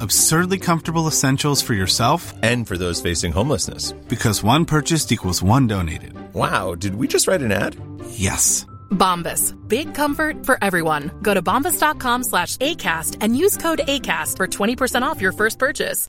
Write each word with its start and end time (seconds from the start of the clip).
Absurdly 0.00 0.58
comfortable 0.58 1.06
essentials 1.08 1.62
for 1.62 1.74
yourself 1.74 2.32
And 2.42 2.66
for 2.68 2.76
those 2.78 3.00
facing 3.10 3.32
homelessness. 3.32 3.92
because 4.08 4.44
one 4.44 4.64
purchased 4.64 5.12
equals 5.12 5.42
one 5.42 5.66
donated. 5.66 6.12
Wow, 6.34 6.74
did 6.74 6.94
we 6.94 7.06
just 7.06 7.26
write 7.28 7.44
an 7.44 7.52
ad? 7.52 7.76
Yes. 8.10 8.66
Bombas. 8.90 9.54
Big 9.68 9.94
comfort 9.94 10.46
for 10.46 10.56
everyone. 10.64 11.10
Go 11.22 11.34
to 11.34 11.42
bombas.com 11.42 12.24
slash 12.24 12.56
ACAST 12.58 13.16
and 13.20 13.36
use 13.36 13.56
code 13.56 13.80
ACAST 13.88 14.36
for 14.36 14.46
20% 14.46 15.02
off 15.02 15.20
your 15.22 15.32
first 15.32 15.58
purchase. 15.58 16.06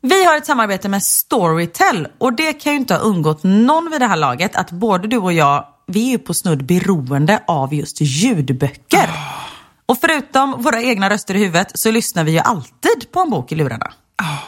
Vi 0.00 0.24
har 0.24 0.36
ett 0.36 0.46
samarbete 0.46 0.88
med 0.88 1.02
Storytel 1.02 2.08
och 2.18 2.32
det 2.32 2.52
kan 2.52 2.72
ju 2.72 2.78
inte 2.78 2.94
ha 2.94 3.00
undgått 3.00 3.42
någon 3.42 3.90
vid 3.90 4.00
det 4.00 4.06
här 4.06 4.16
laget 4.16 4.56
att 4.56 4.70
både 4.70 5.08
du 5.08 5.16
och 5.18 5.32
jag, 5.32 5.66
vi 5.86 6.06
är 6.06 6.10
ju 6.10 6.18
på 6.18 6.34
snudd 6.34 6.64
beroende 6.66 7.42
av 7.46 7.74
just 7.74 8.00
ljudböcker. 8.00 9.08
Ah. 9.08 9.43
Och 9.86 9.98
förutom 10.00 10.62
våra 10.62 10.82
egna 10.82 11.10
röster 11.10 11.34
i 11.34 11.38
huvudet 11.38 11.78
så 11.78 11.90
lyssnar 11.90 12.24
vi 12.24 12.32
ju 12.32 12.38
alltid 12.38 13.12
på 13.12 13.20
en 13.20 13.30
bok 13.30 13.52
i 13.52 13.54
lurarna. 13.54 13.92
Ja, 14.18 14.38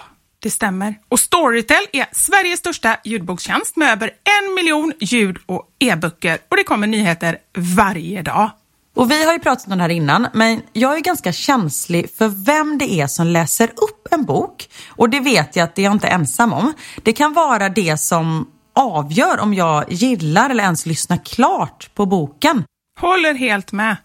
det 0.42 0.51
stämmer. 0.51 0.95
Och 1.09 1.20
Storytel 1.20 1.87
är 1.92 2.06
Sveriges 2.12 2.59
största 2.59 2.97
ljudbokstjänst 3.05 3.77
med 3.77 3.92
över 3.92 4.11
en 4.11 4.55
miljon 4.55 4.92
ljud 5.01 5.37
och 5.47 5.69
e-böcker. 5.79 6.39
Och 6.51 6.57
det 6.57 6.64
kommer 6.64 6.87
nyheter 6.87 7.39
varje 7.77 8.23
dag. 8.23 8.51
Och 8.97 9.11
vi 9.11 9.25
har 9.25 9.33
ju 9.33 9.39
pratat 9.39 9.67
om 9.67 9.79
det 9.79 9.83
här 9.83 9.91
innan, 9.91 10.27
men 10.33 10.62
jag 10.73 10.97
är 10.97 11.01
ganska 11.01 11.33
känslig 11.33 12.11
för 12.19 12.29
vem 12.29 12.79
det 12.79 12.92
är 12.92 13.07
som 13.07 13.27
läser 13.27 13.69
upp 13.69 14.09
en 14.11 14.25
bok. 14.25 14.69
Och 14.89 15.11
det 15.11 15.20
vet 15.20 15.57
jag 15.57 15.64
att 15.64 15.75
det 15.75 15.83
är 15.83 15.84
jag 15.84 15.92
inte 15.92 16.09
ensam 16.09 16.53
om. 16.53 16.73
Det 17.03 17.12
kan 17.12 17.33
vara 17.33 17.69
det 17.69 18.01
som 18.01 18.48
avgör 18.75 19.41
om 19.41 19.55
jag 19.55 19.92
gillar 19.92 20.51
eller 20.51 20.64
ens 20.64 20.86
lyssnar 20.86 21.24
klart 21.24 21.91
på 21.95 22.07
boken. 22.07 22.64
Håller 23.01 23.35
helt 23.35 23.73
med. 23.73 23.97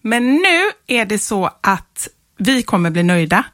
Men 0.00 0.34
nu 0.34 0.70
är 0.86 1.04
det 1.04 1.18
så 1.18 1.50
att 1.60 2.08
vi 2.38 2.62
kommer 2.62 2.90
bli 2.90 3.02
nöjda. 3.02 3.44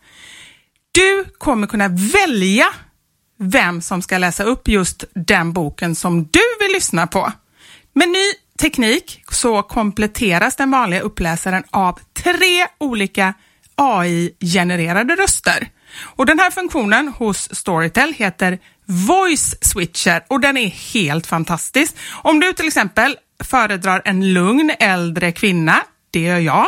Du 0.92 1.24
kommer 1.38 1.66
kunna 1.66 1.88
välja 1.88 2.66
vem 3.38 3.82
som 3.82 4.02
ska 4.02 4.18
läsa 4.18 4.44
upp 4.44 4.68
just 4.68 5.04
den 5.14 5.52
boken 5.52 5.94
som 5.94 6.24
du 6.24 6.40
vill 6.60 6.72
lyssna 6.72 7.06
på. 7.06 7.32
Med 7.92 8.08
ny 8.08 8.32
teknik 8.58 9.22
så 9.30 9.62
kompletteras 9.62 10.56
den 10.56 10.70
vanliga 10.70 11.00
uppläsaren 11.00 11.64
av 11.70 11.98
tre 12.14 12.66
olika 12.78 13.34
AI-genererade 13.74 15.14
röster. 15.16 15.68
Och 15.98 16.26
Den 16.26 16.38
här 16.38 16.50
funktionen 16.50 17.08
hos 17.08 17.54
Storytel 17.54 18.12
heter 18.12 18.58
Voice 18.86 19.54
Switcher 19.60 20.24
och 20.28 20.40
den 20.40 20.56
är 20.56 20.68
helt 20.68 21.26
fantastisk. 21.26 21.96
Om 22.22 22.40
du 22.40 22.52
till 22.52 22.66
exempel 22.66 23.16
föredrar 23.44 24.02
en 24.04 24.32
lugn 24.32 24.72
äldre 24.78 25.32
kvinna, 25.32 25.82
det 26.16 26.22
gör 26.22 26.38
jag. 26.38 26.66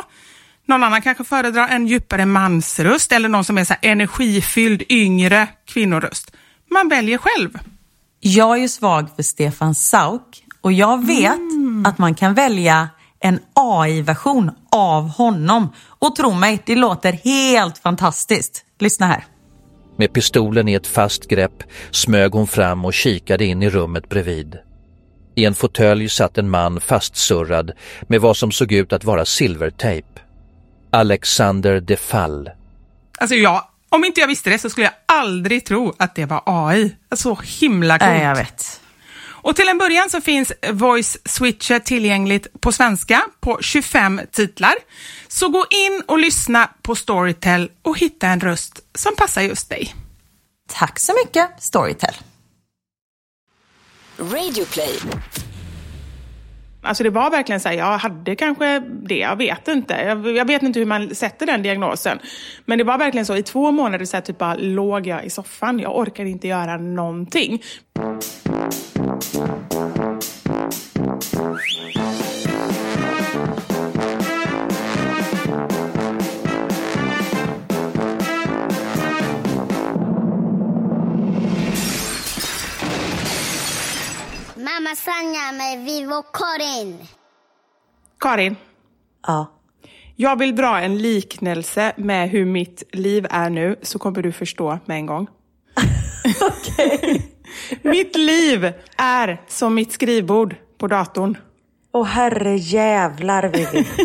Någon 0.66 0.84
annan 0.84 1.02
kanske 1.02 1.24
föredrar 1.24 1.68
en 1.68 1.86
djupare 1.86 2.26
mansröst 2.26 3.12
eller 3.12 3.28
någon 3.28 3.44
som 3.44 3.58
är 3.58 3.64
så 3.64 3.74
här 3.80 3.90
energifylld 3.90 4.82
yngre 4.88 5.48
kvinnoröst. 5.66 6.32
Man 6.70 6.88
väljer 6.88 7.18
själv. 7.18 7.58
Jag 8.20 8.56
är 8.56 8.60
ju 8.60 8.68
svag 8.68 9.06
för 9.16 9.22
Stefan 9.22 9.74
Sauk 9.74 10.44
och 10.60 10.72
jag 10.72 11.06
vet 11.06 11.40
att 11.84 11.98
man 11.98 12.14
kan 12.14 12.34
välja 12.34 12.88
en 13.20 13.38
AI-version 13.54 14.50
av 14.72 15.08
honom. 15.08 15.72
Och 15.98 16.16
tro 16.16 16.32
mig, 16.32 16.62
det 16.66 16.74
låter 16.74 17.12
helt 17.12 17.78
fantastiskt. 17.78 18.64
Lyssna 18.78 19.06
här. 19.06 19.24
Med 19.96 20.12
pistolen 20.12 20.68
i 20.68 20.74
ett 20.74 20.86
fast 20.86 21.28
grepp 21.28 21.62
smög 21.90 22.32
hon 22.32 22.46
fram 22.46 22.84
och 22.84 22.94
kikade 22.94 23.44
in 23.44 23.62
i 23.62 23.70
rummet 23.70 24.08
bredvid. 24.08 24.58
I 25.38 25.44
en 25.44 25.54
fåtölj 25.54 26.08
satt 26.08 26.38
en 26.38 26.50
man 26.50 26.80
fastsurrad 26.80 27.72
med 28.08 28.20
vad 28.20 28.36
som 28.36 28.52
såg 28.52 28.72
ut 28.72 28.92
att 28.92 29.04
vara 29.04 29.24
silvertejp. 29.24 30.08
Alexander 30.92 31.80
de 31.80 31.96
Fall. 31.96 32.50
Alltså 33.18 33.34
jag, 33.36 33.64
om 33.88 34.04
inte 34.04 34.20
jag 34.20 34.28
visste 34.28 34.50
det 34.50 34.58
så 34.58 34.70
skulle 34.70 34.86
jag 34.86 34.94
aldrig 35.06 35.64
tro 35.64 35.94
att 35.98 36.14
det 36.14 36.26
var 36.26 36.42
AI. 36.46 36.96
Så 37.16 37.38
himla 37.60 37.98
coolt. 37.98 38.10
Nej, 38.10 38.22
jag 38.22 38.36
vet. 38.36 38.80
Och 39.26 39.56
till 39.56 39.68
en 39.68 39.78
början 39.78 40.10
så 40.10 40.20
finns 40.20 40.52
Voice 40.72 41.18
Switcher 41.24 41.78
tillgängligt 41.78 42.60
på 42.60 42.72
svenska 42.72 43.22
på 43.40 43.58
25 43.60 44.20
titlar. 44.32 44.74
Så 45.28 45.48
gå 45.48 45.66
in 45.70 46.02
och 46.06 46.18
lyssna 46.18 46.70
på 46.82 46.94
Storytel 46.94 47.70
och 47.82 47.98
hitta 47.98 48.26
en 48.26 48.40
röst 48.40 48.80
som 48.94 49.16
passar 49.16 49.42
just 49.42 49.68
dig. 49.68 49.94
Tack 50.68 50.98
så 50.98 51.12
mycket, 51.24 51.50
Storytel. 51.58 52.14
Radioplay. 54.18 54.98
Alltså 56.82 57.04
det 57.04 57.10
var 57.10 57.30
verkligen 57.30 57.60
så 57.60 57.68
här, 57.68 57.76
jag 57.76 57.98
hade 57.98 58.36
kanske 58.36 58.78
det, 58.78 59.18
jag 59.18 59.36
vet 59.36 59.68
inte. 59.68 59.94
Jag, 59.94 60.36
jag, 60.36 60.44
vet 60.44 60.62
inte 60.62 60.78
hur 60.78 60.86
man 60.86 61.14
sätter 61.14 61.46
den 61.46 61.62
diagnosen. 61.62 62.18
Men 62.64 62.78
det 62.78 62.84
var 62.84 62.98
verkligen 62.98 63.26
så, 63.26 63.36
i 63.36 63.42
två 63.42 63.70
månader 63.70 64.04
så 64.04 64.16
här, 64.16 64.22
typ 64.22 64.38
bara 64.38 64.54
låg 64.54 65.06
jag 65.06 65.24
i 65.24 65.30
soffan. 65.30 65.78
Jag 65.78 65.98
orkade 65.98 66.30
inte 66.30 66.48
göra 66.48 66.76
någonting. 66.76 67.62
Sanja 85.08 85.52
med 85.52 85.84
Vivo 85.84 86.22
Karin. 86.22 86.98
Karin, 88.20 88.56
Ja. 89.26 89.46
jag 90.16 90.38
vill 90.38 90.56
dra 90.56 90.80
en 90.80 90.98
liknelse 90.98 91.92
med 91.96 92.30
hur 92.30 92.44
mitt 92.44 92.82
liv 92.92 93.26
är 93.30 93.50
nu, 93.50 93.76
så 93.82 93.98
kommer 93.98 94.22
du 94.22 94.32
förstå 94.32 94.78
med 94.84 94.96
en 94.96 95.06
gång. 95.06 95.26
mitt 97.82 98.16
liv 98.16 98.72
är 98.96 99.42
som 99.48 99.74
mitt 99.74 99.92
skrivbord 99.92 100.56
på 100.78 100.86
datorn. 100.86 101.38
Åh 101.92 102.06
herre 102.06 102.56
jävlar 102.56 103.42
Vivi. 103.48 103.86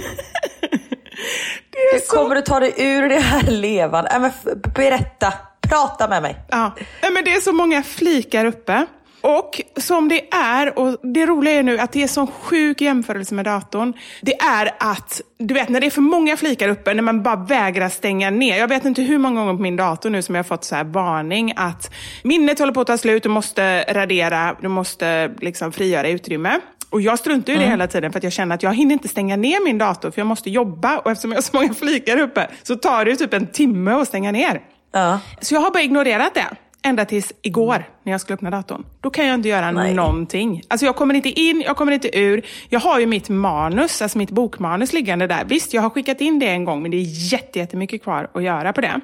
Hur 1.93 2.07
kommer 2.17 2.35
du 2.35 2.41
ta 2.41 2.59
dig 2.59 2.73
ur 2.77 3.09
det 3.09 3.19
här 3.19 3.51
levan? 3.51 4.05
Äh, 4.05 4.31
berätta, 4.75 5.33
prata 5.61 6.07
med 6.07 6.21
mig. 6.21 6.35
Ja, 6.49 6.71
Nej, 7.01 7.11
men 7.11 7.23
det 7.23 7.33
är 7.33 7.41
så 7.41 7.53
många 7.53 7.83
flikar 7.83 8.45
uppe. 8.45 8.85
Och 9.23 9.61
som 9.77 10.07
det 10.09 10.33
är, 10.33 10.79
och 10.79 10.97
det 11.13 11.25
roliga 11.25 11.53
är 11.53 11.63
nu 11.63 11.79
att 11.79 11.91
det 11.91 12.03
är 12.03 12.07
sån 12.07 12.27
sjuk 12.27 12.81
jämförelse 12.81 13.35
med 13.35 13.45
datorn. 13.45 13.93
Det 14.21 14.35
är 14.41 14.71
att, 14.79 15.21
du 15.39 15.53
vet 15.53 15.69
när 15.69 15.79
det 15.79 15.85
är 15.85 15.91
för 15.91 16.01
många 16.01 16.37
flikar 16.37 16.69
uppe, 16.69 16.93
när 16.93 17.01
man 17.03 17.23
bara 17.23 17.35
vägrar 17.35 17.89
stänga 17.89 18.29
ner. 18.29 18.57
Jag 18.57 18.67
vet 18.67 18.85
inte 18.85 19.01
hur 19.01 19.17
många 19.17 19.39
gånger 19.41 19.53
på 19.53 19.61
min 19.61 19.75
dator 19.75 20.09
nu 20.09 20.21
som 20.21 20.35
jag 20.35 20.39
har 20.43 20.47
fått 20.47 20.63
så 20.63 20.75
här 20.75 20.83
varning 20.83 21.53
att 21.55 21.93
minnet 22.23 22.59
håller 22.59 22.73
på 22.73 22.81
att 22.81 22.87
ta 22.87 22.97
slut, 22.97 23.23
du 23.23 23.29
måste 23.29 23.85
radera, 23.93 24.55
du 24.61 24.67
måste 24.67 25.31
liksom 25.41 25.71
frigöra 25.71 26.09
utrymme. 26.09 26.59
Och 26.89 27.01
jag 27.01 27.19
struntar 27.19 27.53
ju 27.53 27.57
i 27.57 27.59
det 27.59 27.65
Mm. 27.65 27.79
hela 27.79 27.87
tiden 27.87 28.11
för 28.11 28.17
att 28.19 28.23
jag 28.23 28.33
känner 28.33 28.55
att 28.55 28.63
jag 28.63 28.73
hinner 28.75 28.93
inte 28.93 29.07
stänga 29.07 29.35
ner 29.35 29.63
min 29.65 29.77
dator 29.77 30.11
för 30.11 30.19
jag 30.19 30.27
måste 30.27 30.49
jobba 30.49 30.97
och 30.97 31.11
eftersom 31.11 31.31
jag 31.31 31.37
har 31.37 31.41
så 31.41 31.55
många 31.57 31.73
flikar 31.83 32.17
uppe 32.19 32.47
så 32.63 32.75
tar 32.75 33.05
det 33.05 33.15
typ 33.15 33.33
en 33.33 33.47
timme 33.47 33.91
att 33.91 34.07
stänga 34.07 34.31
ner. 34.31 34.61
Ja. 34.91 35.19
Så 35.41 35.53
jag 35.55 35.61
har 35.61 35.71
bara 35.71 35.83
ignorerat 35.83 36.33
det. 36.33 36.45
Ända 36.85 37.05
tills 37.05 37.33
igår 37.41 37.89
när 38.03 38.11
jag 38.11 38.21
skulle 38.21 38.35
öppna 38.35 38.49
datorn. 38.49 38.85
Då 39.01 39.09
kan 39.09 39.25
jag 39.25 39.33
inte 39.33 39.49
göra 39.49 39.71
Nej. 39.71 39.93
någonting. 39.93 40.61
Alltså 40.67 40.85
jag 40.85 40.95
kommer 40.95 41.13
inte 41.13 41.29
in, 41.29 41.61
jag 41.65 41.77
kommer 41.77 41.91
inte 41.91 42.19
ur. 42.19 42.45
Jag 42.69 42.79
har 42.79 42.99
ju 42.99 43.05
mitt 43.05 43.29
manus, 43.29 44.01
alltså 44.01 44.17
mitt 44.17 44.31
bokmanus 44.31 44.93
liggande 44.93 45.27
där. 45.27 45.43
Visst, 45.45 45.73
jag 45.73 45.81
har 45.81 45.89
skickat 45.89 46.21
in 46.21 46.39
det 46.39 46.47
en 46.49 46.65
gång 46.65 46.81
men 46.81 46.91
det 46.91 46.97
är 46.97 47.31
jätte- 47.33 47.59
jättemycket 47.59 48.03
kvar 48.03 48.29
att 48.33 48.43
göra 48.43 48.73
på 48.73 48.81
det. 48.81 48.99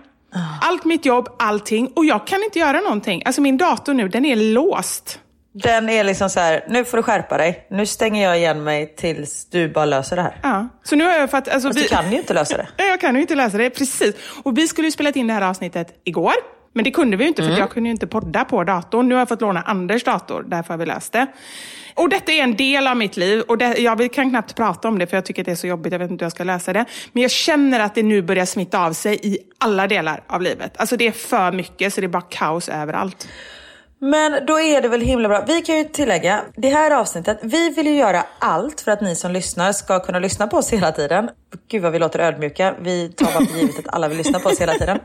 Allt 0.62 0.86
mitt 0.86 1.06
jobb, 1.06 1.30
allting. 1.40 1.88
Och 1.96 2.06
jag 2.06 2.28
kan 2.28 2.44
inte 2.44 2.60
göra 2.60 2.80
någonting. 2.82 3.22
Alltså 3.26 3.42
min 3.42 3.58
dator 3.58 3.94
nu, 3.94 4.08
den 4.08 4.26
är 4.26 4.36
låst. 4.36 5.20
Den 5.54 5.90
är 5.90 6.04
liksom 6.04 6.30
så 6.30 6.40
här, 6.40 6.66
nu 6.70 6.86
får 6.86 6.98
du 6.98 7.04
skärpa 7.04 7.38
dig. 7.38 7.68
Nu 7.72 7.86
stänger 7.86 8.24
jag 8.24 8.38
igen 8.38 8.64
mig 8.64 8.96
tills 8.98 9.46
du 9.50 9.70
bara 9.70 9.86
löser 9.86 10.16
det 10.16 10.22
här. 10.22 10.40
Ja. 10.44 10.68
Så 10.84 10.96
nu 10.96 11.04
har 11.04 11.12
jag 11.12 11.32
fått... 11.32 11.48
Alltså, 11.48 11.70
Fast 11.70 11.80
du 11.80 11.88
kan 11.88 12.12
ju 12.12 12.18
inte 12.18 12.34
lösa 12.34 12.58
det. 12.58 12.68
Nej, 12.78 12.90
jag 12.90 13.02
kan 13.02 13.16
ju 13.16 13.22
inte 13.22 13.36
läsa 13.36 13.58
det. 13.58 13.70
Precis. 13.70 14.16
Och 14.44 14.58
vi 14.58 14.68
skulle 14.68 14.88
ju 14.88 14.92
spelat 14.92 15.16
in 15.16 15.28
det 15.28 15.34
här 15.34 15.42
avsnittet 15.42 16.02
igår. 16.04 16.34
Men 16.74 16.84
det 16.84 16.92
kunde 16.92 17.18
vi 17.18 17.24
ju 17.24 17.28
inte, 17.28 17.42
för 17.42 17.50
Mm. 17.50 17.60
jag 17.60 17.70
kunde 17.70 17.88
ju 17.90 17.92
inte 17.92 18.08
podda 18.08 18.46
på 18.46 18.64
datorn. 18.64 19.10
Nu 19.10 19.16
har 19.16 19.20
jag 19.20 19.30
fått 19.30 19.42
låna 19.42 19.62
Anders 19.62 20.04
dator, 20.04 20.46
därför 20.48 20.74
har 20.74 20.78
vi 20.78 20.86
löst 20.86 21.12
det. 21.14 21.28
Och 21.96 22.10
detta 22.10 22.32
är 22.32 22.44
en 22.44 22.56
del 22.56 22.88
av 22.88 22.98
mitt 22.98 23.18
liv. 23.18 23.42
Och 23.42 23.58
det, 23.58 23.78
jag 23.78 24.14
kan 24.14 24.30
knappt 24.30 24.56
prata 24.56 24.88
om 24.88 25.00
det, 25.00 25.08
för 25.08 25.18
jag 25.18 25.26
tycker 25.26 25.42
att 25.42 25.46
det 25.46 25.52
är 25.52 25.56
så 25.56 25.68
jobbigt. 25.68 25.92
Jag 25.92 26.00
vet 26.00 26.12
inte 26.12 26.24
hur 26.24 26.26
jag 26.26 26.32
ska 26.32 26.44
lösa 26.44 26.74
det. 26.74 26.86
Men 27.14 27.22
jag 27.22 27.32
känner 27.32 27.80
att 27.80 27.96
det 27.96 28.04
nu 28.04 28.22
börjar 28.22 28.46
smitta 28.46 28.86
av 28.86 28.94
sig 28.94 29.20
i 29.24 29.38
alla 29.58 29.88
delar 29.88 30.24
av 30.28 30.42
livet. 30.42 30.74
Alltså 30.78 30.98
det 30.98 31.08
är 31.08 31.12
för 31.12 31.52
mycket, 31.52 31.94
så 31.94 32.02
det 32.02 32.08
är 32.08 32.10
bara 32.10 32.22
kaos 32.30 32.70
överallt. 32.70 33.28
Men 34.02 34.46
då 34.46 34.60
är 34.60 34.82
det 34.82 34.88
väl 34.88 35.02
himla 35.02 35.28
bra. 35.30 35.44
Vi 35.48 35.62
kan 35.62 35.78
ju 35.78 35.84
tillägga, 35.84 36.42
det 36.56 36.70
här 36.70 36.92
avsnittet, 36.92 37.40
vi 37.42 37.70
vill 37.70 37.88
ju 37.88 37.96
göra 37.96 38.24
allt 38.40 38.82
för 38.82 38.92
att 38.92 39.02
ni 39.02 39.16
som 39.16 39.32
lyssnar 39.32 39.72
ska 39.72 40.00
kunna 40.00 40.20
lyssna 40.20 40.48
på 40.48 40.58
oss 40.58 40.74
hela 40.74 40.92
tiden. 40.92 41.30
Gud 41.68 41.82
vad 41.82 41.92
vi 41.92 42.00
låter 42.00 42.20
ödmjuka. 42.20 42.76
Vi 42.82 43.10
tar 43.10 43.26
bara 43.26 43.46
för 43.46 43.58
givet 43.58 43.80
att 43.80 43.94
alla 43.94 44.08
vill 44.08 44.18
lyssna 44.18 44.40
på 44.40 44.50
oss 44.50 44.62
hela 44.62 44.74
tiden. 44.74 45.00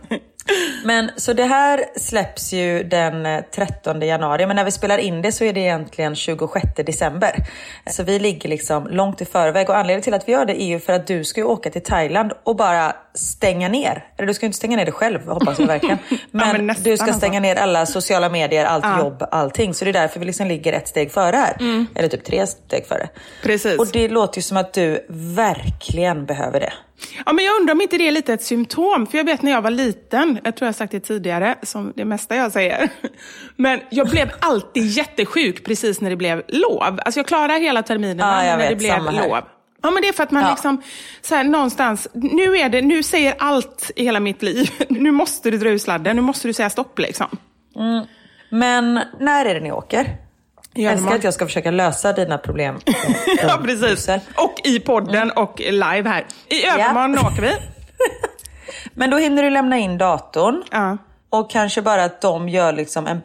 Men 0.84 1.10
så 1.16 1.32
det 1.32 1.44
här 1.44 1.84
släpps 1.96 2.52
ju 2.52 2.82
den 2.82 3.26
eh, 3.26 3.40
13 3.54 4.00
januari, 4.02 4.46
men 4.46 4.56
när 4.56 4.64
vi 4.64 4.70
spelar 4.70 4.98
in 4.98 5.22
det 5.22 5.32
så 5.32 5.44
är 5.44 5.52
det 5.52 5.60
egentligen 5.60 6.14
26 6.14 6.66
december. 6.76 7.46
Så 7.90 8.02
vi 8.02 8.18
ligger 8.18 8.48
liksom 8.48 8.86
långt 8.86 9.20
i 9.20 9.24
förväg 9.24 9.68
och 9.70 9.76
anledningen 9.76 10.02
till 10.02 10.14
att 10.14 10.28
vi 10.28 10.32
gör 10.32 10.44
det 10.44 10.62
är 10.62 10.66
ju 10.66 10.80
för 10.80 10.92
att 10.92 11.06
du 11.06 11.24
ska 11.24 11.40
ju 11.40 11.46
åka 11.46 11.70
till 11.70 11.82
Thailand 11.82 12.32
och 12.44 12.56
bara 12.56 12.96
stänga 13.14 13.68
ner. 13.68 14.04
Eller 14.16 14.26
du 14.26 14.34
ska 14.34 14.44
ju 14.44 14.46
inte 14.46 14.56
stänga 14.56 14.76
ner 14.76 14.86
det 14.86 14.92
själv, 14.92 15.26
hoppas 15.28 15.58
jag 15.58 15.66
verkligen. 15.66 15.98
Men, 16.30 16.52
men 16.52 16.66
nästan 16.66 16.84
du 16.84 16.96
ska 16.96 17.04
alltså. 17.06 17.18
stänga 17.18 17.40
ner 17.40 17.56
alla 17.56 17.86
sociala 17.86 18.28
medier, 18.28 18.64
allt 18.64 18.84
Ja. 18.84 18.98
jobb, 18.98 19.24
allting. 19.30 19.74
Så 19.74 19.84
det 19.84 19.90
är 19.90 19.92
därför 19.92 20.20
vi 20.20 20.26
liksom 20.26 20.46
ligger 20.46 20.72
ett 20.72 20.88
steg 20.88 21.12
före 21.12 21.36
här. 21.36 21.86
Eller 21.94 22.08
typ 22.08 22.24
tre 22.24 22.46
steg 22.46 22.86
före. 22.86 23.08
Precis. 23.42 23.78
Och 23.78 23.86
det 23.92 24.08
låter 24.08 24.38
ju 24.38 24.42
som 24.42 24.56
att 24.56 24.72
du 24.72 25.06
verkligen 25.08 26.26
behöver 26.36 26.60
det. 26.60 26.72
Ja, 27.26 27.32
men 27.32 27.44
jag 27.44 27.60
undrar 27.60 27.74
om 27.74 27.80
inte 27.80 27.98
det 27.98 28.08
är 28.08 28.12
lite 28.12 28.32
ett 28.32 28.42
symptom. 28.42 29.06
För 29.06 29.18
jag 29.18 29.24
vet 29.24 29.42
när 29.42 29.50
jag 29.50 29.62
var 29.62 29.70
liten, 29.70 30.38
jag 30.44 30.56
tror 30.56 30.66
jag 30.68 30.74
sagt 30.74 30.92
det 30.92 31.00
tidigare, 31.00 31.54
som 31.62 31.92
det 31.96 32.04
mesta 32.04 32.36
jag 32.36 32.52
säger. 32.52 32.88
Men 33.56 33.80
jag 33.90 34.08
blev 34.10 34.30
alltid 34.40 34.86
jättesjuk 34.86 35.64
precis 35.64 36.00
när 36.00 36.10
det 36.10 36.16
blev 36.16 36.42
lov. 36.48 36.98
Alltså 37.04 37.18
jag 37.20 37.26
klarar 37.26 37.60
hela 37.60 37.82
terminen 37.82 38.18
Ja, 38.28 38.36
när 38.36 38.58
det 38.58 38.68
vet, 38.68 38.78
blev 38.78 38.90
samma 38.90 39.10
här. 39.10 39.28
lov. 39.28 39.38
Ja, 39.82 39.90
men 39.90 40.02
det 40.02 40.08
är 40.08 40.12
för 40.12 40.22
att 40.22 40.30
man 40.30 40.42
Ja. 40.42 40.50
liksom, 40.50 40.82
så 41.22 41.34
här, 41.34 41.44
någonstans, 41.44 42.08
nu 42.12 42.56
är 42.58 42.68
det, 42.68 42.82
nu 42.82 43.02
säger 43.02 43.34
allt 43.38 43.90
i 43.96 44.04
hela 44.04 44.20
mitt 44.20 44.42
liv, 44.42 44.70
nu 44.88 45.10
måste 45.10 45.50
du 45.50 45.58
dra 45.58 45.68
ur 45.68 45.78
sladden, 45.78 46.16
nu 46.16 46.22
måste 46.22 46.48
du 46.48 46.52
säga 46.52 46.70
stopp 46.70 46.98
liksom. 46.98 47.26
Men 48.48 49.00
när 49.20 49.44
är 49.44 49.54
det 49.54 49.60
ni 49.60 49.72
åker? 49.72 50.16
Jag 50.74 50.92
älskar 50.92 51.14
att 51.14 51.24
jag 51.24 51.34
ska 51.34 51.46
försöka 51.46 51.70
lösa 51.70 52.12
dina 52.12 52.38
problem. 52.38 52.78
Ja, 53.42 53.60
precis. 53.64 54.08
Och 54.36 54.60
i 54.64 54.80
podden 54.80 55.30
och 55.30 55.60
live 55.60 56.08
här. 56.08 56.26
I 56.48 56.66
övermorgon 56.66 57.18
åker 57.18 57.42
vi. 57.42 57.52
Men 58.94 59.10
då 59.10 59.16
hinner 59.16 59.42
du 59.42 59.50
lämna 59.50 59.78
in 59.78 59.98
datorn. 59.98 60.62
Ja. 60.70 60.96
Och 61.30 61.50
kanske 61.50 61.82
bara 61.82 62.04
att 62.04 62.20
de 62.20 62.48
gör 62.48 62.72
liksom 62.72 63.06
en 63.06 63.20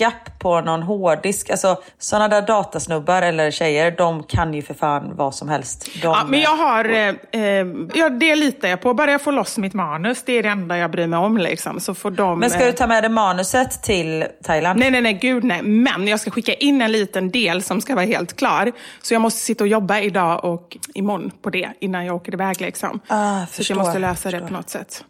backup 0.00 0.38
på 0.38 0.60
någon 0.60 0.82
hårddisk. 0.82 1.50
Alltså 1.50 1.82
sådana 1.98 2.28
där 2.28 2.42
datasnubbar 2.42 3.22
eller 3.22 3.50
tjejer, 3.50 3.90
de 3.90 4.22
kan 4.22 4.54
ju 4.54 4.62
för 4.62 4.74
fan 4.74 5.16
vad 5.16 5.34
som 5.34 5.48
helst. 5.48 5.88
De, 5.94 5.98
Ja, 6.02 6.24
men 6.28 6.40
jag 6.40 6.56
har, 6.56 6.84
eh, 6.84 7.14
eh, 7.42 7.66
ja, 7.94 8.08
det 8.08 8.36
litar 8.36 8.68
jag 8.68 8.80
på. 8.80 8.94
Bara 8.94 9.12
jag 9.12 9.22
får 9.22 9.32
loss 9.32 9.58
mitt 9.58 9.74
manus, 9.74 10.22
det 10.22 10.32
är 10.32 10.42
det 10.42 10.48
enda 10.48 10.78
jag 10.78 10.90
bryr 10.90 11.06
mig 11.06 11.18
om. 11.18 11.38
Liksom. 11.38 11.80
Så 11.80 11.94
får 11.94 12.10
de, 12.10 12.38
Men 12.38 12.50
ska 12.50 12.60
eh, 12.60 12.66
du 12.66 12.72
ta 12.72 12.86
med 12.86 13.02
dig 13.02 13.10
manuset 13.10 13.82
till 13.82 14.24
Thailand? 14.44 14.78
Nej, 14.78 14.90
nej, 14.90 15.00
nej, 15.00 15.12
gud 15.12 15.44
nej. 15.44 15.62
Men 15.62 16.08
jag 16.08 16.20
ska 16.20 16.30
skicka 16.30 16.54
in 16.54 16.82
en 16.82 16.92
liten 16.92 17.30
del 17.30 17.62
som 17.62 17.80
ska 17.80 17.94
vara 17.94 18.06
helt 18.06 18.36
klar. 18.36 18.72
Så 19.02 19.14
jag 19.14 19.22
måste 19.22 19.40
sitta 19.40 19.64
och 19.64 19.68
jobba 19.68 20.00
idag 20.00 20.44
och 20.44 20.76
imorgon 20.94 21.30
på 21.42 21.50
det 21.50 21.68
innan 21.80 22.06
jag 22.06 22.16
åker 22.16 22.34
iväg. 22.34 22.60
Liksom. 22.60 23.00
Ah, 23.06 23.46
så 23.46 23.52
förstår, 23.52 23.76
jag 23.76 23.84
måste 23.84 23.98
lösa 23.98 24.30
det 24.30 24.36
förstår. 24.36 24.48
på 24.48 24.52
något 24.52 24.70
sätt. 24.70 25.04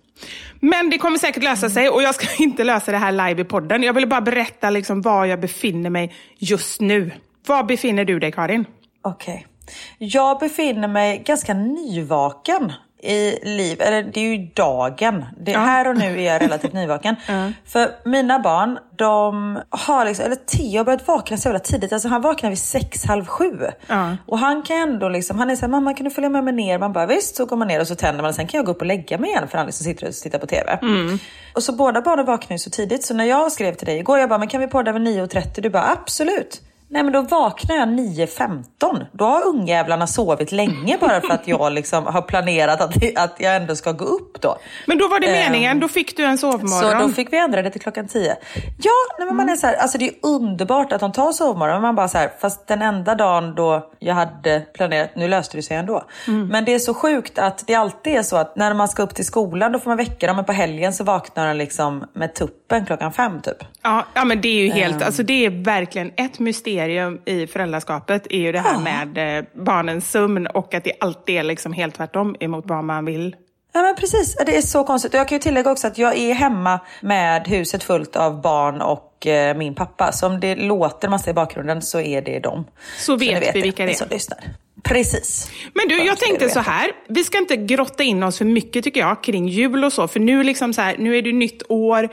Men 0.61 0.91
det 0.91 0.99
kommer 0.99 1.19
säkert 1.19 1.43
lösa 1.43 1.71
sig 1.71 1.89
och 1.89 2.03
jag 2.03 2.15
ska 2.15 2.27
inte 2.43 2.65
lösa 2.65 2.93
det 2.93 2.99
här 2.99 3.13
live 3.13 3.43
i 3.43 3.45
podden. 3.45 3.83
Jag 3.83 3.93
ville 3.93 4.07
bara 4.07 4.21
berätta 4.21 4.71
liksom 4.71 5.01
var 5.03 5.25
jag 5.25 5.41
befinner 5.41 5.91
mig 5.91 6.15
just 6.39 6.81
nu. 6.81 7.11
Var 7.47 7.65
befinner 7.65 8.05
du 8.05 8.19
dig 8.19 8.33
Karin? 8.33 8.65
Okej. 9.03 9.47
Jag 9.99 10.39
befinner 10.39 10.89
mig 10.89 11.23
ganska 11.27 11.55
nyvaken 11.55 12.73
i 13.03 13.39
liv, 13.43 13.81
eller 13.81 14.03
det 14.03 14.21
är 14.21 14.25
ju 14.25 14.47
dagen. 14.55 15.25
Det, 15.41 15.53
Här 15.53 15.89
och 15.89 15.97
nu 15.97 16.21
är 16.21 16.33
jag 16.33 16.43
relativt 16.43 16.73
nyvaken. 16.73 17.17
För 17.67 17.91
mina 18.05 18.39
barn, 18.39 18.79
de 18.97 19.59
har 19.71 20.05
liksom, 20.05 20.25
eller 20.25 20.37
Theo 20.37 20.79
har 20.79 20.85
börjat 20.85 21.09
vakna 21.09 21.37
så 21.37 21.49
jävla 21.49 21.59
tidigt. 21.59 21.93
Alltså 21.93 22.09
han 22.09 22.23
vaknar 22.23 22.51
vid 22.51 22.59
sex, 22.59 23.05
halv 23.05 23.27
sju. 23.27 23.59
Ja. 23.87 24.17
Och 24.27 24.39
han 24.39 24.63
kan 24.63 24.77
ändå 24.77 25.09
liksom, 25.09 25.39
han 25.39 25.51
är 25.51 25.57
såhär, 25.57 25.69
mamma 25.69 25.95
kan 25.95 26.05
du 26.05 26.11
följa 26.11 26.31
med 26.31 26.45
mig 26.45 26.55
ner? 26.55 26.79
Man 26.79 26.93
bara 26.93 27.07
visst, 27.07 27.37
så 27.37 27.47
går 27.47 27.57
man 27.57 27.69
ner 27.69 27.81
och 27.81 27.87
så 27.87 27.95
tänder 27.95 28.23
man. 28.23 28.35
Sen 28.35 28.47
kan 28.47 28.59
jag 28.59 28.67
gå 28.67 28.73
upp 28.73 28.81
och 28.81 28.87
lägga 28.87 29.19
mig 29.19 29.31
igen 29.31 29.49
för 29.49 29.59
han 29.59 29.67
liksom 29.67 29.85
sitter 29.85 30.09
och 30.09 30.15
tittar 30.15 30.39
på 30.39 30.47
TV. 30.47 30.79
Och 31.55 31.63
så 31.63 31.73
båda 31.73 32.01
barnen 32.03 32.27
vaknar 32.27 32.55
ju 32.55 32.59
så 32.59 32.71
tidigt. 32.71 33.05
Så 33.05 33.15
när 33.15 33.25
jag 33.25 33.53
skrev 33.53 33.75
till 33.75 33.87
dig 33.87 33.99
igår, 33.99 34.19
jag 34.19 34.29
bara, 34.29 34.39
men 34.39 34.49
kan 34.49 34.61
vi 34.61 34.67
podda 34.67 34.93
vid 34.93 35.03
9.30? 35.03 35.61
Du 35.61 35.71
bara, 35.71 35.91
absolut. 35.93 36.61
Nej 36.93 37.03
men 37.03 37.13
då 37.13 37.21
vaknar 37.23 37.77
jag 37.77 37.89
9.15. 37.89 39.07
Då 39.13 39.25
har 39.25 39.47
ungjävlarna 39.47 40.07
sovit 40.07 40.53
länge 40.53 40.97
bara 41.01 41.21
för 41.21 41.31
att 41.35 41.49
jag 41.49 41.73
liksom 41.73 42.07
har 42.07 42.23
planerat 42.23 42.81
att, 42.81 42.95
att 43.17 43.37
jag 43.39 43.57
ändå 43.57 43.77
ska 43.77 43.93
gå 43.93 44.05
upp 44.05 44.41
då. 44.43 44.57
Men 44.87 44.99
då 44.99 45.09
var 45.09 45.21
det 45.21 45.27
Ehm, 45.27 45.53
meningen, 45.53 45.81
då 45.81 45.89
fick 45.89 46.17
du 46.17 46.25
en 46.25 46.39
sovmorgon. 46.39 46.99
Så 47.01 47.07
då 47.07 47.09
fick 47.09 47.33
vi 47.33 47.39
ändra 47.39 47.63
det 47.63 47.71
till 47.71 47.81
klockan 47.81 48.09
10. 48.09 48.37
Ja, 48.83 48.91
nej, 49.19 49.27
men 49.27 49.37
man 49.37 49.49
är 49.49 49.57
så 49.57 49.67
här, 49.67 49.75
alltså 49.75 49.99
det 49.99 50.09
är 50.09 50.15
underbart 50.23 50.93
att 50.93 51.01
de 51.01 51.13
tar 51.13 51.33
sovmorgon. 51.33 51.73
Men 51.75 51.83
man 51.83 51.95
bara 51.95 52.09
så 52.09 52.19
här, 52.19 52.31
fast 52.41 52.67
den 52.67 52.83
enda 52.83 53.15
dagen 53.15 53.55
då 53.55 53.91
jag 53.99 54.15
hade 54.15 54.61
planerat, 54.75 55.11
nu 55.17 55.29
löste 55.29 55.57
det 55.57 55.63
sig 55.63 55.77
ändå. 55.77 56.05
Men 56.51 56.65
det 56.65 56.75
är 56.75 56.79
så 56.79 56.95
sjukt 56.95 57.39
att 57.39 57.65
det 57.67 57.75
alltid 57.75 58.13
är 58.17 58.23
så 58.23 58.37
att 58.37 58.57
när 58.57 58.75
man 58.75 58.89
ska 58.89 59.03
upp 59.03 59.15
till 59.15 59.27
skolan 59.27 59.73
då 59.73 59.79
får 59.79 59.91
man 59.91 59.97
väcka 59.97 60.27
dem. 60.27 60.37
Men 60.37 60.45
på 60.45 60.53
helgen 60.53 60.93
så 60.93 61.05
vaknar 61.05 61.49
de 61.49 61.57
liksom 61.57 62.05
med 62.15 62.35
tuppen 62.35 62.87
klockan 62.87 63.13
fem 63.13 63.41
typ. 63.41 63.57
Ja, 63.83 64.05
ja, 64.15 64.25
men 64.25 64.41
det 64.41 64.49
är 64.49 64.65
ju 64.65 64.71
helt, 64.71 64.97
Ehm. 64.97 65.03
alltså 65.07 65.23
det 65.23 65.47
är 65.47 65.65
verkligen 65.65 66.11
ett 66.17 66.39
mysterium 66.39 66.80
i 67.25 67.47
föräldraskapet, 67.47 68.27
är 68.31 68.39
ju 68.39 68.53
det 68.53 68.61
här 68.61 68.79
med 68.79 69.39
eh, 69.39 69.45
barnens 69.65 70.11
sömn 70.11 70.47
och 70.47 70.75
att 70.75 70.85
det 70.85 70.93
alltid 71.01 71.37
är 71.37 71.43
liksom 71.43 71.73
helt 71.73 71.95
tvärtom 71.95 72.37
emot 72.41 72.65
vad 72.67 72.85
man 72.85 73.05
vill. 73.05 73.37
Ja 73.73 73.83
men 73.83 73.97
precis, 73.97 74.37
det 74.47 74.57
är 74.57 74.63
så 74.63 74.85
konstigt. 74.85 75.15
Och 75.15 75.21
jag 75.21 75.29
kan 75.29 75.37
ju 75.37 75.43
tillägga 75.43 75.71
också 75.71 75.87
att 75.87 75.99
jag 75.99 76.17
är 76.17 76.35
hemma 76.35 76.81
med 77.01 77.49
huset 77.49 77.83
fullt 77.83 78.17
av 78.17 78.41
barn 78.41 78.81
och 78.81 79.27
eh, 79.27 79.57
min 79.57 79.75
pappa. 79.75 80.13
Så 80.13 80.27
om 80.27 80.41
det 80.41 80.55
låter 80.55 81.09
massa 81.09 81.31
i 81.31 81.33
bakgrunden 81.33 81.83
så 81.83 82.01
är 82.01 82.23
det 82.23 82.39
dem. 82.39 82.65
Så 82.99 83.17
ni 83.17 83.35
vet 83.35 83.57
vi 83.57 83.63
vilka 83.63 83.85
det 83.85 83.93
är. 83.93 83.95
som 83.95 84.09
lyssnar. 84.11 84.39
Precis. 84.83 85.51
Men 85.75 85.89
du, 85.89 86.05
jag 86.05 86.19
tänkte 86.19 86.49
så 86.49 86.61
här, 86.61 86.91
vi 87.09 87.25
ska 87.25 87.39
inte 87.39 87.57
grotta 87.57 88.03
in 88.03 88.23
oss 88.23 88.39
för 88.39 88.45
mycket 88.45 88.85
tycker 88.85 89.01
jag 89.01 89.23
kring 89.23 89.49
jul 89.49 89.85
och 89.85 89.93
så, 89.93 90.09
för 90.09 90.21
nu, 90.21 90.43
liksom 90.43 90.75
så 90.75 90.81
här, 90.81 90.97
nu 90.99 91.17
är 91.17 91.23
det 91.23 91.33
nytt 91.33 91.63
år, 91.69 92.09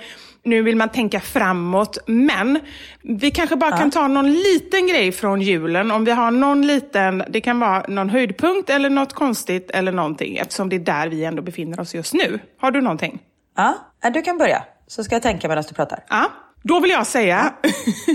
nu 0.48 0.62
vill 0.62 0.76
man 0.76 0.90
tänka 0.90 1.20
framåt, 1.20 1.98
men 2.06 2.60
vi 3.02 3.32
kanske 3.32 3.56
bara 3.56 3.78
kan 3.78 3.92
ta 3.92 4.08
någon 4.08 4.32
liten 4.32 4.88
grej 4.88 5.12
från 5.12 5.42
julen, 5.42 5.92
om 5.92 6.06
vi 6.06 6.12
har 6.12 6.32
någon 6.32 6.68
liten, 6.68 7.24
det 7.30 7.42
kan 7.42 7.60
vara 7.60 7.86
någon 7.88 8.10
höjdpunkt 8.10 8.70
eller 8.70 8.90
något 8.90 9.14
konstigt 9.14 9.72
eller 9.72 9.92
någonting, 9.92 10.38
eftersom 10.38 10.70
det 10.70 10.76
är 10.76 10.80
där 10.80 11.08
vi 11.08 11.24
ändå 11.26 11.42
befinner 11.42 11.80
oss 11.80 11.96
just 11.96 12.14
nu. 12.14 12.40
Har 12.60 12.72
du 12.72 12.82
någonting? 12.82 13.20
Ja, 13.58 13.74
ja, 14.04 14.10
du 14.10 14.22
kan 14.22 14.38
börja. 14.38 14.64
Så 14.88 15.04
ska 15.04 15.16
jag 15.16 15.24
tänka 15.24 15.48
medan 15.48 15.64
du 15.70 15.76
pratar. 15.76 16.04
Ja, 16.10 16.32
då 16.64 16.80
vill 16.80 16.92
jag 16.92 17.08
säga 17.08 17.54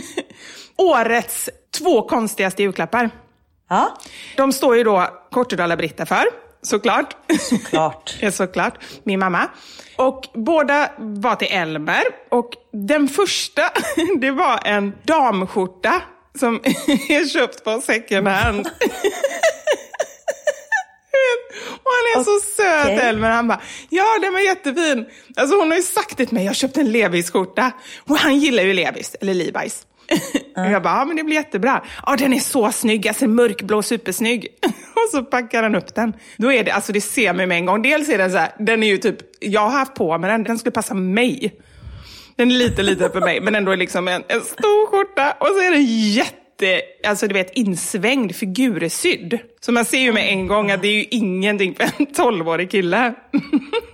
årets 0.77 1.51
två 1.79 2.03
konstigaste 2.03 2.63
julklappar. 2.63 3.11
Ja, 3.69 3.97
De 4.37 4.53
står 4.53 4.77
ju 4.77 4.85
då 4.85 5.07
Kortedala-Britta 5.31 6.07
för, 6.07 6.25
såklart. 6.63 7.17
såklart. 7.41 8.17
Såklart. 8.33 8.75
Min 9.05 9.19
mamma. 9.19 9.49
Och 9.97 10.29
båda 10.35 10.91
var 10.99 11.35
till 11.35 11.49
Elmer. 11.51 12.03
Och 12.31 12.51
den 12.73 13.09
första, 13.09 13.63
det 14.21 14.31
var 14.31 14.61
en 14.65 14.93
damskjorta 15.03 16.03
som 16.39 16.55
är 17.09 17.29
köpt 17.29 17.65
på 17.65 17.81
second 17.81 18.29
hand. 18.29 18.71
Och 21.85 21.91
han 21.93 22.21
är 22.21 22.25
så 22.25 22.47
söt. 22.57 23.03
Elmer. 23.03 23.31
Han 23.31 23.49
bara, 23.49 23.61
ja 23.91 24.19
den 24.23 24.33
var 24.33 24.41
jättefin. 24.41 25.07
Alltså 25.37 25.57
hon 25.57 25.71
har 25.71 25.77
ju 25.77 25.83
sagt 25.83 26.17
det 26.17 26.27
till 26.27 26.35
mig, 26.35 26.45
jag 26.45 26.57
köpte 26.57 26.81
en 26.81 26.93
Levis-skjorta. 26.93 27.73
Och 28.09 28.17
han 28.19 28.39
gillar 28.39 28.63
ju 28.63 28.73
Levis, 28.73 29.17
eller 29.21 29.35
Levi's. 29.35 29.87
Jag 30.55 30.83
bara, 30.83 30.99
ja 30.99 31.05
men 31.05 31.17
det 31.17 31.25
blir 31.25 31.37
jättebra. 31.37 31.83
Ja 32.07 32.17
den 32.17 32.33
är 32.33 32.41
så 32.41 32.73
snygg, 32.73 33.09
alltså 33.09 33.27
mörkblå, 33.27 33.83
supersnygg. 33.83 34.47
och 34.95 35.11
så 35.11 35.23
packar 35.23 35.63
han 35.63 35.75
upp 35.75 35.95
den. 35.95 36.13
Då 36.37 36.53
är 36.53 36.65
det, 36.65 36.71
alltså 36.71 36.93
det 36.93 37.01
ser 37.01 37.33
man 37.33 37.49
med 37.49 37.59
en 37.59 37.67
gång. 37.67 37.83
Dels 37.83 38.09
är 38.09 38.19
den 38.19 38.31
så 38.31 38.39
här, 38.39 38.53
den 38.59 38.83
är 38.83 38.87
ju 38.87 38.99
typ, 38.99 39.17
jag 39.41 39.61
har 39.61 39.71
haft 39.71 39.95
på 39.95 40.19
mig 40.19 40.31
den, 40.31 40.45
den 40.45 40.59
skulle 40.59 40.73
passa 40.73 40.95
mig. 40.95 41.55
Den 42.37 42.51
är 42.51 42.55
lite 42.55 42.83
liten 42.83 43.13
för 43.13 43.21
mig, 43.21 43.41
men 43.41 43.55
ändå 43.55 43.75
liksom 43.75 44.09
en, 44.09 44.23
en 44.29 44.41
stor 44.41 44.87
skjorta. 44.87 45.37
Och 45.41 45.47
så 45.47 45.59
är 45.59 45.71
den 45.71 45.85
jätte, 46.11 46.81
alltså 47.07 47.27
du 47.27 47.35
vet 47.35 47.51
insvängd, 47.57 48.35
figursydd. 48.35 49.39
Så 49.61 49.73
man 49.73 49.85
ser 49.85 50.01
ju 50.01 50.13
med 50.13 50.29
en 50.29 50.47
gång 50.47 50.71
att 50.71 50.83
det 50.83 50.89
är 50.89 50.95
ju 50.95 51.05
ingenting 51.11 51.75
för 51.75 51.91
en 51.97 52.07
tolvårig 52.07 52.71
kille. 52.71 53.15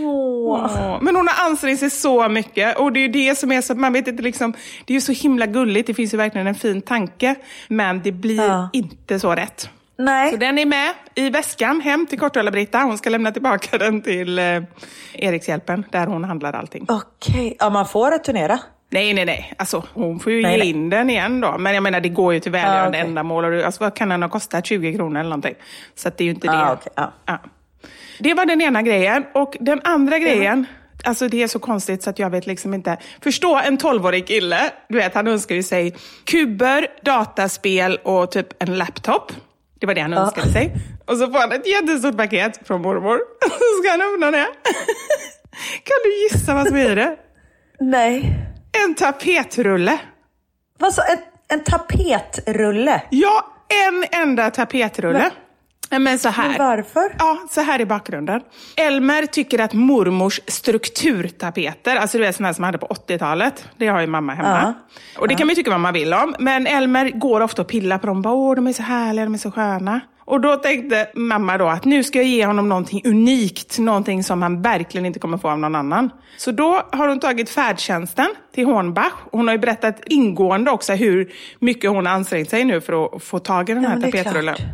Åh. 0.00 0.98
Men 1.02 1.16
hon 1.16 1.28
har 1.28 1.46
ansträngt 1.50 1.80
sig 1.80 1.90
så 1.90 2.28
mycket 2.28 2.78
och 2.78 2.92
det 2.92 3.00
är 3.00 3.02
ju 3.02 3.08
det 3.08 3.34
som 3.38 3.52
är 3.52 3.60
så, 3.60 3.74
man 3.74 3.92
vet 3.92 4.08
inte 4.08 4.22
liksom, 4.22 4.52
det 4.84 4.92
är 4.92 4.94
ju 4.94 5.00
så 5.00 5.12
himla 5.12 5.46
gulligt, 5.46 5.86
det 5.86 5.94
finns 5.94 6.14
ju 6.14 6.18
verkligen 6.18 6.46
en 6.46 6.54
fin 6.54 6.82
tanke, 6.82 7.34
men 7.68 8.02
det 8.02 8.12
blir 8.12 8.48
Ja. 8.48 8.68
inte 8.72 9.20
så 9.20 9.34
rätt. 9.34 9.70
Nej. 9.98 10.30
Så 10.30 10.36
den 10.36 10.58
är 10.58 10.66
med 10.66 10.92
i 11.14 11.30
väskan 11.30 11.80
hem 11.80 12.06
till 12.06 12.18
Kortulla-Britta. 12.18 12.78
Hon 12.78 12.98
ska 12.98 13.10
lämna 13.10 13.32
tillbaka 13.32 13.78
den 13.78 14.02
till 14.02 14.38
eh, 14.38 14.62
Erikshjälpen, 15.14 15.84
där 15.90 16.06
hon 16.06 16.24
handlar 16.24 16.52
allting. 16.52 16.86
Okej, 16.88 17.56
ja 17.58 17.70
man 17.70 17.86
får 17.88 18.10
returnera. 18.10 18.58
Nej, 18.90 19.14
nej, 19.14 19.24
nej. 19.24 19.52
Alltså, 19.58 19.82
hon 19.94 20.20
får 20.20 20.32
ju 20.32 20.42
Nej, 20.42 20.52
ge 20.52 20.58
nej. 20.58 20.70
in 20.70 20.90
den 20.90 21.10
igen 21.10 21.40
då. 21.40 21.58
Men 21.58 21.74
jag 21.74 21.82
menar, 21.82 22.00
det 22.00 22.08
går 22.08 22.34
ju 22.34 22.40
till 22.40 22.52
välgörande 22.52 22.82
Ah, 22.82 22.88
okej. 22.88 23.00
ändamål. 23.00 23.44
Och 23.44 23.50
det- 23.50 23.66
alltså, 23.66 23.84
vad 23.84 23.94
kan 23.94 24.08
den 24.08 24.22
ha 24.22 24.28
kostat? 24.28 24.66
20 24.66 24.94
kronor 24.94 25.20
eller 25.20 25.30
någonting. 25.30 25.54
Så 25.94 26.08
det 26.16 26.20
är 26.20 26.24
ju 26.24 26.30
inte 26.30 26.46
det. 26.46 26.52
Ah, 26.58 26.72
okej, 26.72 26.92
ja. 26.96 27.12
Ja. 27.26 27.38
Det 28.18 28.34
var 28.34 28.46
den 28.46 28.60
ena 28.60 28.82
grejen. 28.82 29.24
Och 29.34 29.56
den 29.60 29.80
andra 29.84 30.18
grejen, 30.18 30.66
alltså 31.04 31.28
det 31.28 31.42
är 31.42 31.48
så 31.48 31.58
konstigt 31.58 32.02
så 32.02 32.10
att 32.10 32.18
jag 32.18 32.30
vet 32.30 32.46
liksom 32.46 32.74
inte. 32.74 32.96
Förstå 33.20 33.56
en 33.56 33.78
12-årig 33.78 34.26
kille, 34.26 34.70
du 34.88 34.98
vet 34.98 35.14
han 35.14 35.26
önskar 35.26 35.54
ju 35.54 35.62
sig 35.62 35.96
kuber, 36.24 36.86
dataspel 37.02 37.98
och 38.02 38.30
typ 38.30 38.62
en 38.62 38.78
laptop. 38.78 39.32
Det 39.80 39.86
var 39.86 39.94
det 39.94 40.00
han 40.00 40.12
önskade 40.12 40.52
sig. 40.52 40.74
Och 41.06 41.16
så 41.16 41.26
får 41.26 41.38
han 41.38 41.52
ett 41.52 41.66
jättestort 41.66 42.16
paket 42.16 42.66
från 42.66 42.82
mormor. 42.82 43.18
Så 43.42 43.82
ska 43.82 43.90
han 43.90 44.14
öppna 44.14 44.30
det. 44.30 44.46
Kan 45.84 45.96
du 46.04 46.22
gissa 46.22 46.54
vad 46.54 46.68
som 46.68 46.76
är 46.76 46.92
i 46.92 46.94
det? 46.94 47.16
Nej. 47.80 48.38
En 48.84 48.94
tapetrulle. 48.94 49.98
Vad 50.78 50.94
så, 50.94 51.02
en, 51.02 51.18
en 51.58 51.64
tapetrulle? 51.64 53.02
Ja, 53.10 53.46
en 53.86 54.22
enda 54.22 54.50
tapetrulle. 54.50 55.18
Men, 55.18 55.30
men 55.98 56.18
så 56.18 56.28
här. 56.28 56.48
Men 56.48 56.58
varför? 56.58 57.14
Ja, 57.18 57.38
så 57.50 57.60
här 57.60 57.80
är 57.80 57.84
bakgrunden. 57.84 58.40
Elmer 58.76 59.26
tycker 59.26 59.58
att 59.58 59.72
mormors 59.72 60.40
strukturtapeter, 60.46 61.96
alltså 61.96 62.18
du 62.18 62.24
vet 62.24 62.36
sådana 62.36 62.54
som 62.54 62.62
man 62.62 62.66
hade 62.68 62.78
på 62.78 62.86
80-talet, 62.86 63.68
det 63.76 63.86
har 63.86 64.00
ju 64.00 64.06
mamma 64.06 64.34
hemma. 64.34 64.74
Och 65.18 65.28
det 65.28 65.34
kan 65.34 65.46
man 65.46 65.52
ju 65.52 65.54
tycka 65.54 65.70
vad 65.70 65.80
man 65.80 65.94
vill 65.94 66.14
om, 66.14 66.34
men 66.38 66.66
Elmer 66.66 67.10
går 67.10 67.40
ofta 67.40 67.62
och 67.62 67.68
pillar 67.68 67.98
på 67.98 68.06
dem. 68.06 68.22
Bara, 68.22 68.34
Åh, 68.34 68.54
de 68.54 68.66
är 68.66 68.72
så 68.72 68.82
härliga, 68.82 69.24
de 69.24 69.34
är 69.34 69.38
så 69.38 69.50
sköna. 69.50 70.00
Och 70.26 70.40
då 70.40 70.56
tänkte 70.56 71.08
mamma 71.14 71.58
då 71.58 71.68
att 71.68 71.84
nu 71.84 72.02
ska 72.04 72.18
jag 72.18 72.26
ge 72.28 72.46
honom 72.46 72.68
någonting 72.68 73.02
unikt, 73.04 73.78
någonting 73.78 74.24
som 74.24 74.42
han 74.42 74.62
verkligen 74.62 75.06
inte 75.06 75.18
kommer 75.18 75.38
få 75.38 75.50
av 75.50 75.58
någon 75.58 75.74
annan. 75.74 76.10
Så 76.38 76.50
då 76.50 76.82
har 76.92 77.08
hon 77.08 77.20
tagit 77.20 77.50
färdtjänsten 77.50 78.26
till 78.54 78.64
Hornbach. 78.66 79.12
Hon 79.32 79.48
har 79.48 79.54
ju 79.54 79.58
berättat 79.60 80.00
ingående 80.06 80.70
också 80.70 80.92
hur 80.92 81.32
mycket 81.58 81.90
hon 81.90 82.06
har 82.06 82.12
ansträngt 82.12 82.50
sig 82.50 82.64
nu 82.64 82.80
för 82.80 83.04
att 83.16 83.22
få 83.22 83.38
tag 83.38 83.70
i 83.70 83.74
den 83.74 83.82
Ja, 83.82 83.88
här 83.88 83.96
är 83.96 84.00
tapetrullen. 84.02 84.54
klart. 84.54 84.68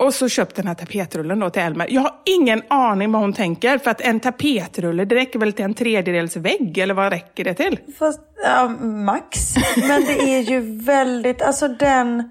Och 0.00 0.14
så 0.14 0.28
köpt 0.28 0.56
den 0.56 0.66
här 0.66 0.74
tapetrullen 0.74 1.38
då 1.38 1.50
till 1.50 1.62
Elmer. 1.62 1.86
Jag 1.90 2.00
har 2.00 2.12
ingen 2.24 2.62
aning 2.68 3.12
vad 3.12 3.22
hon 3.22 3.32
tänker, 3.32 3.78
för 3.78 3.90
att 3.90 4.00
en 4.00 4.20
tapetrulle, 4.20 5.04
det 5.04 5.14
räcker 5.14 5.38
väl 5.38 5.52
till 5.52 5.64
en 5.64 5.74
tredjedels 5.74 6.36
vägg, 6.36 6.78
eller 6.78 6.94
vad 6.94 7.12
räcker 7.12 7.44
det 7.44 7.54
till? 7.54 7.78
Fast, 7.98 8.20
ja, 8.44 8.68
max. 8.80 9.54
Men 9.76 10.04
det 10.04 10.34
är 10.34 10.40
ju 10.40 10.60
väldigt, 10.84 11.42
alltså 11.42 11.68
den... 11.68 12.30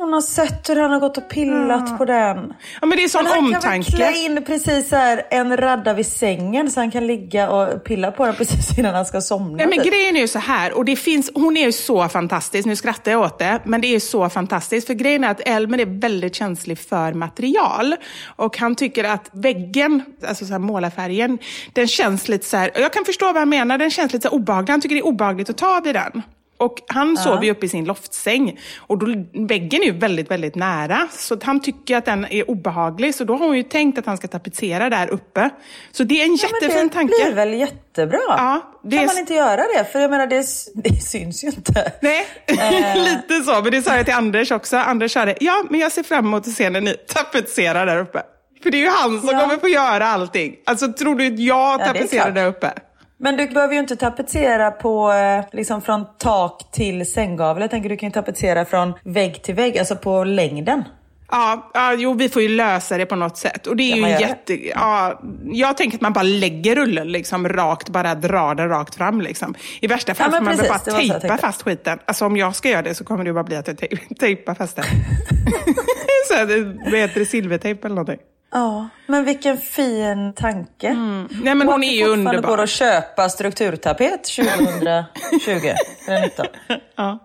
Hon 0.00 0.12
har 0.12 0.20
sett 0.20 0.70
hur 0.70 0.76
han 0.76 0.90
har 0.90 1.00
gått 1.00 1.16
och 1.16 1.28
pillat 1.28 1.98
på 1.98 2.04
den. 2.04 2.54
Ja, 2.80 2.86
men 2.86 2.98
det 2.98 3.04
är 3.04 3.08
sån 3.08 3.24
Men 3.24 3.32
han 3.32 3.42
kan 3.42 3.50
väl 3.50 3.54
omtanke. 3.54 3.90
klä 3.90 4.12
in 4.12 4.44
precis 4.46 4.90
här 4.90 5.22
en 5.30 5.56
radda 5.56 5.94
vid 5.94 6.06
sängen 6.06 6.70
så 6.70 6.80
han 6.80 6.90
kan 6.90 7.06
ligga 7.06 7.50
och 7.50 7.84
pilla 7.84 8.10
på 8.10 8.26
den 8.26 8.34
precis 8.38 8.78
innan 8.78 8.94
han 8.94 9.06
ska 9.06 9.20
somna. 9.20 9.56
Nej, 9.56 9.66
men 9.66 9.78
typ. 9.78 9.92
grejen 9.92 10.16
är 10.16 10.20
ju 10.20 10.28
så 10.28 10.38
här, 10.38 10.72
och 10.72 10.84
det 10.84 10.96
finns, 10.96 11.30
hon 11.34 11.56
är 11.56 11.66
ju 11.66 11.72
så 11.72 12.08
fantastisk, 12.08 12.66
nu 12.66 12.76
skrattar 12.76 13.12
jag 13.12 13.20
åt 13.20 13.38
det, 13.38 13.60
men 13.64 13.80
det 13.80 13.86
är 13.86 13.92
ju 13.92 14.00
så 14.00 14.28
fantastiskt. 14.28 14.86
För 14.86 14.94
grejen 14.94 15.24
är 15.24 15.30
att 15.30 15.40
Elmer 15.48 15.80
är 15.80 16.00
väldigt 16.00 16.34
känslig 16.34 16.78
för 16.78 17.12
material. 17.12 17.96
Och 18.36 18.58
han 18.58 18.74
tycker 18.74 19.04
att 19.04 19.30
väggen, 19.32 20.02
alltså 20.28 20.46
så 20.46 20.52
här 20.52 20.58
målarfärgen, 20.58 21.38
den 21.72 21.88
känns 21.88 22.28
lite 22.28 22.46
så 22.46 22.56
här, 22.56 22.70
jag 22.74 22.92
kan 22.92 23.04
förstå 23.04 23.26
vad 23.26 23.36
han 23.36 23.48
menar, 23.48 23.78
den 23.78 23.90
känns 23.90 24.12
lite 24.12 24.28
så 24.28 24.34
obehaglig. 24.34 24.72
Han 24.72 24.80
tycker 24.80 24.94
det 24.94 25.00
är 25.00 25.06
obehagligt 25.06 25.50
att 25.50 25.58
ta 25.58 25.80
vid 25.84 25.94
den. 25.94 26.22
Och 26.60 26.82
han 26.88 27.16
sover 27.16 27.42
ju 27.44 27.50
uppe 27.50 27.66
i 27.66 27.68
sin 27.68 27.84
loftsäng. 27.84 28.58
Och 28.78 28.98
då, 28.98 29.06
väggen 29.46 29.82
är 29.82 29.86
ju 29.86 29.92
väldigt, 29.98 30.30
väldigt 30.30 30.54
nära. 30.54 31.08
Så 31.12 31.38
han 31.42 31.60
tycker 31.62 31.96
att 31.96 32.04
den 32.04 32.26
är 32.30 32.50
obehaglig. 32.50 33.14
Så 33.14 33.24
då 33.24 33.36
har 33.36 33.46
hon 33.46 33.56
ju 33.56 33.62
tänkt 33.62 33.98
att 33.98 34.06
han 34.06 34.16
ska 34.16 34.28
tapetsera 34.28 34.90
där 34.90 35.08
uppe. 35.10 35.50
Så 35.92 36.04
det 36.04 36.20
är 36.20 36.24
en 36.24 36.36
Ja, 36.42 36.48
jättefin 36.62 36.88
det 36.88 36.94
tanke. 36.94 37.14
blir 37.24 37.34
väl 37.34 37.54
jättebra? 37.54 38.18
Ja, 38.28 38.60
det 38.84 38.96
kan 38.96 39.02
är- 39.04 39.06
man 39.06 39.18
inte 39.18 39.34
göra 39.34 39.56
det? 39.76 39.84
För 39.92 39.98
jag 40.00 40.10
menar, 40.10 40.26
det, 40.26 40.46
det 40.74 41.00
syns 41.02 41.44
ju 41.44 41.48
inte. 41.48 41.92
Nej, 42.02 42.26
Eh. 42.46 42.96
lite 43.04 43.40
så. 43.44 43.62
Men 43.62 43.72
det 43.72 43.82
sa 43.82 43.96
jag 43.96 44.04
till 44.04 44.14
Anders 44.14 44.50
också. 44.50 44.76
Anders 44.76 45.12
sa 45.12 45.24
det, 45.24 45.34
ja, 45.40 45.64
men 45.70 45.80
jag 45.80 45.92
ser 45.92 46.02
fram 46.02 46.26
emot 46.26 46.46
att 46.46 46.52
se 46.52 46.70
när 46.70 46.80
ni 46.80 46.94
tapetserar 47.08 47.86
där 47.86 47.98
uppe. 47.98 48.22
För 48.62 48.70
det 48.70 48.76
är 48.76 48.80
ju 48.82 48.88
han 48.88 49.20
som 49.20 49.28
Ja. 49.32 49.40
kommer 49.40 49.56
få 49.56 49.68
göra 49.68 50.06
allting. 50.06 50.54
Alltså, 50.66 50.92
tror 50.92 51.14
du 51.16 51.26
att 51.26 51.38
jag 51.38 51.78
det 51.80 51.84
tapetserar 51.84 52.22
klart. 52.24 52.34
där 52.34 52.46
uppe? 52.46 52.72
Men 53.22 53.36
du 53.36 53.46
behöver 53.46 53.74
ju 53.74 53.80
inte 53.80 53.96
tapetsera 53.96 54.70
på, 54.70 55.12
eh, 55.12 55.44
liksom 55.52 55.82
från 55.82 56.04
tak 56.18 56.70
till 56.72 57.12
sänggavel. 57.12 57.60
Jag 57.60 57.70
tänker 57.70 57.88
du 57.88 57.96
kan 57.96 58.08
ju 58.08 58.12
tapetsera 58.12 58.64
från 58.64 58.92
vägg 59.04 59.42
till 59.42 59.54
vägg, 59.54 59.78
alltså 59.78 59.96
på 59.96 60.24
längden. 60.24 60.84
Ja, 61.30 61.70
ja, 61.74 61.94
jo, 61.98 62.14
vi 62.14 62.28
får 62.28 62.42
ju 62.42 62.48
lösa 62.48 62.98
det 62.98 63.06
på 63.06 63.16
något 63.16 63.36
sätt. 63.36 63.66
Och 63.66 63.76
det 63.76 63.92
är 63.92 63.96
ju 63.96 64.08
jätte... 64.08 64.68
Ja, 64.68 65.20
jag 65.44 65.76
tänker 65.76 65.96
att 65.96 66.00
man 66.00 66.12
bara 66.12 66.22
lägger 66.22 66.76
rullen 66.76 67.12
liksom 67.12 67.48
rakt, 67.48 67.88
bara 67.88 68.14
drar 68.14 68.54
den 68.54 68.68
rakt 68.68 68.94
fram. 68.94 69.20
Liksom. 69.20 69.54
I 69.80 69.86
värsta 69.86 70.14
fall 70.14 70.30
Ja, 70.32 70.38
får 70.38 70.44
man 70.44 70.56
precis, 70.56 70.84
bara 70.84 71.18
tejpa 71.20 71.38
fast 71.38 71.62
skiten. 71.62 71.98
Alltså 72.04 72.26
om 72.26 72.36
jag 72.36 72.54
ska 72.54 72.68
göra 72.68 72.82
det 72.82 72.94
så 72.94 73.04
kommer 73.04 73.24
det 73.24 73.32
bara 73.32 73.44
bli 73.44 73.56
att 73.56 73.66
jag 73.68 73.78
tej- 73.78 74.06
tejpar 74.20 74.54
fast 74.54 74.76
den. 74.76 74.84
så 76.28 76.34
här, 76.34 76.76
vad 76.90 77.00
heter 77.00 77.20
det? 77.20 77.26
Silvertejp 77.26 77.86
eller 77.86 77.96
någonting. 77.96 78.18
Ja, 78.52 78.88
men 79.06 79.24
vilken 79.24 79.58
fin 79.58 80.32
tanke. 80.36 80.94
Nej, 81.42 81.54
men 81.54 81.68
hon 81.68 81.84
är 81.84 81.92
ju 81.92 82.06
underbar. 82.06 82.48
går 82.48 82.60
att 82.60 82.70
köpa 82.70 83.28
strukturtapet 83.28 84.24
2020 84.24 85.74
eller 86.08 86.22
19. 86.22 86.46
Ja. 86.96 87.18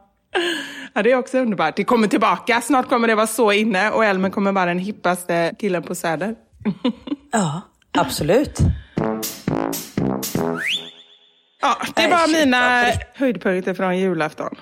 ja, 0.93 1.03
det 1.03 1.11
är 1.11 1.15
också 1.15 1.37
underbart. 1.37 1.75
Det 1.75 1.83
kommer 1.83 2.07
tillbaka. 2.07 2.61
Snart 2.61 2.89
kommer 2.89 3.07
det 3.07 3.15
vara 3.15 3.27
så 3.27 3.51
inne 3.51 3.91
och 3.91 4.05
Elmer 4.05 4.29
kommer 4.29 4.51
vara 4.51 4.65
den 4.65 4.79
hippaste 4.79 5.53
killen 5.59 5.83
på 5.83 5.95
Söder. 5.95 6.35
Ja, 7.31 7.61
absolut. 7.97 8.59
Ja, 11.61 11.77
det 11.95 12.01
Nej, 12.01 12.11
var 12.11 12.45
mina 12.45 12.85
höjdpunkter 13.15 13.73
från 13.73 13.97
julafton. 13.97 14.55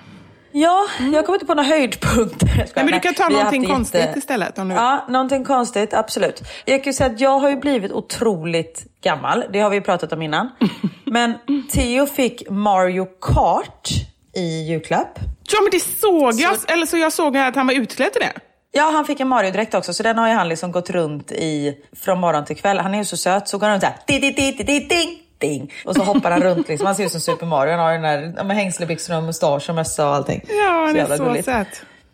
Ja, 0.56 0.86
jag 1.12 1.26
kommer 1.26 1.36
inte 1.36 1.46
på 1.46 1.54
några 1.54 1.68
höjdpunkter. 1.68 2.56
Nej, 2.56 2.84
men 2.84 2.86
du 2.86 3.00
kan 3.00 3.14
ta 3.14 3.28
vi 3.28 3.34
någonting 3.34 3.66
konstigt 3.66 4.16
istället, 4.16 4.58
om 4.58 4.68
du. 4.68 4.74
Ja, 4.74 5.06
någonting 5.08 5.44
konstigt, 5.44 5.94
absolut. 5.94 6.42
Jag 6.64 6.84
kan 6.84 6.90
ju 6.90 6.94
säga 6.94 7.10
att 7.10 7.20
jag 7.20 7.38
har 7.38 7.50
ju 7.50 7.56
blivit 7.56 7.92
otroligt 7.92 8.86
gammal. 9.02 9.44
Det 9.52 9.60
har 9.60 9.70
vi 9.70 9.76
ju 9.76 9.82
pratat 9.82 10.12
om 10.12 10.22
innan. 10.22 10.50
Men 11.04 11.34
Theo 11.72 12.06
fick 12.06 12.50
Mario 12.50 13.06
Kart 13.20 13.88
i 14.36 14.62
julklapp. 14.68 15.18
Ja, 15.52 15.60
men 15.62 15.70
det 15.70 15.80
såg 15.80 16.34
jag. 16.34 16.72
Eller 16.72 16.86
så 16.86 16.96
jag 16.96 17.12
såg 17.12 17.36
att 17.36 17.56
han 17.56 17.66
var 17.66 17.74
utklädd 17.74 18.12
till 18.12 18.22
det. 18.22 18.32
Ja, 18.72 18.90
han 18.90 19.04
fick 19.04 19.20
en 19.20 19.28
Mario-dräkt 19.28 19.74
också, 19.74 19.94
så 19.94 20.02
den 20.02 20.18
har 20.18 20.28
ju 20.28 20.34
han 20.34 20.48
liksom 20.48 20.72
gått 20.72 20.90
runt 20.90 21.32
i 21.32 21.74
från 21.96 22.20
morgon 22.20 22.44
till 22.44 22.56
kväll. 22.56 22.78
Han 22.78 22.94
är 22.94 22.98
ju 22.98 23.04
så 23.04 23.16
söt, 23.16 23.48
så 23.48 23.58
går 23.58 23.66
han 23.66 23.74
runt 23.74 23.82
såhär, 23.82 23.96
di, 24.06 24.18
di, 24.18 24.30
di, 24.30 24.52
di, 24.52 24.64
di, 24.64 24.78
ding, 24.80 25.18
ding. 25.48 25.72
Och 25.84 25.94
så 25.96 26.02
hoppar 26.02 26.30
han 26.30 26.42
runt 26.42 26.68
liksom. 26.68 26.86
Han 26.86 26.94
ser 26.96 27.04
ut 27.04 27.10
som 27.12 27.20
Super 27.20 27.46
Mario. 27.46 27.70
Han 27.70 27.80
har 27.80 27.92
ju 27.92 27.98
den 27.98 28.34
ja, 28.36 28.44
med 28.44 28.56
hängslebyxorna 28.56 29.18
och 29.18 29.24
mustasch 29.24 29.68
och 29.68 29.74
mössa 29.74 30.08
och 30.08 30.14
allting. 30.14 30.40
Ja, 30.48 30.84
han 30.86 30.96
är 30.96 31.16
så 31.36 31.42
söt. 31.42 31.68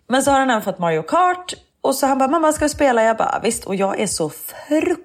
Men 0.08 0.22
så 0.22 0.30
har 0.30 0.38
han 0.38 0.50
även 0.50 0.62
fått 0.62 0.78
Mario 0.78 1.02
Kart. 1.02 1.54
Och 1.82 1.94
så 1.94 2.06
han 2.06 2.18
bara, 2.18 2.28
mamma 2.28 2.52
ska 2.52 2.64
vi 2.64 2.68
spela? 2.68 3.02
Jag 3.02 3.16
bara, 3.16 3.40
visst. 3.42 3.64
Och 3.64 3.74
jag 3.74 4.00
är 4.00 4.06
så 4.06 4.30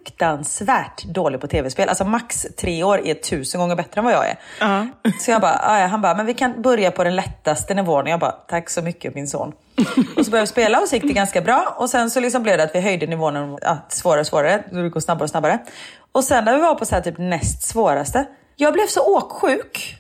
fruktansvärt 0.06 1.04
dålig 1.04 1.42
på 1.42 1.48
tv-spel. 1.48 1.90
Alltså 1.90 2.06
max 2.06 2.46
tre 2.58 2.84
år 2.84 3.00
är 3.06 3.14
tusen 3.14 3.62
gånger 3.62 3.76
bättre 3.76 4.00
än 4.00 4.06
vad 4.06 4.14
jag 4.14 4.30
är. 4.30 4.36
Ja. 4.60 4.88
Så 5.20 5.32
jag 5.32 5.42
bara, 5.42 5.60
"Ah, 5.64 5.80
ja, 5.80 5.86
han 5.88 6.02
bara, 6.02 6.16
men 6.16 6.26
vi 6.26 6.34
kan 6.34 6.62
börja 6.62 6.92
på 6.92 7.04
den 7.04 7.16
lättaste 7.16 7.74
nivån. 7.74 8.04
Och 8.04 8.10
jag 8.10 8.20
bara, 8.20 8.32
tack 8.32 8.70
så 8.70 8.82
mycket 8.82 9.16
min 9.16 9.28
son. 9.28 9.54
och 10.18 10.26
så 10.26 10.32
började 10.32 10.44
vi 10.44 10.48
spela 10.48 10.80
och 10.80 10.88
så 10.88 10.96
gick 10.96 11.04
det 11.08 11.14
ganska 11.14 11.42
bra. 11.42 11.76
Och 11.78 11.90
sen 11.90 12.10
så 12.10 12.20
liksom 12.20 12.44
blev 12.44 12.58
det 12.58 12.64
att 12.64 12.76
vi 12.76 12.80
höjde 12.82 13.08
nivån 13.08 13.58
ja, 13.62 13.78
svårare 13.90 14.20
och 14.20 14.28
svårare. 14.28 14.64
Det 14.72 14.90
går 14.90 15.00
snabbare 15.00 15.24
och 15.24 15.30
snabbare. 15.30 15.60
Och 16.16 16.24
sen 16.24 16.46
när 16.46 16.56
vi 16.56 16.62
var 16.62 16.76
på 16.76 16.86
så 16.86 16.96
här 16.96 17.02
typ 17.02 17.18
näst 17.18 17.64
svåraste. 17.64 18.26
Jag 18.56 18.74
blev 18.74 18.88
så 18.88 19.18
åksjuk. 19.18 19.96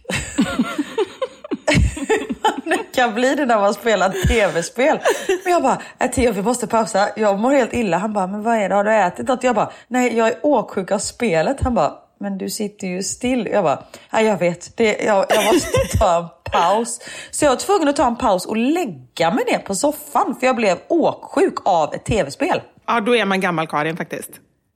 det 2.65 2.77
kan 2.93 3.13
bli 3.13 3.35
det 3.35 3.45
när 3.45 3.59
man 3.59 3.73
spelar 3.73 4.27
tv-spel. 4.27 4.99
Men 5.43 5.53
jag 5.53 5.63
bara, 5.63 5.81
äh, 5.99 6.11
Theo 6.11 6.31
vi 6.31 6.41
måste 6.41 6.67
pausa. 6.67 7.09
Jag 7.15 7.39
mår 7.39 7.51
helt 7.51 7.73
illa. 7.73 7.97
Han 7.97 8.13
bara, 8.13 8.27
men 8.27 8.43
vad 8.43 8.55
är 8.55 8.69
det? 8.69 8.75
Har 8.75 8.83
du 8.83 8.93
ätit 8.93 9.27
något? 9.27 9.43
Jag 9.43 9.55
bara, 9.55 9.71
nej 9.87 10.17
jag 10.17 10.27
är 10.27 10.35
åksjuk 10.43 10.91
av 10.91 10.99
spelet. 10.99 11.61
Han 11.61 11.75
bara, 11.75 11.93
men 12.19 12.37
du 12.37 12.49
sitter 12.49 12.87
ju 12.87 13.03
still. 13.03 13.47
Jag 13.51 13.63
bara, 13.63 13.83
jag 14.11 14.37
vet. 14.37 14.77
Det, 14.77 15.03
jag, 15.03 15.25
jag 15.29 15.45
måste 15.53 15.77
ta 15.99 16.17
en 16.17 16.51
paus. 16.51 16.99
Så 17.31 17.45
jag 17.45 17.49
var 17.49 17.57
tvungen 17.57 17.87
att 17.87 17.95
ta 17.95 18.07
en 18.07 18.15
paus 18.15 18.45
och 18.45 18.57
lägga 18.57 19.31
mig 19.31 19.45
ner 19.51 19.59
på 19.59 19.75
soffan 19.75 20.35
för 20.39 20.47
jag 20.47 20.55
blev 20.55 20.77
åksjuk 20.87 21.55
av 21.65 21.93
ett 21.93 22.05
tv-spel. 22.05 22.61
Ja, 22.87 23.01
då 23.01 23.15
är 23.15 23.25
man 23.25 23.41
gammal 23.41 23.67
Karin 23.67 23.97
faktiskt. 23.97 24.31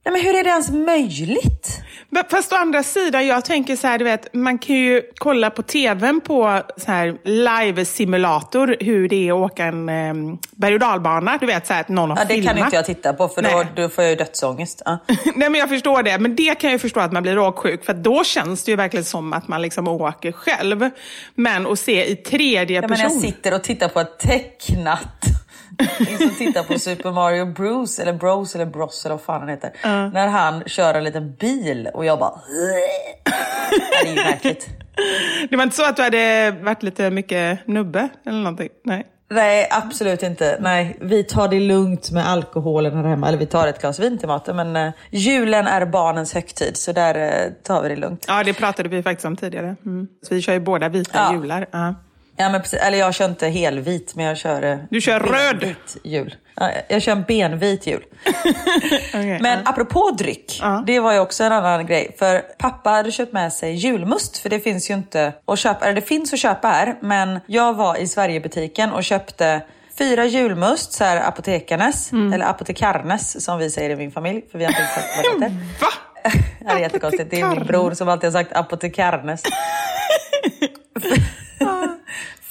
Nej, 0.05 0.11
men 0.13 0.21
hur 0.21 0.35
är 0.39 0.43
det 0.43 0.49
ens 0.49 0.69
möjligt? 0.71 1.81
Fast 2.31 2.53
å 2.53 2.55
andra 2.55 2.83
sidan, 2.83 3.27
jag 3.27 3.45
tänker 3.45 3.75
så 3.75 3.87
här, 3.87 3.97
du 3.97 4.05
vet, 4.05 4.33
man 4.33 4.57
kan 4.57 4.75
ju 4.75 5.01
kolla 5.17 5.49
på 5.49 5.63
tvn 5.63 6.21
på 6.21 6.61
så 6.77 6.91
här 6.91 7.17
live-simulator 7.23 8.75
hur 8.79 9.09
det 9.09 9.27
är 9.29 9.31
att 9.45 9.51
åka 9.51 9.65
en 9.65 9.89
eh, 9.89 10.13
berg 10.51 10.73
och 10.73 10.79
dalbana. 10.79 11.37
Du 11.37 11.45
vet, 11.45 11.67
så 11.67 11.73
här, 11.73 11.81
att 11.81 11.89
någon 11.89 12.09
har 12.09 12.17
Ja, 12.17 12.23
det 12.23 12.33
filmat. 12.33 12.55
kan 12.55 12.65
inte 12.65 12.75
jag 12.75 12.85
titta 12.85 13.13
på 13.13 13.27
för 13.27 13.41
då, 13.41 13.63
då 13.75 13.89
får 13.89 14.03
jag 14.03 14.11
ju 14.11 14.15
dödsångest. 14.17 14.81
Ja. 14.85 14.97
Nej, 15.35 15.49
men 15.49 15.55
jag 15.55 15.69
förstår 15.69 16.03
det. 16.03 16.17
Men 16.19 16.35
det 16.35 16.59
kan 16.59 16.71
jag 16.71 16.81
förstå 16.81 16.99
att 16.99 17.11
man 17.11 17.23
blir 17.23 17.39
åksjuk. 17.39 17.85
För 17.85 17.93
då 17.93 18.23
känns 18.23 18.63
det 18.63 18.71
ju 18.71 18.75
verkligen 18.75 19.05
som 19.05 19.33
att 19.33 19.47
man 19.47 19.61
liksom 19.61 19.87
åker 19.87 20.31
själv. 20.31 20.89
Men 21.35 21.67
att 21.67 21.79
se 21.79 22.05
i 22.11 22.15
tredje 22.15 22.75
Ja, 22.75 22.81
men 22.81 22.89
person. 22.89 23.11
jag 23.11 23.21
sitter 23.21 23.53
och 23.53 23.63
tittar 23.63 23.89
på 23.89 23.99
ett 23.99 24.19
tecknat. 24.19 25.07
Liksom 25.99 26.29
tittar 26.29 26.63
på 26.63 26.79
Super 26.79 27.11
Mario 27.11 27.45
Bros 27.45 27.99
eller 27.99 28.13
Bros 28.13 28.55
eller 28.55 28.65
Bros 28.65 29.05
eller 29.05 29.15
vad 29.15 29.21
fan 29.23 29.39
han 29.39 29.49
heter. 29.49 29.71
När 30.13 30.27
han 30.27 30.63
kör 30.65 30.93
en 30.93 31.03
liten 31.03 31.35
bil 31.35 31.89
och 31.93 32.05
jag 32.05 32.19
bara... 32.19 32.41
Det 34.03 34.07
är 34.09 34.15
ju 34.15 34.23
verkligt. 34.23 34.67
Det 35.49 35.55
var 35.55 35.63
inte 35.63 35.75
så 35.75 35.85
att 35.85 35.95
du 35.95 36.01
hade 36.01 36.51
varit 36.61 36.83
lite 36.83 37.09
mycket 37.09 37.67
nubbe 37.67 38.09
eller 38.25 38.37
någonting? 38.37 38.69
Nej. 38.85 39.05
Nej, 39.31 39.67
absolut 39.71 40.23
inte. 40.23 40.57
Nej, 40.59 40.97
vi 41.01 41.23
tar 41.23 41.47
det 41.47 41.59
lugnt 41.59 42.11
med 42.11 42.29
alkoholen 42.29 42.95
här 42.97 43.03
hemma. 43.03 43.27
Eller 43.27 43.37
vi 43.37 43.45
tar 43.45 43.67
ett 43.67 43.81
glas 43.81 43.99
vin 43.99 44.17
till 44.17 44.27
maten. 44.27 44.55
Men 44.55 44.75
eh, 44.75 44.93
julen 45.11 45.67
är 45.67 45.85
barnens 45.85 46.33
högtid, 46.33 46.77
så 46.77 46.91
där 46.91 47.15
eh, 47.15 47.51
tar 47.63 47.81
vi 47.83 47.89
det 47.89 47.95
lugnt. 47.95 48.25
Ja, 48.27 48.43
det 48.43 48.53
pratade 48.53 48.89
vi 48.89 49.03
faktiskt 49.03 49.25
om 49.25 49.35
tidigare. 49.37 49.75
Mm. 49.85 50.07
Så 50.27 50.33
vi 50.35 50.41
kör 50.41 50.53
ju 50.53 50.59
båda 50.59 50.89
vita 50.89 51.11
Ja. 51.13 51.33
jular. 51.33 51.67
Ja. 51.71 51.95
Ja, 52.41 52.49
men 52.49 52.61
precis. 52.61 52.79
Eller 52.79 52.97
jag 52.97 53.13
kör 53.13 53.25
inte 53.25 53.47
helvit, 53.47 54.15
men 54.15 54.25
jag 54.25 54.37
kör... 54.37 54.63
eh, 54.63 54.77
Du 54.89 55.01
kör 55.01 55.19
röd. 55.19 55.75
jul. 56.03 56.35
Ja, 56.55 56.71
jag 56.87 57.01
kör 57.01 57.11
en 57.11 57.23
benvit 57.23 57.87
jul. 57.87 58.03
Okej, 59.13 59.39
Men 59.41 59.59
ja. 59.65 59.69
apropå 59.71 60.11
dryck, 60.17 60.59
Ja. 60.61 60.83
det 60.87 60.99
var 60.99 61.13
ju 61.13 61.19
också 61.19 61.43
en 61.43 61.51
annan 61.51 61.85
grej. 61.85 62.15
För 62.19 62.39
pappa 62.39 62.89
hade 62.89 63.11
köpt 63.11 63.33
med 63.33 63.53
sig 63.53 63.73
julmust, 63.73 64.37
för 64.37 64.49
det 64.49 64.59
finns 64.59 64.89
ju 64.89 64.93
inte 64.93 65.33
att 65.47 65.59
köpa. 65.59 65.85
Eller 65.85 65.95
det 65.95 66.07
finns 66.07 66.33
att 66.33 66.39
köpa 66.39 66.67
här, 66.67 66.95
men 67.01 67.39
jag 67.47 67.73
var 67.73 67.95
i 67.97 68.07
Sverigebutiken 68.07 68.91
och 68.91 69.03
köpte 69.03 69.61
fyra 69.97 70.25
julmust, 70.25 70.93
så 70.93 71.03
här 71.03 71.27
apotekarnes, 71.27 72.11
Mm. 72.11 72.33
eller 72.33 72.45
apotekarnes 72.45 73.45
som 73.45 73.57
vi 73.59 73.69
säger 73.69 73.89
i 73.89 73.95
min 73.95 74.11
familj, 74.11 74.41
för 74.51 74.57
vi 74.57 74.65
har 74.65 74.71
inte 74.71 74.85
sagt 74.85 75.07
vad 75.17 75.25
det 75.25 75.45
heter. 75.45 75.55
Va? 75.81 75.87
Det 76.59 76.67
är 76.71 76.79
jättekonstigt. 76.79 77.31
Det 77.31 77.41
är 77.41 77.47
min 77.49 77.65
bror 77.65 77.93
som 77.93 78.09
alltid 78.09 78.27
har 78.27 78.31
sagt 78.43 78.53
apotekarnes. 78.53 79.43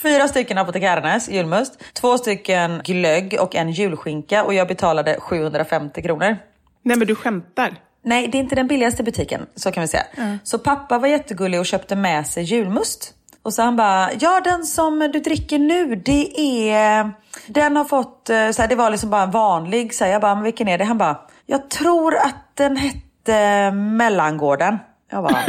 Fyra 0.02 0.28
stycken 0.28 0.58
apotekarnes 0.58 1.28
julmust, 1.28 1.84
två 1.92 2.18
stycken 2.18 2.80
glögg 2.84 3.36
och 3.40 3.54
en 3.54 3.70
julskinka 3.70 4.44
och 4.44 4.54
jag 4.54 4.68
betalade 4.68 5.16
750 5.20 6.02
kronor. 6.02 6.36
Nej, 6.82 6.96
men 6.96 7.06
du 7.06 7.14
skämtar. 7.14 7.74
Nej, 8.04 8.28
det 8.28 8.38
är 8.38 8.40
inte 8.40 8.54
den 8.54 8.66
billigaste 8.66 9.02
butiken, 9.02 9.46
så 9.54 9.72
kan 9.72 9.80
vi 9.80 9.88
säga. 9.88 10.04
Så 10.42 10.58
pappa 10.58 10.98
var 10.98 11.08
jättegullig 11.08 11.60
och 11.60 11.66
köpte 11.66 11.96
med 11.96 12.26
sig 12.26 12.44
julmust. 12.44 13.14
Och 13.42 13.54
så 13.54 13.62
han 13.62 13.76
bara, 13.76 14.10
ja 14.20 14.40
den 14.44 14.64
som 14.64 14.98
du 14.98 15.20
dricker 15.20 15.58
nu, 15.58 15.94
det 15.96 16.40
är... 16.70 17.12
Den 17.46 17.76
har 17.76 17.84
fått, 17.84 18.30
eh, 18.30 18.50
så 18.50 18.62
här, 18.62 18.68
det 18.68 18.74
var 18.74 18.90
liksom 18.90 19.10
bara 19.10 19.22
en 19.22 19.30
vanlig, 19.30 19.94
så 19.94 20.04
här, 20.04 20.12
jag 20.12 20.20
bara, 20.20 20.34
men 20.34 20.44
vilken 20.44 20.68
är 20.68 20.78
det? 20.78 20.84
Han 20.84 20.98
bara, 20.98 21.20
jag 21.46 21.70
tror 21.70 22.16
att 22.16 22.56
den 22.56 22.76
hette 22.76 23.70
Mellangården. 23.72 24.78
Jag 25.10 25.22
bara, 25.22 25.38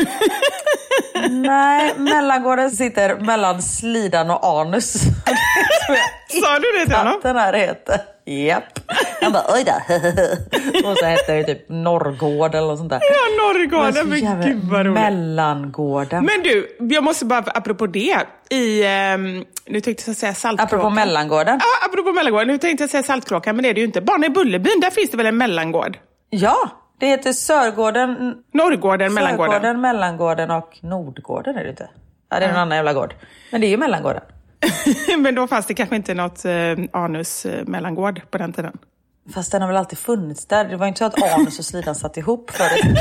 nej, 1.29 1.93
Mellangården 1.97 2.71
sitter 2.71 3.15
mellan 3.15 3.61
slidan 3.61 4.29
och 4.31 4.59
anus. 4.61 4.93
Sa 6.27 6.59
du 6.59 6.79
det 6.79 6.85
till 6.85 6.95
honom? 6.95 7.19
Den 7.23 7.35
här 7.35 7.53
heter. 7.53 8.01
Japp. 8.25 8.63
Han 9.21 9.31
bara, 9.31 9.43
oj 9.53 9.63
då. 9.65 9.73
Och 10.89 10.97
så 10.97 11.05
hette 11.05 11.33
det 11.35 11.43
typ 11.43 11.69
Norrgård 11.69 12.55
eller 12.55 12.67
något 12.67 12.77
sånt 12.77 12.89
där. 12.89 12.99
Ja, 13.01 13.43
Norrgården. 13.43 14.09
Men 14.09 14.19
jävla- 14.19 14.45
gud 14.45 14.63
vad 14.63 14.85
roligt. 14.85 14.93
Mellangården. 15.01 16.25
Men 16.25 16.43
du, 16.43 16.77
jag 16.79 17.03
måste 17.03 17.25
bara, 17.25 17.39
apropå 17.39 17.87
det, 17.87 18.17
i, 18.49 18.83
ehm, 18.85 19.43
nu 19.67 19.81
tänkte 19.81 20.03
jag 20.07 20.15
säga 20.17 20.33
Saltkråkan. 20.33 20.79
Apropå 20.79 20.89
Mellangården. 20.95 21.59
Ja, 21.61 21.87
apropå 21.89 22.11
Mellangården. 22.11 22.47
Nu 22.47 22.57
tänkte 22.57 22.83
jag 22.83 22.89
säga 22.91 23.03
Saltkråkan, 23.03 23.55
men 23.55 23.63
det 23.63 23.69
är 23.69 23.73
det 23.73 23.79
ju 23.79 23.85
inte. 23.85 24.01
Bara 24.01 24.25
i 24.25 24.29
Bullerbyn, 24.29 24.79
där 24.81 24.89
finns 24.89 25.11
det 25.11 25.17
väl 25.17 25.25
en 25.25 25.37
mellangård? 25.37 25.97
Ja, 26.29 26.69
det 26.99 27.05
heter 27.05 27.33
Sörgården, 27.33 28.37
Norrgården, 28.53 29.13
Mellangården. 29.13 29.51
Sörgården, 29.51 29.81
Mellangården 29.81 30.51
och 30.51 30.77
Nordgården 30.81 31.55
är 31.57 31.63
det 31.63 31.69
inte. 31.69 31.89
Ja, 32.29 32.39
det 32.39 32.45
är 32.45 32.49
en 32.49 32.55
annan 32.55 32.75
jävla 32.75 32.93
gård. 32.93 33.13
Men 33.51 33.61
det 33.61 33.67
är 33.67 33.69
ju 33.69 33.77
Mellangården. 33.77 34.21
men 35.17 35.35
då 35.35 35.47
fanns 35.47 35.65
det 35.65 35.73
kanske 35.73 35.95
inte 35.95 36.13
något 36.13 36.45
eh, 36.45 36.51
anus 36.91 37.45
eh, 37.45 37.65
mellangård 37.65 38.21
på 38.31 38.37
den 38.37 38.53
tiden. 38.53 38.77
Fast 39.33 39.51
den 39.51 39.61
har 39.61 39.67
väl 39.67 39.77
alltid 39.77 39.99
funnits 39.99 40.45
där. 40.45 40.65
Det 40.65 40.75
var 40.75 40.87
inte 40.87 40.97
så 40.97 41.05
att 41.05 41.33
anus 41.33 41.59
och 41.59 41.65
slidan 41.65 41.95
satt 41.95 42.17
ihop 42.17 42.51
förut. 42.51 42.81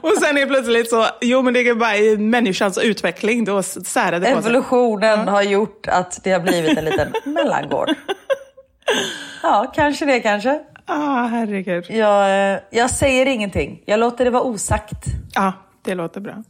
Och 0.00 0.12
sen 0.20 0.38
är 0.38 0.46
plötsligt 0.46 0.90
så, 0.90 1.06
jo 1.20 1.42
men 1.42 1.54
det 1.54 1.60
är 1.60 1.74
bara 1.74 1.96
i 1.96 2.16
människans 2.16 2.78
utveckling, 2.78 3.44
då 3.44 3.62
särade 3.62 4.18
det. 4.18 4.28
Evolutionen 4.28 5.28
har 5.28 5.42
gjort 5.42 5.86
att 5.86 6.20
det 6.24 6.32
har 6.32 6.40
blivit 6.40 6.78
en 6.78 6.84
liten 6.84 7.14
mellangård. 7.24 7.90
Ja, 9.42 9.72
kanske 9.74 10.04
det 10.04 10.20
kanske. 10.20 10.60
Ah, 10.86 11.26
herregud. 11.26 11.84
Jag, 11.90 12.52
eh, 12.54 12.60
jag 12.70 12.90
säger 12.90 13.26
ingenting. 13.26 13.82
Jag 13.86 14.00
låter 14.00 14.24
det 14.24 14.30
vara 14.30 14.42
osagt. 14.42 15.04
Ja, 15.34 15.52
det 15.82 15.94
låter 15.94 16.20
bra. 16.20 16.42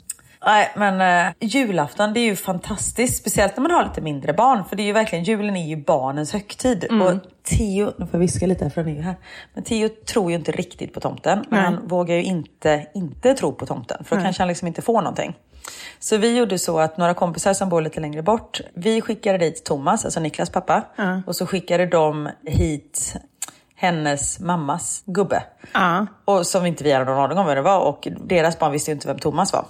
Nej, 0.47 0.73
men 0.77 1.27
eh, 1.27 1.33
julafton 1.40 2.12
det 2.12 2.20
är 2.20 2.25
ju 2.25 2.37
fantastiskt. 2.37 3.18
Speciellt 3.18 3.57
när 3.57 3.62
man 3.62 3.70
har 3.70 3.85
lite 3.85 4.01
mindre 4.01 4.33
barn. 4.33 4.64
För 4.64 4.77
det 4.77 4.83
är 4.83 4.85
ju 4.85 4.92
verkligen, 4.92 5.25
julen 5.25 5.57
är 5.57 5.66
ju 5.66 5.77
barnens 5.77 6.33
högtid. 6.33 6.85
Och 6.85 7.12
Theo, 7.42 7.85
nu 7.85 8.07
får 8.07 8.09
jag 8.12 8.18
viska 8.18 8.47
lite 8.47 8.70
för 8.70 8.81
är 8.81 8.88
ju 8.88 9.01
här. 9.01 9.16
Men 9.55 9.64
Theo 9.64 9.88
tror 9.88 10.31
ju 10.31 10.37
inte 10.37 10.53
riktigt 10.53 10.92
på 10.92 11.01
tomten. 11.01 11.38
Men 11.49 11.62
Nej. 11.62 11.64
han 11.64 11.88
vågar 11.88 12.14
ju 12.14 12.23
inte 12.23 12.87
inte 12.94 13.35
tro 13.35 13.53
på 13.53 13.66
tomten. 13.66 14.05
För 14.05 14.16
då 14.16 14.23
kanske 14.23 14.42
han 14.42 14.49
liksom 14.49 14.68
inte 14.68 14.83
får 14.83 15.03
någonting. 15.03 15.37
Så 15.99 16.16
vi 16.16 16.37
gjorde 16.37 16.59
så 16.59 16.79
att 16.79 16.97
några 16.97 17.14
kompisar 17.14 17.53
som 17.53 17.68
bor 17.68 17.81
lite 17.83 18.01
längre 18.01 18.23
bort. 18.23 18.61
Vi 18.75 19.01
skickade 19.01 19.38
dit 19.38 19.64
Thomas, 19.64 20.05
alltså 20.05 20.20
Niklas 20.20 20.51
pappa. 20.51 20.83
Och 21.27 21.37
så 21.37 21.47
skickade 21.47 21.87
de 21.87 22.29
hit 22.47 23.14
hennes 23.85 24.40
mammas 24.40 25.03
gubbe. 25.07 25.42
Ja. 25.73 26.07
Och 26.25 26.47
som 26.47 26.66
inte 26.66 26.85
vi 26.85 26.92
hade 26.92 27.05
någon 27.05 27.18
aning 27.25 27.38
om 27.38 27.47
vem 27.47 27.55
det 27.55 27.62
var 27.62 27.79
och 27.81 28.09
deras 28.25 28.59
barn 28.59 28.73
visste 28.73 28.90
ju 28.90 28.94
inte 28.94 29.07
vem 29.09 29.18
Thomas 29.18 29.53
var. 29.53 29.64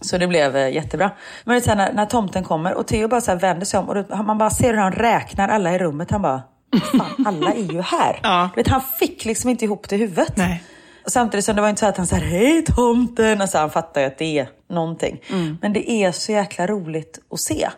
Så 0.00 0.18
det 0.18 0.26
blev 0.26 0.56
eh, 0.56 0.68
jättebra. 0.68 1.10
Men 1.44 1.54
det 1.54 1.58
är 1.58 1.60
så 1.60 1.70
här, 1.70 1.76
när, 1.76 1.92
när 1.92 2.06
tomten 2.06 2.44
kommer 2.44 2.74
och 2.74 2.86
Theo 2.86 3.08
bara 3.08 3.20
så 3.20 3.34
vänder 3.34 3.66
sig 3.66 3.80
om 3.80 3.88
och 3.88 3.94
då, 3.94 4.16
man 4.22 4.38
bara 4.38 4.50
ser 4.50 4.74
hur 4.74 4.80
han 4.80 4.92
räknar 4.92 5.48
alla 5.48 5.74
i 5.74 5.78
rummet. 5.78 6.10
Han 6.10 6.22
bara, 6.22 6.42
fan 6.98 7.26
alla 7.26 7.52
är 7.52 7.72
ju 7.72 7.80
här. 7.80 8.20
Ja. 8.22 8.48
Du 8.54 8.60
vet, 8.60 8.68
han 8.68 8.80
fick 8.98 9.24
liksom 9.24 9.50
inte 9.50 9.64
ihop 9.64 9.88
det 9.88 9.96
i 9.96 9.98
huvudet. 9.98 10.36
Nej. 10.36 10.62
Och 11.04 11.12
Samtidigt 11.12 11.44
som 11.44 11.56
det 11.56 11.62
var 11.62 11.68
inte 11.68 11.80
så 11.80 11.86
att 11.86 11.96
han 11.96 12.06
sa 12.06 12.16
hej 12.16 12.64
tomten. 12.64 13.40
Alltså, 13.40 13.58
han 13.58 13.70
fattar 13.70 14.00
ju 14.00 14.06
att 14.06 14.18
det 14.18 14.38
är 14.38 14.48
någonting. 14.70 15.20
Men 15.60 15.72
det 15.72 15.90
är 15.90 16.12
så 16.12 16.32
jäkla 16.32 16.66
roligt 16.66 17.18
att 17.30 17.40
se. 17.40 17.68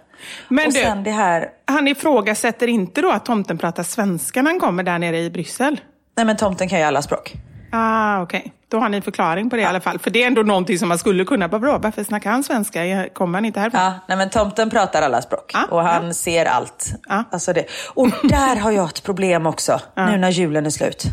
Men 0.48 0.66
och 0.66 0.72
du- 0.72 0.80
sen 0.80 1.04
det 1.04 1.10
här, 1.10 1.48
Han 1.64 1.88
ifrågasätter 1.88 2.66
inte 2.66 3.00
då 3.02 3.10
att 3.10 3.24
tomten 3.24 3.58
pratar 3.58 3.82
svenska 3.82 4.42
när 4.42 4.50
han 4.50 4.60
kommer 4.60 4.82
där 4.82 4.98
nere 4.98 5.18
i 5.18 5.30
Bryssel? 5.30 5.80
nej 6.16 6.26
men 6.26 6.36
tomten 6.36 6.68
kan 6.68 6.78
ju 6.78 6.84
alla 6.84 7.02
språk. 7.02 7.32
Ah, 7.74 8.22
okej. 8.22 8.52
Då 8.68 8.78
har 8.78 8.88
ni 8.88 8.96
en 8.96 9.02
förklaring 9.02 9.50
på 9.50 9.56
det 9.56 9.62
i 9.62 9.64
alla 9.64 9.80
fall. 9.80 9.98
För 9.98 10.10
det 10.10 10.22
är 10.22 10.26
ändå 10.26 10.42
någonting 10.42 10.78
som 10.78 10.88
man 10.88 10.98
skulle 10.98 11.24
kunna. 11.24 11.48
Bra, 11.48 11.78
varför 11.78 12.04
snackar 12.04 12.30
han 12.30 12.42
svenska? 12.44 13.08
Kommer 13.12 13.38
han 13.38 13.44
inte 13.44 13.60
härifrån? 13.60 13.80
Ja, 13.80 13.94
nej 14.08 14.18
men 14.18 14.30
tomten 14.30 14.70
pratar 14.70 15.02
alla 15.02 15.22
språk 15.22 15.50
Ja, 15.54 15.64
och 15.70 15.82
han 15.82 16.06
ja. 16.06 16.12
ser 16.12 16.46
allt. 16.46 16.92
Ja. 17.08 17.24
Alltså 17.30 17.52
det. 17.52 17.64
Och 17.94 18.08
där 18.22 18.56
har 18.56 18.70
jag 18.70 18.88
ett 18.88 19.02
problem 19.02 19.46
också, 19.46 19.80
nu 19.96 20.16
när 20.16 20.30
julen 20.30 20.66
är 20.66 20.70
slut. 20.70 21.04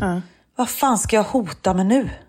Vad 0.56 0.68
fan 0.68 0.98
ska 0.98 1.16
jag 1.16 1.22
hota 1.22 1.74
med 1.74 1.86
nu? 1.86 2.10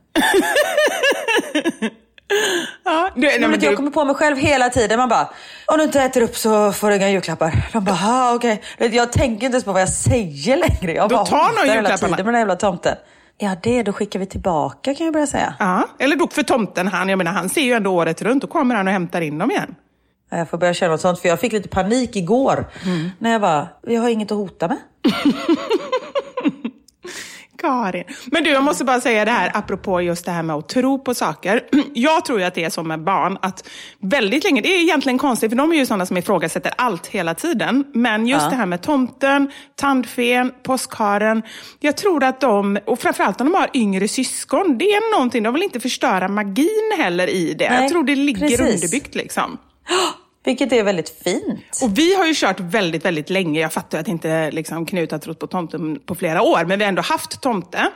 Ja, 2.83 3.09
du, 3.15 3.21
nej, 3.21 3.39
men 3.39 3.59
jag 3.61 3.75
kommer 3.75 3.91
på 3.91 4.05
mig 4.05 4.15
själv 4.15 4.37
hela 4.37 4.69
tiden. 4.69 4.99
Man 4.99 5.09
bara, 5.09 5.29
om 5.65 5.77
du 5.77 5.83
inte 5.83 6.01
äter 6.01 6.21
upp 6.21 6.35
så 6.37 6.71
får 6.71 6.89
du 6.89 6.95
inga 6.95 7.09
julklappar. 7.09 7.69
De 7.73 7.83
bara, 7.83 7.97
ah, 8.03 8.33
okej. 8.35 8.61
Okay. 8.75 8.89
Jag 8.95 9.11
tänker 9.11 9.45
inte 9.45 9.55
ens 9.55 9.63
på 9.65 9.71
vad 9.73 9.81
jag 9.81 9.89
säger 9.89 10.57
längre. 10.57 10.93
Jag 10.93 11.09
Då 11.09 11.15
bara 11.15 11.25
tar 11.25 11.65
någon 11.65 11.75
hela 11.75 11.97
tiden 11.97 12.15
med 12.15 12.33
den 12.33 12.39
jävla 12.39 12.55
tomten. 12.55 12.95
Ja, 13.37 13.55
det 13.63 13.83
då 13.83 13.93
skickar 13.93 14.19
vi 14.19 14.25
tillbaka 14.25 14.95
kan 14.95 15.05
jag 15.05 15.13
börja 15.13 15.27
säga. 15.27 15.53
ja, 15.59 15.87
eller 15.99 16.15
då 16.15 16.27
för 16.27 16.43
tomten, 16.43 16.87
han, 16.87 17.09
jag 17.09 17.17
menar, 17.17 17.31
han 17.31 17.49
ser 17.49 17.61
ju 17.61 17.73
ändå 17.73 17.91
året 17.91 18.21
runt. 18.21 18.41
Då 18.41 18.47
kommer 18.47 18.75
han 18.75 18.87
och 18.87 18.93
hämtar 18.93 19.21
in 19.21 19.37
dem 19.37 19.51
igen. 19.51 19.75
Ja, 20.31 20.37
Jag 20.37 20.49
får 20.49 20.57
börja 20.57 20.73
köra 20.73 20.89
något 20.91 21.01
sånt, 21.01 21.19
för 21.19 21.29
jag 21.29 21.39
fick 21.39 21.53
lite 21.53 21.69
panik 21.69 22.15
igår. 22.15 22.65
När 23.19 23.31
jag 23.31 23.41
bara, 23.41 23.67
jag 23.87 24.01
har 24.01 24.09
inget 24.09 24.31
att 24.31 24.37
hota 24.37 24.67
med. 24.67 24.77
Karin. 27.62 28.04
Men 28.26 28.43
du, 28.43 28.50
jag 28.50 28.63
måste 28.63 28.84
bara 28.86 29.02
säga 29.02 29.26
det 29.26 29.32
här 29.32 29.52
apropå 29.54 30.02
just 30.02 30.26
det 30.26 30.32
här 30.32 30.43
med 30.43 30.56
att 30.56 30.69
tro 30.69 31.00
på 31.00 31.13
saker. 31.13 31.62
Jag 31.93 32.26
tror 32.26 32.39
ju 32.39 32.45
att 32.45 32.54
det 32.56 32.63
är 32.63 32.69
som 32.69 32.88
med 32.88 33.04
barn, 33.04 33.38
att 33.41 33.67
väldigt 34.00 34.43
länge, 34.43 34.62
det 34.62 34.76
är 34.76 34.82
egentligen 34.82 35.17
konstigt, 35.17 35.52
för 35.52 35.58
de 35.58 35.71
är 35.71 35.76
ju 35.76 35.86
sådana 35.86 36.06
som 36.06 36.17
ifrågasätter 36.17 36.74
allt 36.78 37.08
hela 37.08 37.34
tiden. 37.34 37.84
Men 37.93 38.28
just 38.28 38.43
Ja. 38.43 38.50
det 38.50 38.56
här 38.56 38.65
med 38.65 38.82
tomten, 38.82 39.52
tandfen, 39.76 40.52
påskharen. 40.63 41.41
Jag 41.80 41.97
tror 41.97 42.24
att 42.24 42.41
de, 42.41 42.80
och 42.86 43.00
framförallt 43.00 43.41
om 43.41 43.47
de 43.52 43.56
har 43.58 43.69
yngre 43.74 44.08
syskon, 44.08 44.78
det 44.78 44.86
är 44.86 45.12
någonting, 45.15 45.43
de 45.43 45.54
vill 45.54 45.63
inte 45.63 45.80
förstöra 45.80 46.28
magin 46.28 46.91
heller 46.97 47.28
i 47.30 47.54
det. 47.54 47.69
Nej, 47.69 47.82
jag 47.82 47.91
tror 47.91 48.04
det 48.04 48.15
ligger 48.15 48.47
precis. 48.47 48.60
underbyggt 48.84 49.15
liksom. 49.15 49.58
Vilket 50.43 50.71
är 50.71 50.84
väldigt 50.84 51.10
fint. 51.23 51.80
Och 51.84 51.97
vi 51.97 52.15
har 52.15 52.25
ju 52.25 52.34
kört 52.36 52.60
väldigt, 52.60 53.06
väldigt 53.06 53.30
länge. 53.30 53.60
Jag 53.62 53.73
fattar 53.73 53.99
att 53.99 54.08
inte 54.08 54.51
liksom, 54.51 54.86
Knut 54.86 55.12
har 55.12 55.19
trott 55.19 55.39
på 55.39 55.47
tomten 55.47 55.99
på 56.06 56.15
flera 56.15 56.41
år, 56.41 56.65
men 56.65 56.80
vi 56.80 56.86
har 56.86 56.89
ändå 56.89 57.01
haft 57.01 57.41
tomte. 57.41 57.88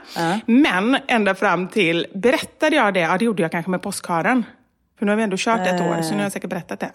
Men 0.46 0.98
ända 1.08 1.36
fram 1.36 1.68
till, 1.68 2.08
berättade 2.14 2.76
jag 2.76 2.94
det? 2.94 3.00
Ja, 3.00 3.18
det 3.18 3.26
gjorde 3.26 3.42
jag 3.42 3.52
kanske 3.52 3.72
med 3.72 3.82
påskharen. 3.82 4.44
För 5.00 5.06
nu 5.06 5.12
har 5.12 5.18
vi 5.18 5.24
ändå 5.24 5.38
kört 5.40 5.68
ett 5.68 5.82
år, 5.82 6.02
så 6.02 6.12
nu 6.12 6.16
har 6.18 6.24
jag 6.24 6.32
säkert 6.32 6.50
berättat 6.50 6.80
det. 6.80 6.92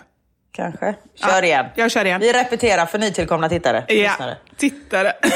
Kanske. 0.52 0.94
Kör 1.14 1.42
igen. 1.42 1.66
Jag 1.74 1.90
kör 1.90 2.04
igen. 2.04 2.20
Vi 2.20 2.32
repeterar 2.32 2.86
för 2.86 2.98
nytillkomna 2.98 3.48
tittare. 3.48 3.84
Ja, 3.88 3.94
lyssnare. 3.94 4.36
tittare. 4.56 5.12
Mig, 5.22 5.32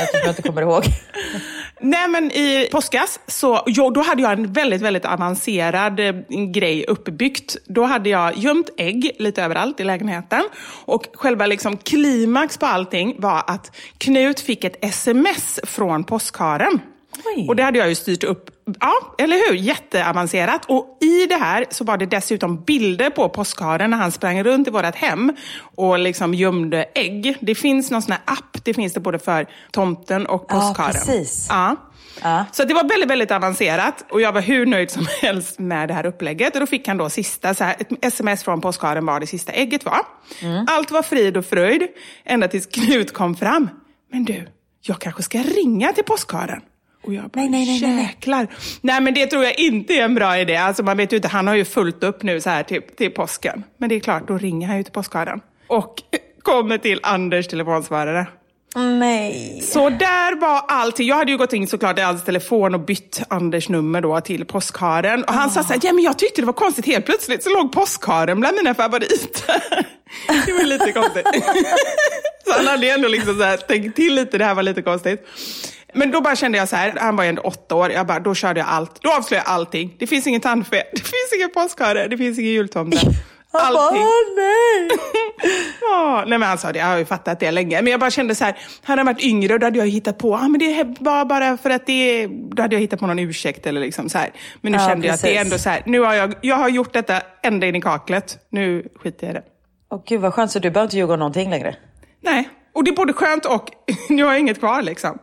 eftersom 0.00 0.20
jag 0.24 0.28
inte 0.30 0.42
kommer 0.42 0.62
ihåg. 0.62 0.84
Nej 1.80 2.08
men 2.08 2.30
i 2.30 2.68
påskas, 2.72 3.20
så, 3.26 3.62
jo, 3.66 3.90
då 3.90 4.02
hade 4.02 4.22
jag 4.22 4.32
en 4.32 4.52
väldigt, 4.52 4.82
väldigt 4.82 5.04
avancerad 5.04 6.00
eh, 6.00 6.14
grej 6.52 6.84
uppbyggt. 6.88 7.56
Då 7.64 7.84
hade 7.84 8.08
jag 8.08 8.36
gömt 8.36 8.70
ägg 8.76 9.10
lite 9.18 9.42
överallt 9.42 9.80
i 9.80 9.84
lägenheten. 9.84 10.42
Och 10.84 11.06
själva 11.14 11.46
liksom 11.46 11.76
klimax 11.76 12.58
på 12.58 12.66
allting 12.66 13.16
var 13.18 13.44
att 13.46 13.76
Knut 13.98 14.40
fick 14.40 14.64
ett 14.64 14.84
sms 14.84 15.60
från 15.64 16.04
påskharen. 16.04 16.80
Och 17.48 17.56
det 17.56 17.62
hade 17.62 17.78
jag 17.78 17.88
ju 17.88 17.94
styrt 17.94 18.24
upp, 18.24 18.50
ja, 18.80 18.92
eller 19.18 19.36
hur? 19.50 19.56
Jätteavancerat. 19.56 20.64
Och 20.68 20.98
i 21.00 21.26
det 21.26 21.34
här 21.36 21.66
så 21.70 21.84
var 21.84 21.96
det 21.96 22.06
dessutom 22.06 22.64
bilder 22.64 23.10
på 23.10 23.28
påskharen 23.28 23.90
när 23.90 23.98
han 23.98 24.12
sprang 24.12 24.44
runt 24.44 24.68
i 24.68 24.70
vårt 24.70 24.94
hem 24.94 25.32
och 25.76 25.98
liksom 25.98 26.34
gömde 26.34 26.84
ägg. 26.94 27.36
Det 27.40 27.54
finns 27.54 27.90
någon 27.90 28.02
sån 28.02 28.12
här 28.12 28.20
app, 28.24 28.64
det 28.64 28.74
finns 28.74 28.92
det 28.92 29.00
både 29.00 29.18
för 29.18 29.46
tomten 29.70 30.26
och 30.26 30.46
Ja, 30.48 30.54
påskharen. 30.60 30.92
precis. 30.92 31.46
Ja. 31.50 31.76
Så 32.52 32.64
det 32.64 32.74
var 32.74 32.88
väldigt, 32.88 33.10
väldigt 33.10 33.30
avancerat 33.30 34.04
och 34.10 34.20
jag 34.20 34.32
var 34.32 34.40
hur 34.40 34.66
nöjd 34.66 34.90
som 34.90 35.06
helst 35.20 35.58
med 35.58 35.88
det 35.88 35.94
här 35.94 36.06
upplägget. 36.06 36.54
Och 36.54 36.60
då 36.60 36.66
fick 36.66 36.88
han 36.88 36.96
då 36.96 37.10
sista, 37.10 37.54
så 37.54 37.64
här, 37.64 37.76
ett 37.78 37.88
sms 38.04 38.44
från 38.44 38.60
påskharen 38.60 39.06
var 39.06 39.20
det 39.20 39.26
sista 39.26 39.52
ägget 39.52 39.84
var. 39.84 40.00
Allt 40.66 40.90
var 40.90 41.02
frid 41.02 41.36
och 41.36 41.46
fröjd, 41.46 41.82
ända 42.24 42.48
tills 42.48 42.66
Knut 42.66 43.12
kom 43.14 43.36
fram. 43.36 43.70
Men 44.12 44.24
du, 44.24 44.48
jag 44.80 44.98
kanske 44.98 45.22
ska 45.22 45.38
ringa 45.38 45.92
till 45.92 46.04
påskharen. 46.04 46.60
Och 47.08 47.14
jag 47.14 47.30
bara, 47.30 47.40
nej, 47.40 47.50
nej, 47.50 47.80
nej, 47.80 47.94
nej. 47.94 48.04
jäklar. 48.04 48.46
Nej, 48.80 49.00
men 49.00 49.14
det 49.14 49.26
tror 49.26 49.44
jag 49.44 49.58
inte 49.58 49.94
är 49.94 50.04
en 50.04 50.14
bra 50.14 50.38
idé. 50.38 50.56
Alltså, 50.56 50.82
man 50.82 50.96
vet 50.96 51.12
ju 51.12 51.16
inte, 51.16 51.28
han 51.28 51.46
har 51.46 51.54
ju 51.54 51.64
fullt 51.64 52.04
upp 52.04 52.22
nu 52.22 52.40
så 52.40 52.50
här 52.50 52.62
till, 52.62 52.82
till 52.82 53.10
påsken. 53.10 53.64
Men 53.78 53.88
det 53.88 53.94
är 53.94 54.00
klart, 54.00 54.28
då 54.28 54.38
ringer 54.38 54.68
han 54.68 54.76
ju 54.76 54.82
till 54.82 54.92
påskharen. 54.92 55.40
Och 55.66 55.94
kommer 56.42 56.78
till 56.78 57.00
Anders 57.02 57.48
telefonsvarare. 57.48 58.26
Nej. 58.76 59.62
Så 59.64 59.90
där 59.90 60.40
var 60.40 60.64
allting. 60.68 61.08
Jag 61.08 61.16
hade 61.16 61.32
ju 61.32 61.38
gått 61.38 61.52
in 61.52 61.66
såklart 61.66 61.98
i 61.98 62.02
hans 62.02 62.24
telefon 62.24 62.74
och 62.74 62.80
bytt 62.80 63.22
Anders 63.28 63.68
nummer 63.68 64.00
då 64.00 64.20
till 64.20 64.44
påskharen. 64.44 65.24
Och 65.24 65.34
han 65.34 65.50
sa 65.50 65.62
så 65.62 65.72
här, 65.72 65.80
ja 65.82 65.92
men 65.92 66.04
jag 66.04 66.18
tyckte 66.18 66.42
det 66.42 66.46
var 66.46 66.52
konstigt. 66.52 66.86
Helt 66.86 67.06
plötsligt 67.06 67.42
så 67.42 67.50
låg 67.50 67.72
påskharen 67.72 68.40
bland 68.40 68.56
mina 68.56 68.74
favoriter. 68.74 69.86
Det 70.46 70.52
var 70.52 70.64
lite 70.64 70.92
konstigt. 70.92 71.26
Så 72.44 72.52
han 72.56 72.66
hade 72.66 72.90
ändå 72.90 73.08
liksom 73.08 73.34
så 73.34 73.42
här, 73.42 73.56
tänkt 73.56 73.96
till 73.96 74.14
lite, 74.14 74.38
det 74.38 74.44
här 74.44 74.54
var 74.54 74.62
lite 74.62 74.82
konstigt. 74.82 75.26
Men 75.98 76.10
då 76.10 76.20
bara 76.20 76.36
kände 76.36 76.58
jag 76.58 76.68
så 76.68 76.76
här, 76.76 76.94
han 77.00 77.16
var 77.16 77.24
ju 77.24 77.28
ändå 77.28 77.42
åtta 77.42 77.74
år, 77.74 77.90
jag 77.90 78.06
bara, 78.06 78.18
då 78.20 78.34
körde 78.34 78.60
jag 78.60 78.68
allt. 78.68 79.02
Då 79.02 79.12
avslöjade 79.12 79.48
jag 79.48 79.54
allting. 79.54 79.96
Det 79.98 80.06
finns 80.06 80.26
ingen 80.26 80.40
tandfe, 80.40 80.76
det 80.92 81.00
finns 81.00 81.32
ingen 81.36 81.50
påskhare, 81.50 82.08
det 82.08 82.16
finns 82.16 82.38
ingen 82.38 82.52
jultomte. 82.52 82.98
Allting. 83.52 84.02
nej! 84.36 84.88
Ja, 85.80 86.24
nej 86.26 86.38
men 86.38 86.48
han 86.48 86.58
sa 86.58 86.72
det, 86.72 86.78
jag 86.78 86.86
har 86.86 86.98
ju 86.98 87.04
fattat 87.04 87.40
det 87.40 87.50
länge. 87.50 87.82
Men 87.82 87.90
jag 87.90 88.00
bara 88.00 88.10
kände 88.10 88.34
så 88.34 88.44
här, 88.44 88.58
hade 88.82 88.98
han 89.00 89.06
varit 89.06 89.22
yngre 89.24 89.58
då 89.58 89.66
hade 89.66 89.78
jag 89.78 89.86
hittat 89.88 90.18
på, 90.18 90.34
ah, 90.34 90.48
men 90.48 90.58
det 90.60 90.96
var 91.00 91.24
bara 91.24 91.56
för 91.56 91.70
att 91.70 91.86
det 91.86 92.26
då 92.26 92.62
hade 92.62 92.74
jag 92.76 92.80
hittat 92.80 93.00
på 93.00 93.06
någon 93.06 93.18
ursäkt 93.18 93.66
eller 93.66 93.80
liksom 93.80 94.08
så 94.08 94.18
här. 94.18 94.30
Men 94.60 94.72
nu 94.72 94.78
Ja, 94.78 94.88
kände 94.88 95.06
jag 95.06 95.14
att 95.14 95.22
det 95.22 95.28
är 95.28 95.32
precis. 95.34 95.46
ändå 95.52 95.58
så 95.58 95.68
här, 95.70 95.82
nu 95.86 96.00
har 96.00 96.14
jag, 96.14 96.34
jag 96.40 96.56
har 96.56 96.68
gjort 96.68 96.92
detta 96.92 97.20
ända 97.42 97.66
in 97.66 97.76
i 97.76 97.80
kaklet. 97.80 98.38
Nu 98.50 98.88
skiter 99.02 99.26
jag 99.26 99.30
i 99.30 99.34
det. 99.38 99.42
Åh 99.90 100.02
gud 100.06 100.20
vad 100.20 100.34
skönt, 100.34 100.50
så 100.52 100.58
du 100.58 100.70
behöver 100.70 100.86
inte 100.86 100.96
ljuga 100.96 101.12
om 101.12 101.18
någonting 101.18 101.50
längre? 101.50 101.76
Nej, 102.22 102.48
och 102.74 102.84
det 102.84 102.90
är 102.90 102.96
både 102.96 103.12
skönt 103.12 103.44
och 103.46 103.70
nu 104.08 104.22
har 104.24 104.30
jag 104.32 104.40
inget 104.40 104.58
kvar 104.58 104.82
liksom. 104.82 105.18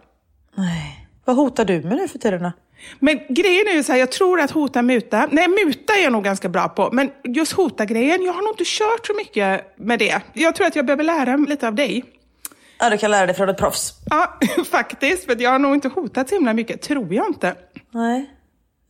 Nej. 0.56 1.08
Vad 1.26 1.36
hotar 1.36 1.66
du 1.66 1.82
med 1.82 1.98
nu 1.98 2.08
för 2.08 2.20
tiden? 2.20 2.52
Men 3.00 3.20
grejen 3.30 3.68
är 3.68 3.74
ju 3.74 3.84
så 3.84 3.92
här, 3.92 4.00
jag 4.00 4.12
tror 4.12 4.40
att 4.40 4.52
hota 4.52 4.82
muta, 4.82 5.28
nej 5.32 5.48
muta 5.48 5.94
är 5.94 6.04
jag 6.04 6.12
nog 6.12 6.24
ganska 6.24 6.50
bra 6.50 6.70
på, 6.70 6.90
men 6.92 7.12
just 7.24 7.52
hota-grejen, 7.52 8.24
jag 8.24 8.34
har 8.34 8.42
nog 8.42 8.52
inte 8.52 8.64
kört 8.66 9.08
så 9.08 9.14
mycket 9.14 9.74
med 9.78 10.00
det. 10.00 10.22
Jag 10.34 10.56
tror 10.56 10.68
att 10.68 10.76
jag 10.76 10.86
behöver 10.86 11.04
lära 11.04 11.38
mig 11.38 11.50
lite 11.50 11.68
av 11.68 11.76
dig. 11.76 12.04
Ja, 12.80 12.90
du 12.90 12.98
kan 12.98 13.12
lära 13.12 13.26
dig 13.26 13.36
från 13.36 13.50
ett 13.50 13.58
proffs. 13.58 13.94
Ja, 14.10 14.40
faktiskt, 14.72 15.26
för 15.26 15.42
jag 15.42 15.52
har 15.52 15.60
nog 15.60 15.74
inte 15.74 15.88
hotat 15.88 16.30
så 16.30 16.36
himla 16.36 16.54
mycket, 16.54 16.82
tror 16.82 17.14
jag 17.14 17.28
inte. 17.28 17.56
Nej. 17.92 18.32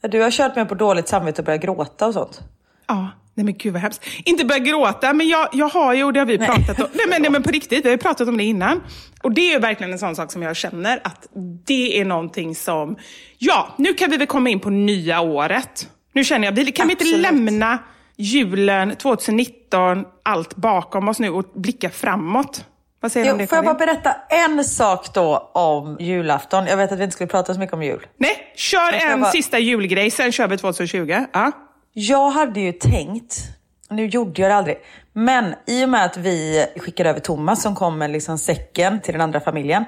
Du 0.01 0.21
har 0.21 0.32
kört 0.32 0.56
med 0.56 0.69
på 0.69 0.75
dåligt 0.75 1.08
samvete 1.08 1.41
och 1.41 1.45
börjat 1.45 1.62
gråta 1.62 2.08
och 2.08 2.13
sånt. 2.13 2.41
Ja, 2.88 3.10
nej 3.36 3.43
men 3.45 3.54
gud 3.58 3.74
vad 3.74 3.82
hemskt. 3.82 4.04
Inte 4.26 4.45
börja 4.45 4.60
gråta, 4.60 5.13
men 5.13 5.28
jag, 5.28 5.50
jag 5.52 5.69
har 5.69 5.93
ju, 5.93 6.04
och 6.04 6.13
det 6.13 6.19
har 6.19 6.26
vi 6.26 6.38
pratat 6.38 6.80
om, 6.80 6.88
nej 6.93 7.06
men, 7.10 7.21
nej 7.21 7.32
men 7.32 7.43
på 7.43 7.52
riktigt, 7.52 7.86
vi 7.86 7.89
har 7.89 7.95
ju 7.95 7.98
pratat 7.98 8.28
om 8.28 8.38
det 8.38 8.43
innan. 8.43 8.82
Och 9.24 9.32
det 9.32 9.41
är 9.41 9.54
ju 9.54 9.60
verkligen 9.60 9.93
en 9.93 10.00
sån 10.00 10.15
sak 10.15 10.32
som 10.32 10.41
jag 10.43 10.56
känner 10.56 11.00
att 11.04 11.28
det 11.65 12.00
är 12.02 12.06
någonting 12.06 12.56
som, 12.56 12.95
ja, 13.38 13.67
nu 13.78 13.93
kan 13.93 14.12
vi 14.12 14.17
väl 14.17 14.28
komma 14.28 14.50
in 14.50 14.60
på 14.60 14.69
nya 14.69 15.21
året. 15.21 15.89
Nu 16.13 16.24
känner 16.24 16.45
jag, 16.48 16.52
vi, 16.52 16.71
kan 16.71 16.88
vi 16.88 16.91
inte 16.93 17.04
Absolut. 17.04 17.21
lämna 17.21 17.78
julen 18.17 18.95
2019, 18.95 20.06
allt 20.24 20.56
bakom 20.56 21.08
oss 21.08 21.19
nu 21.19 21.30
och 21.30 21.45
blicka 21.56 21.89
framåt? 21.89 22.65
Vad 23.00 23.12
säger 23.12 23.26
du 23.26 23.32
om 23.32 23.38
det 23.38 23.48
får 23.48 23.56
jag 23.56 23.65
bara 23.65 23.74
berätta 23.76 24.15
en 24.30 24.63
sak 24.63 25.13
då 25.13 25.52
om 25.54 25.98
julafton? 26.00 26.65
Jag 26.67 26.78
vet 26.78 26.91
att 26.91 27.00
vi 27.00 27.04
inte 27.04 27.13
skulle 27.13 27.28
prata 27.28 27.54
så 27.54 27.60
mycket 27.60 27.74
om 27.74 27.84
jul. 27.84 28.06
Nej, 28.17 28.54
kör 28.56 28.93
en 28.93 29.21
bara- 29.21 29.32
sista 29.32 29.60
julgrej, 29.60 30.12
sen 30.12 30.32
kör 30.32 30.48
vi 30.48 30.58
2020. 30.58 31.26
Ja. 31.34 31.52
Jag 31.97 32.29
hade 32.29 32.60
ju 32.60 32.71
tänkt, 32.71 33.41
nu 33.89 34.05
gjorde 34.05 34.41
jag 34.41 34.51
det 34.51 34.55
aldrig, 34.55 34.77
men 35.13 35.55
i 35.67 35.86
och 35.86 35.89
med 35.89 36.05
att 36.05 36.17
vi 36.17 36.65
skickade 36.77 37.10
över 37.10 37.19
Thomas 37.19 37.62
som 37.62 37.75
kom 37.75 37.97
med 37.97 38.12
liksom 38.12 38.38
säcken 38.38 39.01
till 39.01 39.13
den 39.13 39.21
andra 39.21 39.39
familjen, 39.39 39.86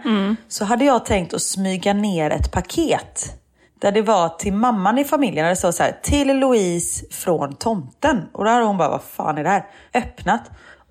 så 0.47 0.65
hade 0.65 0.85
jag 0.85 1.05
tänkt 1.05 1.33
att 1.33 1.41
smyga 1.41 1.93
ner 1.93 2.29
ett 2.31 2.51
paket. 2.51 3.33
Där 3.81 3.91
det 3.91 4.01
var 4.01 4.29
till 4.29 4.53
mamman 4.53 4.97
i 4.97 5.03
familjen, 5.03 5.43
där 5.43 5.49
det 5.49 5.55
stod 5.55 5.73
så 5.73 5.83
här, 5.83 5.99
till 6.03 6.39
Louise 6.39 7.05
från 7.11 7.55
tomten. 7.55 8.23
Och 8.33 8.45
då 8.45 8.51
hade 8.51 8.65
hon 8.65 8.77
bara, 8.77 8.89
vad 8.89 9.03
fan 9.03 9.37
är 9.37 9.43
det 9.43 9.49
här? 9.49 9.65
Öppnat. 9.93 10.41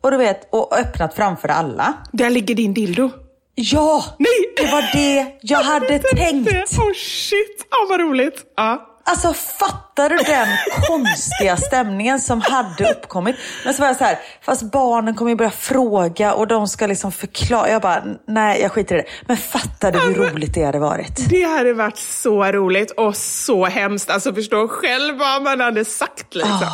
Och 0.00 0.11
du 0.11 0.16
vet, 0.16 0.48
och 0.55 0.79
öppnat 0.79 1.14
framför 1.14 1.48
alla. 1.48 1.94
Där 2.12 2.31
ligger 2.31 2.55
din 2.55 2.74
dildo. 2.74 3.11
Ja! 3.55 4.05
Nej! 4.18 4.55
Det 4.57 4.72
var 4.72 4.83
det 4.92 5.38
jag 5.42 5.59
hade 5.62 5.98
tänkt. 5.98 6.79
Oh, 6.79 6.92
shit, 6.94 7.66
oh, 7.70 7.88
vad 7.88 8.00
roligt. 8.00 8.44
Ja. 8.57 8.92
Alltså 9.09 9.33
fattar 9.35 10.09
du 10.09 10.16
den 10.16 10.49
konstiga 10.88 11.57
stämningen 11.57 12.21
som 12.21 12.40
hade 12.40 12.90
uppkommit? 12.90 13.37
Men 13.64 13.75
så 13.75 13.81
var 13.81 13.87
jag 13.87 13.97
så 13.97 14.05
här, 14.05 14.19
fast 14.42 14.62
barnen 14.62 15.14
kommer 15.14 15.31
ju 15.31 15.37
börja 15.37 15.51
fråga 15.51 16.35
och 16.35 16.47
de 16.47 16.69
ska 16.69 16.87
liksom 16.87 17.12
förklara. 17.12 17.71
Jag 17.71 17.83
bara, 17.83 18.03
nej 18.29 18.61
jag 18.62 18.73
skiter 18.73 18.95
i 18.95 18.99
det. 18.99 19.09
Men 19.27 19.37
fattar 19.37 19.92
du 19.92 19.99
hur 19.99 20.14
roligt 20.14 20.55
det 20.55 20.64
hade 20.64 20.79
varit? 20.79 21.29
Det 21.31 21.42
hade 21.42 21.73
varit 21.73 21.99
så 21.99 22.45
roligt 22.45 22.90
och 22.90 23.16
så 23.16 23.66
hemskt. 23.66 24.11
Alltså 24.11 24.35
förstå 24.35 24.69
själv 24.69 25.19
vad 25.19 25.42
man 25.42 25.61
hade 25.61 25.85
sagt 25.85 26.35
liksom. 26.35 26.71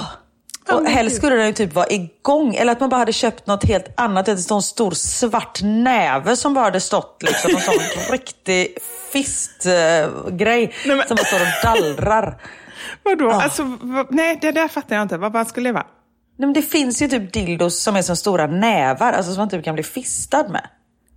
Och 0.68 0.87
helst 0.87 1.16
skulle 1.16 1.37
den 1.37 1.46
ju 1.46 1.53
typ 1.53 1.75
vara 1.75 1.87
igång. 1.90 2.55
Eller 2.55 2.72
att 2.72 2.81
man 2.81 2.88
bara 2.88 2.96
hade 2.96 3.12
köpt 3.12 3.46
något 3.46 3.64
helt 3.64 4.01
annat. 4.01 4.29
En 4.29 4.38
sån 4.38 4.62
stor 4.62 4.90
svart 4.90 5.62
näve 5.62 6.37
som 6.37 6.55
bara 6.55 6.64
hade 6.64 6.81
stått 6.81 7.22
liksom. 7.22 7.51
En 7.55 7.61
sån 7.61 7.75
riktig 8.12 8.77
fistgrej 9.12 10.75
Nej, 10.87 10.96
men- 10.96 11.09
som 11.09 11.16
bara 11.16 11.25
står 11.27 11.40
och 11.40 11.46
dallrar. 11.62 12.42
Vadå? 13.03 13.31
Alltså, 13.31 13.77
vad, 13.81 14.14
nej, 14.14 14.38
det 14.40 14.53
där 14.53 14.68
fattar 14.68 14.96
jag 14.96 15.03
inte. 15.03 15.16
Vad 15.18 15.33
man 15.33 15.46
skulle 15.46 15.72
vara. 15.72 15.87
Nej, 16.37 16.46
men 16.46 16.53
det 16.53 16.62
finns 16.62 17.03
ju 17.03 17.09
typ 17.09 17.33
dildos 17.33 17.83
som 17.83 17.96
är 17.96 18.03
som 18.03 18.16
stora 18.16 18.46
nävar, 18.46 19.12
alltså 19.12 19.33
som 19.33 19.40
man 19.40 19.48
typ 19.51 19.64
kan 19.64 19.75
bli 19.75 19.85
fistad 19.85 20.48
med. 20.48 20.66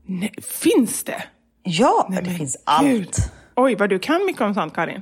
Nej, 0.05 0.33
finns 0.51 1.03
det? 1.03 1.23
Ja, 1.63 2.09
det 2.23 2.29
finns 2.29 2.57
allt. 2.63 2.87
Gud. 2.87 3.09
Oj, 3.55 3.75
vad 3.75 3.89
du 3.89 3.99
kan 3.99 4.25
mycket 4.25 4.41
om 4.41 4.53
sånt 4.53 4.73
Karin. 4.73 5.01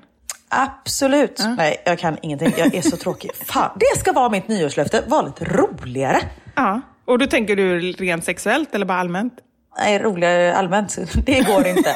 Absolut. 0.55 1.41
Nej, 1.57 1.81
jag 1.85 1.99
kan 1.99 2.17
ingenting. 2.21 2.53
Jag 2.57 2.75
är 2.75 2.81
så 2.81 2.97
tråkig. 2.97 3.31
Fan, 3.45 3.77
det 3.79 3.99
ska 3.99 4.11
vara 4.11 4.29
mitt 4.29 4.47
nyårslöfte. 4.47 5.03
Var 5.07 5.23
lite 5.23 5.45
roligare. 5.45 6.19
Ja. 6.55 6.81
Och 7.05 7.19
då 7.19 7.27
tänker 7.27 7.55
du 7.55 7.79
rent 7.91 8.23
sexuellt 8.25 8.75
eller 8.75 8.85
bara 8.85 8.97
allmänt? 8.99 9.33
Nej, 9.77 9.99
roligare 9.99 10.55
allmänt. 10.55 10.97
Det 11.25 11.41
går 11.41 11.67
inte. 11.67 11.93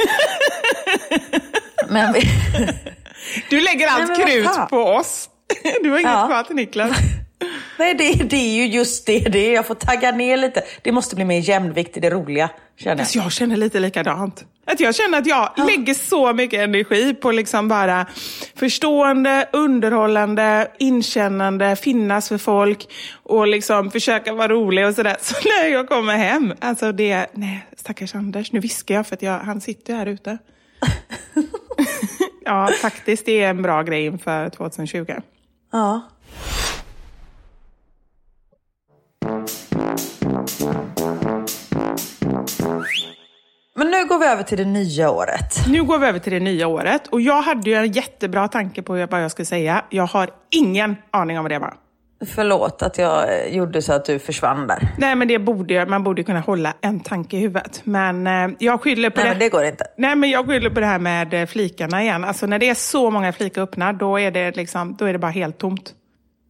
Men 1.90 2.14
vi... 2.14 2.22
Du 3.50 3.62
lägger 3.62 3.88
allt 3.88 4.08
Nej, 4.08 4.26
krut 4.26 4.70
på 4.70 4.78
oss. 4.78 5.30
Du 5.84 5.90
har 5.90 6.00
inget 6.00 6.12
Ja. 6.12 6.28
kvar 6.28 6.44
till 6.44 6.56
Niklas. 6.56 6.98
Nej, 7.80 7.94
det, 7.96 8.14
det 8.14 8.36
är 8.36 8.56
ju 8.56 8.68
just 8.68 9.06
det 9.06 9.20
det 9.20 9.40
är. 9.40 9.54
Jag 9.54 9.66
får 9.66 9.76
tagga 9.76 10.12
ner 10.12 10.38
lite. 10.38 10.64
Det 10.82 10.92
måste 10.92 11.16
bli 11.16 11.26
mer 11.26 11.40
jämnvikt 11.40 11.98
i 11.98 12.00
det 12.00 12.10
roliga, 12.10 12.50
känner 12.78 12.96
jag. 12.96 13.00
Alltså 13.00 13.20
jag 13.20 13.32
känner 13.32 13.58
lite 13.58 13.80
likadant. 13.80 14.46
Att 14.66 14.80
jag 14.80 14.96
känner 14.96 15.18
att 15.18 15.28
jag 15.28 15.52
lägger 15.68 15.94
så 15.94 16.34
mycket 16.34 16.60
energi 16.60 17.14
på 17.14 17.32
liksom 17.32 17.68
bara 17.68 18.06
förstående, 18.56 19.50
underhållande, 19.54 20.72
inkännande, 20.80 21.76
finnas 21.76 22.30
för 22.30 22.38
folk 22.38 22.88
och 23.24 23.48
liksom 23.48 23.92
försöka 23.92 24.34
vara 24.34 24.48
rolig 24.48 24.88
och 24.88 24.94
sådär. 24.94 25.18
Så 25.22 25.36
när 25.46 25.68
jag 25.70 25.90
kommer 25.90 26.18
hem, 26.18 26.54
alltså 26.60 26.92
det, 26.92 27.28
nej 27.34 27.68
stackars 27.78 28.16
Anders, 28.16 28.52
nu 28.52 28.60
viskar 28.60 28.96
jag 28.96 29.08
för 29.08 29.16
att 29.16 29.22
jag, 29.22 29.40
han 29.40 29.62
sitter 29.62 29.94
ju 29.94 30.00
här 30.00 30.06
ute. 30.06 30.38
ja, 32.46 32.70
faktiskt 32.82 33.26
det 33.26 33.42
är 33.44 33.50
en 33.50 33.62
bra 33.62 33.84
grej 33.84 34.06
inför 34.06 34.50
2020. 34.50 35.14
Ja. 35.72 36.02
Men 43.76 43.92
nu 43.92 44.06
går 44.06 44.20
vi 44.20 44.26
över 44.26 44.44
till 44.44 44.58
det 44.58 44.66
nya 44.66 45.12
året. 45.12 45.68
Nu 45.68 45.84
går 45.84 46.00
vi 46.00 46.08
över 46.08 46.20
till 46.20 46.34
det 46.34 46.40
nya 46.40 46.68
året 46.68 47.08
och 47.08 47.22
jag 47.22 47.42
hade 47.42 47.70
ju 47.70 47.76
en 47.76 47.92
jättebra 47.92 48.48
tanke 48.48 48.82
på 48.82 48.94
vad 48.94 49.24
jag 49.24 49.32
skulle 49.32 49.46
säga. 49.46 49.86
Jag 49.90 50.06
har 50.08 50.30
ingen 50.52 50.96
aning 51.12 51.38
om 51.38 51.44
vad 51.44 51.52
det 51.52 51.60
var. 51.60 51.74
Förlåt 52.26 52.82
att 52.82 52.98
jag 52.98 53.50
gjorde 53.54 53.82
så 53.82 53.94
att 53.94 54.06
du 54.06 54.20
försvann 54.20 54.68
där. 54.68 54.88
Nej, 54.98 55.16
men 55.16 55.28
det 55.28 55.40
borde 55.40 55.74
jag- 55.74 55.90
man 55.90 56.04
borde 56.04 56.24
kunna 56.24 56.40
hålla 56.40 56.74
en 56.82 57.00
tanke 57.00 57.38
i 57.38 57.40
huvudet. 57.40 57.82
Men 57.84 58.28
eh, 58.28 58.48
jag 58.60 58.82
skyller 58.82 59.10
på 59.10 59.16
Nej, 59.20 59.24
det. 59.26 59.30
men 59.30 59.40
det 59.40 59.50
går 59.50 59.64
inte. 59.66 59.84
Nej, 59.98 60.16
men 60.16 60.30
jag 60.30 60.46
skyller 60.48 60.70
på 60.70 60.80
det 60.80 60.86
här 60.86 61.00
med 61.00 61.34
eh, 61.34 61.46
flikarna 61.46 62.04
igen. 62.04 62.24
Alltså 62.24 62.46
när 62.46 62.60
det 62.60 62.70
är 62.70 62.74
så 62.76 63.10
många 63.12 63.34
flikar 63.34 63.62
öppna, 63.62 63.94
då 63.94 64.20
är 64.20 64.32
det 64.32 64.56
liksom, 64.56 64.96
då 64.96 65.06
är 65.06 65.14
det 65.14 65.20
bara 65.20 65.32
helt 65.32 65.58
tomt. 65.58 65.94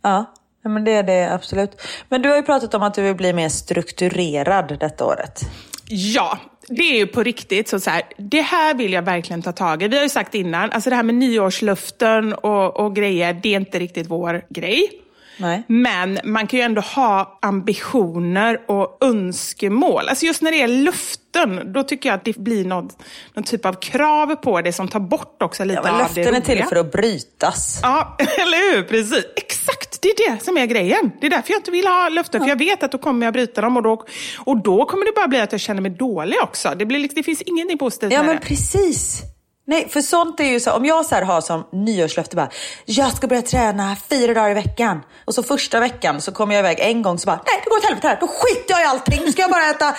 Ja, 0.03 0.25
ja, 0.67 0.71
men 0.71 0.84
det 0.84 0.91
är 0.91 1.03
det 1.03 1.34
absolut. 1.34 1.82
Men 2.10 2.21
du 2.21 2.30
har 2.30 2.36
ju 2.36 2.43
pratat 2.43 2.73
om 2.73 2.84
att 2.84 2.93
du 2.93 3.01
vill 3.01 3.15
bli 3.15 3.34
mer 3.34 3.49
strukturerad 3.49 4.77
detta 4.80 5.06
året. 5.06 5.41
Ja, 5.89 6.39
det 6.67 6.84
är 6.84 6.97
ju 6.97 7.08
på 7.08 7.23
riktigt. 7.23 7.69
Så, 7.69 7.80
så 7.80 7.89
här, 7.89 8.03
det 8.17 8.41
här 8.41 8.73
vill 8.73 8.93
jag 8.93 9.01
verkligen 9.01 9.41
ta 9.41 9.51
tag 9.51 9.84
i. 9.84 9.88
Vi 9.88 9.95
har 9.95 10.03
ju 10.03 10.10
sagt 10.10 10.36
innan, 10.36 10.71
alltså 10.71 10.89
det 10.89 10.95
här 10.95 11.03
med 11.03 11.15
nyårsluften 11.15 12.34
och, 12.34 12.80
och 12.80 12.95
grejer, 12.95 13.34
det 13.43 13.53
är 13.53 13.60
inte 13.60 13.80
riktigt 13.80 14.08
vår 14.08 14.45
grej. 14.49 14.89
Nej. 15.38 15.63
Men 15.67 16.19
man 16.23 16.47
kan 16.47 16.60
ju 16.60 16.65
ändå 16.65 16.82
ha 16.82 17.39
ambitioner 17.41 18.62
och 18.67 18.97
önskemål. 19.01 20.10
Alltså 20.10 20.25
just 20.25 20.41
när 20.41 20.51
det 20.51 20.62
är 20.62 20.67
luften, 20.67 21.73
då 21.73 21.84
tycker 21.84 22.10
jag 22.10 22.15
att 22.17 22.25
det 22.25 22.38
blir 22.38 22.65
någon, 22.65 22.89
någon 23.34 23.43
typ 23.43 23.65
av 23.65 23.73
krav 23.73 24.36
på 24.36 24.62
det 24.62 24.73
som 24.73 24.88
tar 24.88 24.99
bort 24.99 25.41
också 25.41 25.63
lite 25.63 25.82
Ja, 25.84 25.91
men 25.91 26.01
av 26.01 26.13
det 26.13 26.21
är 26.21 26.41
till 26.41 26.63
för 26.63 26.75
att 26.75 26.91
brytas. 26.91 27.80
Ja, 27.84 28.15
eller 28.19 28.75
hur? 28.75 28.84
Precis. 28.84 29.25
Exakt, 29.36 29.66
det 30.01 30.07
är 30.10 30.31
det 30.31 30.43
som 30.43 30.57
är 30.57 30.65
grejen. 30.65 31.12
Det 31.21 31.25
är 31.27 31.29
därför 31.31 31.51
jag 31.51 31.60
inte 31.60 31.71
vill 31.71 31.88
ha 31.88 32.10
löften, 32.10 32.41
för 32.41 32.47
jag 32.49 32.57
vet 32.60 32.83
att 32.83 32.91
då 32.91 32.97
kommer 32.97 33.25
jag 33.27 33.33
bryta 33.33 33.62
dem 33.62 33.77
och 33.77 33.83
då, 33.83 34.05
och 34.45 34.57
då 34.63 34.86
kommer 34.86 35.05
det 35.05 35.12
bara 35.15 35.27
bli 35.27 35.39
att 35.39 35.51
jag 35.51 35.62
känner 35.62 35.81
mig 35.81 35.91
dålig 35.91 36.38
också. 36.43 36.73
Det, 36.77 36.86
blir, 36.86 36.99
liksom- 36.99 37.15
det 37.17 37.23
finns 37.23 37.41
ingenting 37.41 37.77
positivt 37.77 38.12
Ja 38.13 38.17
med 38.19 38.25
men 38.27 38.36
det. 38.36 38.41
precis. 38.41 39.21
Nej, 39.69 39.89
för 39.89 40.01
sånt 40.01 40.39
är 40.39 40.43
ju 40.43 40.60
så. 40.60 40.71
Om 40.71 40.86
jag 40.86 41.06
så 41.06 41.15
har 41.15 41.41
som 41.41 41.67
nyårslöfte 41.71 42.36
bara, 42.36 42.49
jag 42.86 43.13
ska 43.13 43.27
börja 43.27 43.41
träna 43.41 43.95
fyra 44.10 44.34
dagar 44.34 44.51
i 44.51 44.53
veckan. 44.53 45.01
Och 45.25 45.36
så 45.36 45.43
första 45.43 45.80
veckan 45.80 46.21
så 46.21 46.32
kommer 46.32 46.56
jag 46.56 46.60
iväg 46.60 46.80
en 46.80 47.01
gång 47.01 47.19
så 47.19 47.25
bara, 47.25 47.41
nej 47.45 47.62
det 47.63 47.69
går 47.69 47.77
åt 47.77 47.84
helvete 47.84 48.08
här. 48.08 48.17
Då 48.19 48.27
skiter 48.27 48.73
jag 48.73 48.82
i 48.82 48.86
allting. 48.86 49.21
Nu 49.25 49.32
ska 49.32 49.41
jag 49.41 49.51
bara 49.51 49.69
äta 49.69 49.95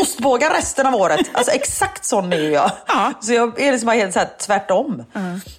ostbågar 0.00 0.50
resten 0.50 0.86
av 0.86 0.94
året. 0.94 1.30
Alltså 1.32 1.52
exakt 1.52 2.04
sån 2.04 2.32
är 2.32 2.38
ju 2.38 2.50
jag. 2.50 2.70
Så 3.20 3.32
jag 3.32 3.60
är 3.60 3.72
liksom 3.72 3.88
helt 3.88 4.12
så 4.12 4.18
här 4.18 4.28
tvärtom. 4.46 5.04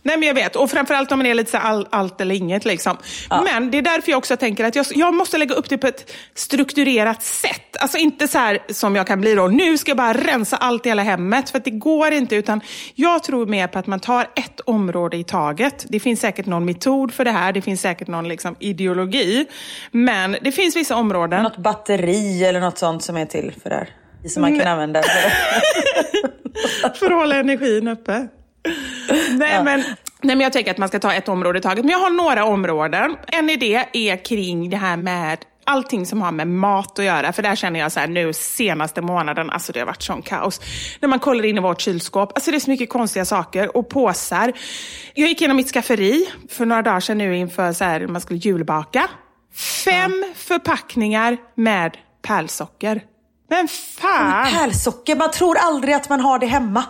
Nej 0.03 0.17
men 0.17 0.23
jag 0.23 0.33
vet, 0.33 0.55
och 0.55 0.71
framförallt 0.71 1.11
om 1.11 1.19
man 1.19 1.25
är 1.25 1.33
lite 1.33 1.51
så 1.51 1.57
här 1.57 1.69
all, 1.69 1.87
allt 1.89 2.21
eller 2.21 2.35
inget. 2.35 2.65
Liksom. 2.65 2.97
Men 3.29 3.71
det 3.71 3.77
är 3.77 3.81
därför 3.81 4.11
jag 4.11 4.17
också 4.17 4.37
tänker 4.37 4.65
att 4.65 4.75
jag, 4.75 4.85
jag 4.89 5.13
måste 5.13 5.37
lägga 5.37 5.55
upp 5.55 5.69
det 5.69 5.77
på 5.77 5.87
ett 5.87 6.11
strukturerat 6.35 7.23
sätt. 7.23 7.77
Alltså 7.79 7.97
inte 7.97 8.27
så 8.27 8.37
här 8.37 8.59
som 8.69 8.95
jag 8.95 9.07
kan 9.07 9.21
bli 9.21 9.35
då, 9.35 9.47
nu 9.47 9.77
ska 9.77 9.89
jag 9.89 9.97
bara 9.97 10.13
rensa 10.13 10.57
allt 10.57 10.85
i 10.85 10.89
hela 10.89 11.03
hemmet. 11.03 11.49
För 11.49 11.57
att 11.57 11.65
det 11.65 11.71
går 11.71 12.11
inte, 12.11 12.35
utan 12.35 12.61
jag 12.95 13.23
tror 13.23 13.50
mer 13.51 13.67
på 13.67 13.79
att 13.79 13.87
man 13.87 13.99
tar 13.99 14.21
ett 14.21 14.59
område 14.59 15.17
i 15.17 15.23
taget. 15.23 15.85
Det 15.89 15.99
finns 15.99 16.19
säkert 16.19 16.45
någon 16.45 16.65
metod 16.65 17.13
för 17.13 17.25
det 17.25 17.31
här, 17.31 17.53
det 17.53 17.61
finns 17.61 17.81
säkert 17.81 18.07
någon 18.07 18.27
liksom, 18.27 18.55
ideologi. 18.59 19.45
Men 19.91 20.37
det 20.41 20.51
finns 20.51 20.75
vissa 20.75 20.95
områden. 20.95 21.43
Något 21.43 21.57
batteri 21.57 22.43
eller 22.43 22.59
något 22.59 22.77
sånt 22.77 23.03
som 23.03 23.17
är 23.17 23.25
till 23.25 23.53
för 23.63 23.69
det 23.69 23.75
här. 23.75 23.89
Som 24.29 24.41
man 24.41 24.51
kan 24.51 24.57
Nej. 24.57 24.67
använda. 24.67 25.01
för 26.95 27.05
att 27.11 27.11
hålla 27.11 27.35
energin 27.35 27.87
uppe. 27.87 28.27
Nej, 29.31 29.63
men, 29.63 29.83
nej, 30.21 30.35
men 30.35 30.39
jag 30.39 30.53
tänker 30.53 30.71
att 30.71 30.77
man 30.77 30.87
ska 30.87 30.99
ta 30.99 31.13
ett 31.13 31.29
område 31.29 31.59
i 31.59 31.61
taget. 31.61 31.85
Men 31.85 31.91
jag 31.91 31.99
har 31.99 32.09
några 32.09 32.45
områden. 32.45 33.15
En 33.27 33.49
idé 33.49 33.85
är 33.93 34.25
kring 34.25 34.69
det 34.69 34.77
här 34.77 34.97
med 34.97 35.37
allting 35.63 36.05
som 36.05 36.21
har 36.21 36.31
med 36.31 36.47
mat 36.47 36.99
att 36.99 37.05
göra. 37.05 37.33
För 37.33 37.43
där 37.43 37.55
känner 37.55 37.79
jag 37.79 37.91
så 37.91 37.99
här 37.99 38.07
nu 38.07 38.33
senaste 38.33 39.01
månaden, 39.01 39.49
alltså 39.49 39.71
det 39.71 39.79
har 39.79 39.85
varit 39.85 40.03
sån 40.03 40.21
kaos. 40.21 40.61
När 40.99 41.09
man 41.09 41.19
kollar 41.19 41.45
in 41.45 41.57
i 41.57 41.61
vårt 41.61 41.81
kylskåp, 41.81 42.31
alltså 42.35 42.51
det 42.51 42.57
är 42.57 42.59
så 42.59 42.69
mycket 42.69 42.89
konstiga 42.89 43.25
saker 43.25 43.77
och 43.77 43.89
påsar. 43.89 44.53
Jag 45.13 45.29
gick 45.29 45.41
igenom 45.41 45.57
mitt 45.57 45.71
skafferi 45.71 46.29
för 46.49 46.65
några 46.65 46.81
dagar 46.81 46.99
sedan 46.99 47.17
nu 47.17 47.37
inför 47.37 47.73
så 47.73 47.83
här, 47.83 48.07
man 48.07 48.21
skulle 48.21 48.39
julbaka. 48.39 49.07
Fem 49.85 50.23
förpackningar 50.35 51.37
med 51.55 51.97
pärlsocker. 52.21 53.01
Men 53.49 53.67
fan! 53.67 54.53
Pärlsocker, 54.53 55.15
man 55.15 55.31
tror 55.31 55.57
aldrig 55.57 55.93
att 55.93 56.09
man 56.09 56.19
har 56.19 56.39
det 56.39 56.45
hemma. 56.45 56.83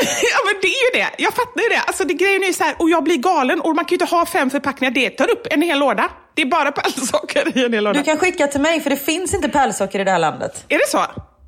Ja 0.32 0.38
men, 0.44 0.54
ja 0.54 0.58
det 0.62 0.66
är 0.68 0.98
ju 0.98 1.02
det, 1.02 1.22
jag 1.22 1.34
fattar 1.34 1.62
ju 1.62 1.68
det. 1.68 1.80
Alltså 1.86 2.04
det 2.04 2.14
grejen 2.14 2.42
är 2.42 2.46
ju 2.46 2.52
så 2.52 2.64
här, 2.64 2.74
och 2.78 2.90
jag 2.90 3.04
blir 3.04 3.16
galen 3.16 3.60
och 3.60 3.76
man 3.76 3.84
kan 3.84 3.88
ju 3.88 3.94
inte 4.04 4.16
ha 4.16 4.26
fem 4.26 4.50
förpackningar, 4.50 4.90
det 4.92 5.10
tar 5.10 5.30
upp 5.30 5.46
en 5.50 5.62
hel 5.62 5.78
låda. 5.78 6.08
Det 6.34 6.42
är 6.42 6.46
bara 6.46 6.72
pärlsocker 6.72 7.58
i 7.58 7.64
en 7.64 7.72
hel 7.72 7.84
låda. 7.84 7.98
Du 7.98 8.04
kan 8.04 8.18
skicka 8.18 8.46
till 8.46 8.60
mig 8.60 8.80
för 8.80 8.90
det 8.90 8.96
finns 8.96 9.34
inte 9.34 9.48
pärlsocker 9.48 10.00
i 10.00 10.04
det 10.04 10.10
här 10.10 10.18
landet. 10.18 10.64
Är 10.68 10.78
det 10.78 10.88
så? 10.88 11.00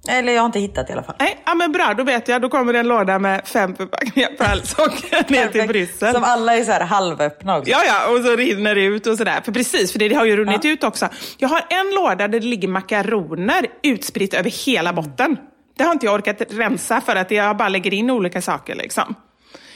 Eller 0.08 0.32
jag 0.32 0.42
har 0.42 0.46
inte 0.46 0.60
hittat 0.60 0.90
i 0.90 0.92
alla 0.92 1.02
fall. 1.02 1.14
Nej, 1.18 1.42
ja 1.46 1.54
men 1.54 1.72
bra, 1.72 1.94
då 1.96 2.04
vet 2.04 2.28
jag. 2.28 2.42
Då 2.42 2.48
kommer 2.48 2.72
det 2.72 2.78
en 2.78 2.88
låda 2.88 3.18
med 3.18 3.42
fem 3.44 3.76
förpackningar 3.76 4.28
pärlsocker 4.38 5.32
ner 5.32 5.48
till 5.48 5.68
Bryssel. 5.68 6.14
Som 6.14 6.24
alla 6.24 6.56
är 6.56 6.64
så 6.64 6.72
här 6.72 6.84
halvöppna 6.84 7.58
också. 7.58 7.70
Ja, 7.70 7.82
ja, 7.86 8.08
och 8.12 8.24
så 8.24 8.36
rinner 8.36 8.74
det 8.74 8.84
ut 8.84 9.06
och 9.06 9.18
sådär. 9.18 9.40
För 9.44 9.52
precis, 9.52 9.92
för 9.92 9.98
det 9.98 10.14
har 10.14 10.24
ju 10.24 10.36
runnit 10.36 10.64
ut 10.64 10.84
också. 10.84 11.08
Jag 11.38 11.48
har 11.48 11.64
en 11.68 11.90
låda 11.94 12.28
där 12.28 12.40
det 12.40 12.46
ligger 12.46 12.68
makaroner 12.68 13.66
utspritt 13.82 14.34
över 14.34 14.50
hela 14.66 14.92
botten. 14.92 15.36
Det 15.76 15.84
har 15.84 15.92
inte 15.92 16.06
jag 16.06 16.14
orkat 16.14 16.42
rensa 16.50 17.00
för 17.00 17.16
att 17.16 17.30
jag 17.30 17.56
bara 17.56 17.68
lägger 17.68 17.94
in 17.94 18.10
olika 18.10 18.42
saker 18.42 18.74
liksom. 18.74 19.14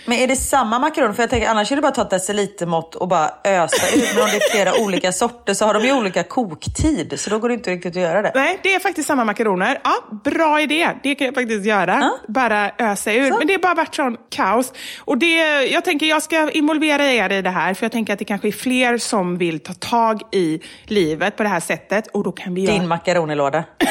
Men 0.07 0.19
är 0.19 0.27
det 0.27 0.37
samma 0.37 0.79
makaroner? 0.79 1.13
För 1.13 1.23
jag 1.23 1.31
tänker 1.31 1.49
annars 1.49 1.73
är 1.73 1.77
det 1.77 1.83
bara 1.83 1.89
att 1.89 1.95
ta 1.95 2.03
ett 2.03 2.11
decilitermått 2.11 2.95
och 2.95 3.09
bara 3.09 3.31
ösa 3.45 3.97
ut. 3.97 4.15
Men 4.15 4.23
om 4.23 4.31
det 4.31 4.37
är 4.37 4.51
flera 4.51 4.75
olika 4.85 5.13
sorter 5.13 5.55
så 5.55 5.65
har 5.65 5.75
de 5.75 5.85
ju 5.85 5.93
olika 5.93 6.23
koktid. 6.23 7.21
Så 7.21 7.31
då 7.31 7.39
går 7.39 7.49
det 7.49 7.55
inte 7.55 7.71
riktigt 7.71 7.97
att 7.97 8.03
göra 8.03 8.23
det. 8.23 8.33
Nej, 8.35 8.61
det 8.63 8.75
är 8.75 8.81
faktiskt 8.81 9.09
samma 9.09 9.25
makaroner. 9.25 9.79
Ja, 9.85 9.95
bra 10.25 10.61
idé. 10.61 10.91
Det 11.03 11.15
kan 11.15 11.25
jag 11.25 11.35
faktiskt 11.35 11.67
göra. 11.67 12.11
Bara 12.29 12.71
ösa 12.79 13.13
ur. 13.13 13.31
Men 13.39 13.47
det 13.47 13.53
har 13.53 13.61
bara 13.61 13.75
varit 13.75 13.95
sån 13.95 14.17
kaos. 14.31 14.73
Och 14.99 15.19
det, 15.19 15.65
jag 15.65 15.85
tänker 15.85 16.07
jag 16.07 16.23
ska 16.23 16.51
involvera 16.51 17.05
er 17.05 17.33
i 17.33 17.43
det 17.43 17.51
här, 17.51 17.75
för 17.75 17.85
jag 17.85 17.93
tänker 17.93 18.13
att 18.13 18.19
det 18.19 18.25
kanske 18.25 18.49
är 18.49 18.53
fler 18.53 18.99
som 18.99 19.39
vill 19.39 19.61
ta 19.61 19.73
tag 19.73 20.23
i 20.33 20.61
livet 20.85 21.37
på 21.37 21.43
det 21.43 21.49
här 21.49 21.61
sättet. 21.61 22.07
Och 22.07 22.25
då 22.25 22.33
kan 22.33 22.55
vi 22.55 22.65
göra... 22.65 22.79
Din 22.79 22.89
makaronilåda. 22.89 23.65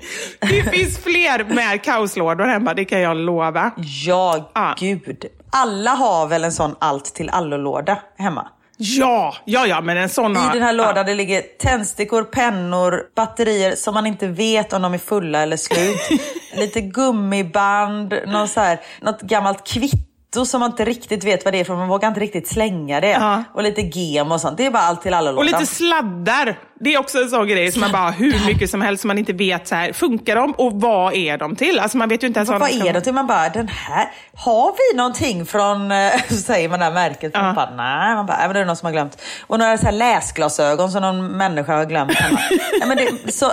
Det 0.40 0.62
finns 0.62 0.98
fler 0.98 1.44
med 1.44 1.82
kaoslådor 1.82 2.44
hemma, 2.44 2.74
det 2.74 2.84
kan 2.84 3.00
jag 3.00 3.16
lova. 3.16 3.70
Ja, 3.76 4.50
gud. 4.78 5.24
Alla 5.50 5.90
har 5.90 6.26
väl 6.26 6.44
en 6.44 6.52
sån 6.52 6.76
allt 6.78 7.04
till 7.04 7.30
allo-låda 7.30 7.98
hemma? 8.18 8.48
Ja, 8.76 9.34
ja, 9.44 9.66
ja, 9.66 9.80
men 9.80 9.96
en 9.96 10.08
sån 10.08 10.36
har... 10.36 10.50
I 10.50 10.58
den 10.58 10.62
här 10.62 10.72
lådan 10.72 11.06
det 11.06 11.14
ligger 11.14 11.42
tändstickor, 11.58 12.22
pennor, 12.22 13.02
batterier 13.16 13.74
som 13.76 13.94
man 13.94 14.06
inte 14.06 14.26
vet 14.26 14.72
om 14.72 14.82
de 14.82 14.94
är 14.94 14.98
fulla 14.98 15.42
eller 15.42 15.56
slut. 15.56 16.20
Lite 16.54 16.80
gummiband, 16.80 18.14
någon 18.26 18.48
så 18.48 18.60
här, 18.60 18.80
något 19.00 19.22
gammalt 19.22 19.66
kvitto 19.66 20.44
som 20.46 20.60
man 20.60 20.70
inte 20.70 20.84
riktigt 20.84 21.24
vet 21.24 21.44
vad 21.44 21.54
det 21.54 21.60
är 21.60 21.64
för 21.64 21.74
man 21.76 21.88
vågar 21.88 22.08
inte 22.08 22.20
riktigt 22.20 22.48
slänga 22.48 23.00
det. 23.00 23.44
Och 23.54 23.62
lite 23.62 23.82
gem 23.82 24.32
och 24.32 24.40
sånt. 24.40 24.56
Det 24.56 24.66
är 24.66 24.70
bara 24.70 24.82
allt 24.82 25.02
till 25.02 25.14
alla 25.14 25.32
Och 25.32 25.44
lite 25.44 25.66
sladdar. 25.66 26.58
Det 26.84 26.94
är 26.94 26.98
också 26.98 27.18
en 27.18 27.30
sån 27.30 27.48
grej 27.48 27.72
som 27.72 27.80
man 27.80 27.92
bara 27.92 28.10
hur 28.10 28.46
mycket 28.46 28.70
som 28.70 28.80
helst 28.80 29.00
som 29.00 29.08
man 29.08 29.18
inte 29.18 29.32
vet 29.32 29.68
så 29.68 29.74
här, 29.74 29.92
funkar 29.92 30.36
de 30.36 30.52
och 30.52 30.72
vad 30.72 31.14
är 31.14 31.38
de 31.38 31.56
till? 31.56 31.78
Alltså 31.78 31.98
man 31.98 32.08
vet 32.08 32.22
ju 32.22 32.26
inte 32.26 32.38
ens 32.38 32.50
Vad, 32.50 32.60
vad 32.60 32.70
de 32.70 32.88
är 32.88 32.92
det 32.92 33.00
till? 33.00 33.12
Man 33.12 33.26
bara, 33.26 33.48
den 33.48 33.68
här, 33.68 34.08
har 34.36 34.72
vi 34.72 34.96
någonting 34.96 35.46
från, 35.46 35.90
eh, 35.92 36.10
så 36.28 36.34
säger 36.52 36.68
man 36.68 36.78
det 36.78 36.84
här 36.84 36.92
märket? 36.92 37.34
Man 37.34 37.54
bara, 37.54 37.70
nej, 37.76 38.14
man 38.14 38.26
bara, 38.26 38.36
"Nej, 38.36 38.46
men 38.46 38.54
det 38.54 38.60
är 38.60 38.64
någon 38.64 38.76
som 38.76 38.86
har 38.86 38.92
glömt. 38.92 39.22
Och 39.46 39.58
några 39.58 39.78
så 39.78 39.84
här 39.84 39.92
läsglasögon 39.92 40.90
som 40.90 41.02
någon 41.02 41.26
människa 41.26 41.76
har 41.76 41.84
glömt 41.84 42.14
hemma. 42.14 42.40
nej, 42.80 42.88
men 42.88 42.96
det, 42.96 43.32
så, 43.32 43.52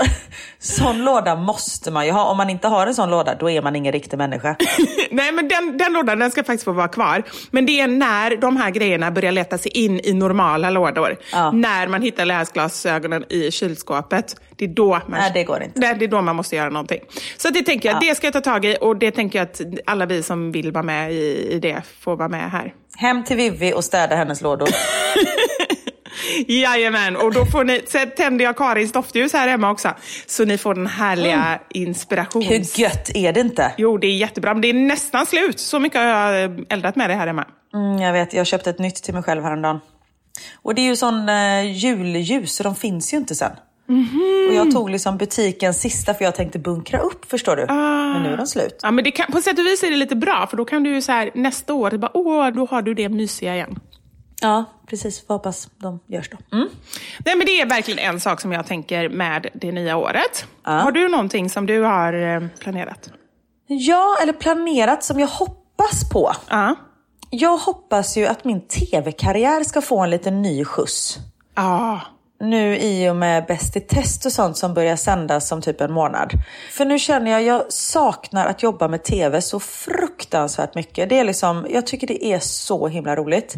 sån 0.59 1.03
låda 1.03 1.35
måste 1.35 1.91
man 1.91 2.05
ju 2.05 2.11
ha. 2.11 2.23
Om 2.25 2.37
man 2.37 2.49
inte 2.49 2.67
har 2.67 2.87
en 2.87 2.95
sån 2.95 3.09
låda, 3.09 3.35
då 3.35 3.49
är 3.49 3.61
man 3.61 3.75
ingen 3.75 3.91
riktig 3.93 4.17
människa. 4.17 4.55
Nej, 5.11 5.31
men 5.31 5.47
den, 5.47 5.77
den 5.77 5.93
lådan 5.93 6.19
den 6.19 6.31
ska 6.31 6.43
faktiskt 6.43 6.63
få 6.63 6.71
vara 6.71 6.87
kvar. 6.87 7.23
Men 7.51 7.65
det 7.65 7.79
är 7.81 7.87
när 7.87 8.35
de 8.37 8.57
här 8.57 8.69
grejerna 8.69 9.11
börjar 9.11 9.31
leta 9.31 9.57
sig 9.57 9.71
in 9.71 9.99
i 10.03 10.13
normala 10.13 10.69
lådor. 10.69 11.17
När 11.53 11.87
man 11.87 12.01
hittar 12.01 12.25
läsglasögonen 12.25 13.20
i 13.29 13.51
kylskåpet. 13.51 14.35
Det 14.55 14.65
är 14.65 14.69
då 14.69 14.89
man, 14.89 15.01
Nej, 15.19 15.31
det 15.33 15.43
går 15.43 15.63
inte. 15.63 15.79
Nej, 15.79 15.95
det 15.99 16.05
är 16.05 16.09
då 16.09 16.21
man 16.21 16.35
måste 16.35 16.55
göra 16.55 16.69
någonting. 16.69 16.99
Så 17.37 17.49
det 17.49 17.61
tänker 17.63 17.89
jag, 17.89 17.95
Ja. 18.03 18.07
det 18.09 18.15
ska 18.15 18.27
jag 18.27 18.33
ta 18.33 18.41
tag 18.41 18.65
i 18.65 18.77
och 18.81 18.97
det 18.97 19.11
tänker 19.11 19.39
jag 19.39 19.45
att 19.45 19.61
alla 19.85 20.05
vi 20.05 20.23
som 20.23 20.51
vill 20.51 20.71
vara 20.71 20.83
med 20.83 21.11
i, 21.13 21.47
i 21.51 21.59
det 21.59 21.81
får 21.99 22.15
vara 22.15 22.29
med 22.29 22.51
här. 22.51 22.73
Hem 22.95 23.23
till 23.23 23.37
Vivi 23.37 23.73
och 23.73 23.83
städa 23.83 24.15
hennes 24.15 24.41
lådor. 24.41 24.67
Jajamän, 26.47 27.15
och 27.15 27.33
då 27.33 27.45
får 27.45 27.63
ni, 27.63 27.81
sen 27.87 28.11
tänder 28.17 28.45
jag 28.45 28.57
Karins 28.57 28.91
doftljus 28.91 29.33
här 29.33 29.47
hemma 29.47 29.71
också. 29.71 29.89
Så 30.25 30.45
ni 30.45 30.57
får 30.57 30.73
den 30.73 30.87
härliga 30.87 31.33
Mm. 31.45 31.59
inspirations... 31.69 32.49
Hur 32.49 32.79
gött 32.81 33.11
är 33.15 33.33
det 33.33 33.39
inte? 33.39 33.71
Jo, 33.77 33.97
det 33.97 34.07
är 34.07 34.15
jättebra, 34.17 34.53
men 34.53 34.61
det 34.61 34.69
är 34.69 34.73
nästan 34.73 35.25
slut. 35.25 35.59
Så 35.59 35.79
mycket 35.79 35.99
har 36.01 36.07
jag 36.07 36.43
eh, 36.43 36.51
eldat 36.69 36.95
med 36.95 37.09
det 37.09 37.13
här 37.13 37.27
hemma. 37.27 37.45
Mm, 37.73 37.97
jag 38.01 38.13
vet, 38.13 38.33
jag 38.33 38.47
köpte 38.47 38.69
ett 38.69 38.79
nytt 38.79 38.95
till 39.03 39.13
mig 39.13 39.23
själv 39.23 39.43
häromdagen. 39.43 39.79
Och 40.55 40.75
det 40.75 40.81
är 40.81 40.85
ju 40.85 40.95
sån 40.95 41.29
eh, 41.29 41.71
julljus, 41.71 42.55
så 42.55 42.63
de 42.63 42.75
finns 42.75 43.13
ju 43.13 43.17
inte 43.17 43.35
sen. 43.35 43.51
Mhm. 43.87 44.47
Och 44.49 44.55
jag 44.55 44.71
tog 44.71 44.89
liksom 44.89 45.17
butikens 45.17 45.81
sista 45.81 46.13
för 46.13 46.25
jag 46.25 46.35
tänkte 46.35 46.59
bunkra 46.59 46.99
upp, 46.99 47.25
förstår 47.29 47.55
du. 47.55 47.65
Men 47.65 48.23
nu 48.23 48.33
är 48.33 48.37
de 48.37 48.47
slut. 48.47 48.79
Ja, 48.83 48.91
men 48.91 49.11
kan, 49.11 49.31
på 49.31 49.41
sätt 49.41 49.59
och 49.59 49.65
vis 49.65 49.83
är 49.83 49.89
det 49.89 49.95
lite 49.95 50.15
bra, 50.15 50.47
för 50.49 50.57
då 50.57 50.65
kan 50.65 50.83
du 50.83 51.01
så 51.01 51.11
här, 51.11 51.31
nästa 51.33 51.73
år, 51.73 51.91
bara, 51.91 52.11
åh, 52.13 52.49
då 52.49 52.65
har 52.65 52.81
du 52.81 52.93
det 52.93 53.09
mysiga 53.09 53.55
igen. 53.55 53.79
Ja, 54.41 54.65
precis. 54.87 55.27
Får 55.27 55.33
hoppas 55.33 55.69
de 55.77 55.99
görs 56.07 56.29
då. 56.29 56.37
Nej, 57.25 57.35
men 57.35 57.45
det 57.45 57.61
är 57.61 57.65
verkligen 57.65 57.99
en 57.99 58.19
sak 58.19 58.41
som 58.41 58.51
jag 58.51 58.67
tänker 58.67 59.09
med 59.09 59.47
det 59.53 59.71
nya 59.71 59.97
året. 59.97 60.45
Har 60.63 60.91
du 60.91 61.07
någonting 61.07 61.49
som 61.49 61.65
du 61.65 61.81
har 61.81 62.13
eh, 62.13 62.47
planerat? 62.59 63.09
Ja, 63.67 64.17
eller 64.21 64.33
planerat 64.33 65.03
som 65.03 65.19
jag 65.19 65.27
hoppas 65.27 66.09
på. 66.09 66.31
Ja. 66.49 66.75
Jag 67.33 67.57
hoppas 67.57 68.17
ju 68.17 68.25
att 68.25 68.43
min 68.45 68.61
tv-karriär 68.61 69.63
ska 69.63 69.81
få 69.81 69.99
en 69.99 70.09
liten 70.09 70.41
ny 70.41 70.65
skjuts. 70.65 71.17
Ja. 71.55 72.01
Nu 72.41 72.77
i 72.77 73.09
och 73.09 73.15
med 73.15 73.45
Bäst 73.45 73.75
i 73.75 73.79
test 73.79 74.25
och 74.25 74.31
sånt 74.31 74.57
som 74.57 74.73
börjar 74.73 74.95
sändas 74.95 75.51
om 75.51 75.61
typ 75.61 75.81
en 75.81 75.91
månad. 75.91 76.31
För 76.71 76.85
nu 76.85 76.99
känner 76.99 77.31
jag, 77.31 77.43
jag 77.43 77.73
saknar 77.73 78.45
att 78.45 78.63
jobba 78.63 78.87
med 78.87 79.03
tv 79.03 79.41
så 79.41 79.59
fruktansvärt 79.59 80.75
mycket. 80.75 81.09
Det 81.09 81.19
är 81.19 81.23
liksom, 81.23 81.67
jag 81.69 81.87
tycker 81.87 82.07
det 82.07 82.25
är 82.25 82.39
så 82.39 82.87
himla 82.87 83.15
roligt. 83.15 83.55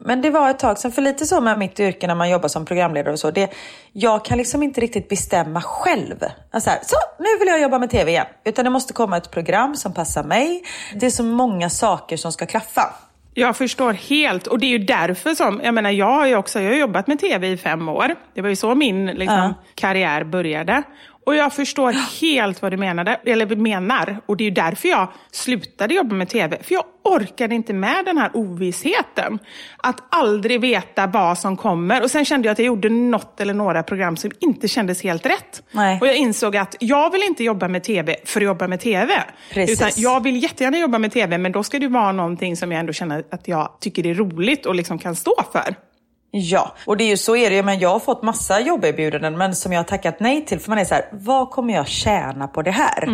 Men 0.00 0.22
det 0.22 0.30
var 0.30 0.50
ett 0.50 0.58
tag 0.58 0.78
sedan, 0.78 0.92
för 0.92 1.02
lite 1.02 1.26
så 1.26 1.40
med 1.40 1.58
mitt 1.58 1.80
yrke 1.80 2.06
när 2.06 2.14
man 2.14 2.30
jobbar 2.30 2.48
som 2.48 2.64
programledare 2.64 3.12
och 3.12 3.18
så. 3.18 3.30
Det, 3.30 3.50
jag 3.92 4.24
kan 4.24 4.38
liksom 4.38 4.62
inte 4.62 4.80
riktigt 4.80 5.08
bestämma 5.08 5.62
själv. 5.62 6.24
Alltså 6.50 6.70
här, 6.70 6.78
så, 6.82 6.96
nu 7.18 7.38
vill 7.38 7.48
jag 7.48 7.60
jobba 7.60 7.78
med 7.78 7.90
tv 7.90 8.10
igen. 8.10 8.26
Utan 8.44 8.64
det 8.64 8.70
måste 8.70 8.92
komma 8.92 9.16
ett 9.16 9.30
program 9.30 9.76
som 9.76 9.94
passar 9.94 10.24
mig. 10.24 10.62
Det 10.94 11.06
är 11.06 11.10
så 11.10 11.22
många 11.22 11.70
saker 11.70 12.16
som 12.16 12.32
ska 12.32 12.46
klaffa. 12.46 12.94
Jag 13.34 13.56
förstår 13.56 13.92
helt. 13.92 14.46
Och 14.46 14.58
det 14.58 14.66
är 14.66 14.78
ju 14.78 14.78
därför 14.78 15.34
som, 15.34 15.60
jag 15.64 15.74
menar 15.74 15.90
jag 15.90 16.06
har 16.06 16.26
ju 16.26 16.36
också 16.36 16.60
jag 16.60 16.70
har 16.70 16.76
jobbat 16.76 17.06
med 17.06 17.18
tv 17.18 17.48
i 17.48 17.56
fem 17.56 17.88
år. 17.88 18.14
Det 18.34 18.40
var 18.40 18.48
ju 18.48 18.56
så 18.56 18.74
min 18.74 19.06
liksom, 19.06 19.54
karriär 19.74 20.24
började. 20.24 20.82
Och 21.26 21.34
jag 21.34 21.52
förstår 21.52 21.92
helt 22.20 22.62
vad 22.62 22.72
du 22.72 22.76
menade, 22.76 23.20
eller 23.24 23.56
menar. 23.56 24.20
Och 24.26 24.36
det 24.36 24.44
är 24.44 24.48
ju 24.48 24.54
därför 24.54 24.88
jag 24.88 25.08
slutade 25.30 25.94
jobba 25.94 26.14
med 26.14 26.28
tv. 26.28 26.58
För 26.62 26.74
jag 26.74 26.84
orkade 27.04 27.54
inte 27.54 27.72
med 27.72 28.04
den 28.04 28.18
här 28.18 28.30
ovissheten. 28.34 29.38
Att 29.76 29.96
aldrig 30.10 30.60
veta 30.60 31.06
vad 31.06 31.38
som 31.38 31.56
kommer. 31.56 32.02
Och 32.02 32.10
sen 32.10 32.24
kände 32.24 32.48
jag 32.48 32.52
att 32.52 32.58
jag 32.58 32.66
gjorde 32.66 32.88
något 32.88 33.40
eller 33.40 33.54
några 33.54 33.82
program 33.82 34.16
som 34.16 34.30
inte 34.40 34.68
kändes 34.68 35.02
helt 35.02 35.26
rätt. 35.26 35.62
Nej. 35.70 35.98
Och 36.00 36.06
jag 36.06 36.16
insåg 36.16 36.56
att 36.56 36.76
jag 36.80 37.12
vill 37.12 37.22
inte 37.22 37.44
jobba 37.44 37.68
med 37.68 37.84
tv 37.84 38.16
för 38.24 38.40
att 38.40 38.44
jobba 38.44 38.68
med 38.68 38.80
tv. 38.80 39.12
Precis. 39.52 39.80
Utan 39.80 39.90
jag 39.96 40.22
vill 40.22 40.42
jättegärna 40.42 40.78
jobba 40.78 40.98
med 40.98 41.12
tv, 41.12 41.38
men 41.38 41.52
då 41.52 41.62
ska 41.62 41.78
det 41.78 41.88
vara 41.88 42.12
någonting 42.12 42.56
som 42.56 42.72
jag 42.72 42.80
ändå 42.80 42.92
känner 42.92 43.24
att 43.30 43.48
jag 43.48 43.76
tycker 43.80 44.06
är 44.06 44.14
roligt 44.14 44.66
och 44.66 44.74
liksom 44.74 44.98
kan 44.98 45.16
stå 45.16 45.34
för. 45.52 45.89
Ja, 46.30 46.74
och 46.86 46.96
det 46.96 47.04
är 47.04 47.08
ju 47.08 47.16
så 47.16 47.36
är 47.36 47.50
det 47.50 47.56
ju. 47.56 47.62
Men 47.62 47.78
jag 47.78 47.88
har 47.88 48.00
fått 48.00 48.22
massa 48.22 48.60
jobberbjudanden 48.60 49.38
men 49.38 49.54
som 49.54 49.72
jag 49.72 49.78
har 49.78 49.84
tackat 49.84 50.20
nej 50.20 50.44
till. 50.44 50.60
För 50.60 50.70
man 50.70 50.78
är 50.78 50.84
så 50.84 50.94
här, 50.94 51.04
vad 51.12 51.50
kommer 51.50 51.74
jag 51.74 51.88
tjäna 51.88 52.48
på 52.48 52.62
det 52.62 52.70
här? 52.70 53.08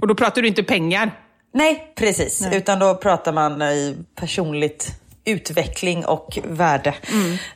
Och 0.00 0.08
då 0.08 0.14
pratar 0.14 0.42
du 0.42 0.48
inte 0.48 0.62
pengar. 0.62 1.10
Nej, 1.54 1.92
precis. 1.94 2.48
Utan 2.52 2.78
då 2.78 2.94
pratar 2.94 3.32
man 3.32 3.62
i 3.62 3.96
personligt 4.14 5.00
utveckling 5.26 6.04
och 6.06 6.38
värde. 6.44 6.94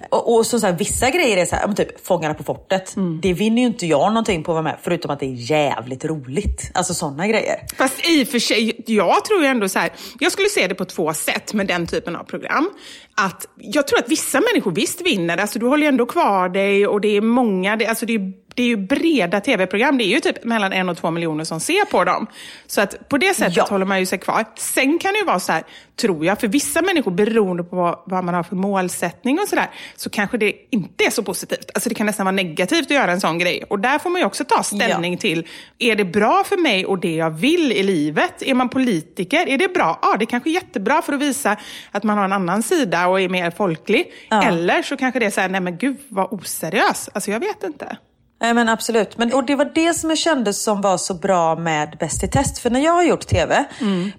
Och, 0.08 0.34
och 0.34 0.46
så, 0.46 0.60
så 0.60 0.66
här, 0.66 0.72
vissa 0.72 1.10
grejer 1.10 1.36
är 1.36 1.46
så 1.46 1.56
här, 1.56 1.72
typ 1.72 2.06
Fångarna 2.06 2.34
på 2.34 2.42
fortet. 2.44 2.94
Det 3.22 3.32
vinner 3.32 3.62
ju 3.62 3.66
inte 3.68 3.86
jag 3.86 4.12
någonting 4.12 4.44
på 4.44 4.52
att 4.52 4.54
vara 4.54 4.62
med, 4.62 4.76
förutom 4.82 5.10
att 5.10 5.20
det 5.20 5.26
är 5.26 5.50
jävligt 5.50 6.04
roligt. 6.04 6.70
Alltså 6.74 6.94
sådana 6.94 7.28
grejer. 7.28 7.56
Fast 7.76 8.08
i 8.08 8.24
och 8.24 8.28
för 8.28 8.38
sig, 8.38 8.82
jag 8.86 9.24
tror 9.24 9.40
ju 9.40 9.46
ändå 9.46 9.68
så 9.68 9.78
här, 9.78 9.92
jag 10.20 10.32
skulle 10.32 10.48
se 10.48 10.66
det 10.66 10.74
på 10.74 10.84
två 10.84 11.14
sätt 11.14 11.54
med 11.54 11.66
den 11.66 11.86
typen 11.86 12.16
av 12.16 12.24
program. 12.24 12.70
Att 13.14 13.46
jag 13.56 13.86
tror 13.86 13.98
att 13.98 14.08
vissa 14.08 14.40
människor 14.40 14.70
visst 14.72 15.00
vinner, 15.00 15.36
alltså 15.36 15.58
du 15.58 15.66
håller 15.66 15.82
ju 15.82 15.88
ändå 15.88 16.06
kvar 16.06 16.48
dig 16.48 16.86
och 16.86 17.00
det 17.00 17.16
är 17.16 17.20
många, 17.20 17.76
det, 17.76 17.86
alltså 17.86 18.06
det 18.06 18.14
är, 18.14 18.32
det 18.60 18.64
är 18.64 18.68
ju 18.68 18.76
breda 18.76 19.40
tv-program, 19.40 19.98
det 19.98 20.04
är 20.04 20.06
ju 20.14 20.20
typ 20.20 20.44
mellan 20.44 20.72
en 20.72 20.88
och 20.88 20.96
två 20.96 21.10
miljoner 21.10 21.44
som 21.44 21.60
ser 21.60 21.84
på 21.84 22.04
dem. 22.04 22.26
Så 22.66 22.80
att 22.80 23.08
på 23.08 23.18
det 23.18 23.34
sättet 23.34 23.56
Ja. 23.56 23.66
håller 23.70 23.86
man 23.86 23.98
ju 24.00 24.06
sig 24.06 24.18
kvar. 24.18 24.44
Sen 24.56 24.98
kan 24.98 25.12
det 25.12 25.18
ju 25.18 25.24
vara 25.24 25.40
så 25.40 25.52
här, 25.52 25.62
tror 26.00 26.24
jag, 26.26 26.40
för 26.40 26.48
vissa 26.48 26.82
människor 26.82 27.10
beroende 27.10 27.64
på 27.64 27.76
vad, 27.76 27.98
vad 28.06 28.24
man 28.24 28.34
har 28.34 28.42
för 28.42 28.56
målsättning 28.56 29.38
och 29.38 29.48
sådär, 29.48 29.70
så 29.96 30.10
kanske 30.10 30.38
det 30.38 30.52
inte 30.70 31.04
är 31.04 31.10
så 31.10 31.22
positivt. 31.22 31.70
Alltså 31.74 31.88
det 31.88 31.94
kan 31.94 32.06
nästan 32.06 32.26
vara 32.26 32.32
negativt 32.36 32.84
att 32.86 32.90
göra 32.90 33.12
en 33.12 33.20
sån 33.20 33.38
grej. 33.38 33.64
Och 33.70 33.78
där 33.78 33.98
får 33.98 34.10
man 34.10 34.20
ju 34.20 34.26
också 34.26 34.44
ta 34.44 34.62
ställning 34.62 35.18
till, 35.18 35.46
är 35.78 35.96
det 35.96 36.04
bra 36.04 36.44
för 36.46 36.56
mig 36.56 36.86
och 36.86 36.98
det 36.98 37.14
jag 37.14 37.30
vill 37.30 37.72
i 37.72 37.82
livet? 37.82 38.42
Är 38.42 38.54
man 38.54 38.68
politiker? 38.68 39.48
Är 39.48 39.58
det 39.58 39.68
bra? 39.74 39.98
Ja, 40.02 40.16
det 40.18 40.26
kanske 40.26 40.50
är 40.50 40.54
jättebra 40.54 41.02
för 41.02 41.12
att 41.12 41.20
visa 41.20 41.56
att 41.90 42.02
man 42.02 42.18
har 42.18 42.24
en 42.24 42.32
annan 42.32 42.62
sida 42.62 43.06
och 43.06 43.20
är 43.20 43.28
mer 43.28 43.50
folklig. 43.50 44.12
Eller 44.30 44.82
så 44.82 44.96
kanske 44.96 45.18
det 45.20 45.26
är 45.26 45.30
så 45.30 45.40
här, 45.40 45.48
nej 45.48 45.60
men 45.60 45.78
gud 45.78 45.96
vad 46.08 46.32
oseriös. 46.32 47.08
Alltså 47.14 47.30
jag 47.30 47.40
vet 47.40 47.64
inte. 47.64 47.96
Nej 48.40 48.54
men 48.54 48.68
absolut. 48.68 49.18
Men, 49.18 49.32
och 49.32 49.44
det 49.44 49.54
var 49.54 49.70
det 49.74 49.94
som 49.94 50.10
jag 50.10 50.18
kände 50.18 50.52
som 50.52 50.80
var 50.80 50.96
så 50.98 51.14
bra 51.14 51.56
med 51.56 51.96
Bäst 52.00 52.22
i 52.22 52.28
test. 52.28 52.58
För 52.58 52.70
när 52.70 52.80
jag 52.80 52.92
har 52.92 53.02
gjort 53.02 53.26
TV, 53.26 53.64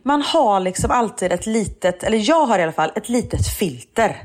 man 0.03 0.21
har 0.21 0.59
liksom 0.59 0.91
alltid 0.91 1.31
ett 1.31 1.45
litet, 1.45 2.03
eller 2.03 2.29
jag 2.29 2.45
har 2.45 2.59
i 2.59 2.63
alla 2.63 2.71
fall, 2.71 2.91
ett 2.95 3.09
litet 3.09 3.47
filter. 3.47 4.17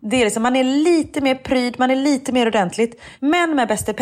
Det 0.00 0.16
är 0.20 0.24
liksom, 0.24 0.42
man 0.42 0.56
är 0.56 0.64
lite 0.64 1.20
mer 1.20 1.34
pryd, 1.34 1.74
man 1.78 1.90
är 1.90 1.96
lite 1.96 2.32
mer 2.32 2.46
ordentligt. 2.46 3.00
Men 3.20 3.54
med 3.56 3.68
Bäst 3.68 3.88
i, 3.88 3.94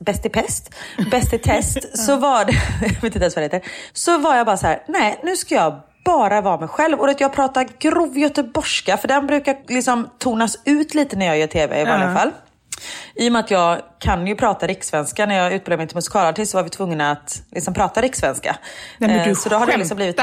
bäst 0.00 0.32
pest, 0.32 0.74
Bäst 1.10 1.32
i 1.32 1.38
test, 1.38 1.78
så 1.98 2.16
var 2.16 2.44
det, 2.44 2.52
jag 2.82 2.88
vet 2.90 3.04
inte 3.04 3.18
ens 3.18 3.36
vad 3.36 3.42
det 3.50 3.56
heter, 3.56 3.70
så 3.92 4.18
var 4.18 4.36
jag 4.36 4.46
bara 4.46 4.56
så 4.56 4.66
här, 4.66 4.82
nej 4.88 5.20
nu 5.22 5.36
ska 5.36 5.54
jag 5.54 5.80
bara 6.04 6.40
vara 6.40 6.58
mig 6.60 6.68
själv. 6.68 6.98
Och 7.00 7.08
att 7.08 7.20
jag 7.20 7.32
pratar 7.32 7.68
grov 7.78 8.18
göteborgska, 8.18 8.96
för 8.96 9.08
den 9.08 9.26
brukar 9.26 9.56
liksom 9.68 10.08
tonas 10.18 10.58
ut 10.64 10.94
lite 10.94 11.16
när 11.16 11.26
jag 11.26 11.38
gör 11.38 11.46
TV 11.46 11.80
i 11.80 11.84
vanliga 11.84 12.08
Ja. 12.08 12.14
fall. 12.18 12.30
I 13.14 13.28
och 13.28 13.32
med 13.32 13.40
att 13.40 13.50
jag 13.50 13.80
kan 13.98 14.26
ju 14.26 14.36
prata 14.36 14.66
rikssvenska, 14.66 15.26
när 15.26 15.34
jag 15.34 15.52
utbildade 15.52 15.76
mig 15.76 15.88
till 15.88 15.96
musikalartist 15.96 16.52
så 16.52 16.58
var 16.58 16.62
vi 16.62 16.70
tvungna 16.70 17.10
att 17.10 17.42
liksom 17.50 17.74
prata 17.74 18.00
rikssvenska. 18.00 18.56
Nej 18.98 19.10
men 19.10 19.20
Eh, 19.20 19.28
du 19.28 19.34
så 19.34 19.48
då 19.48 19.56
har 19.56 19.66
det 19.66 19.76
liksom 19.76 19.96
blivit... 19.96 20.20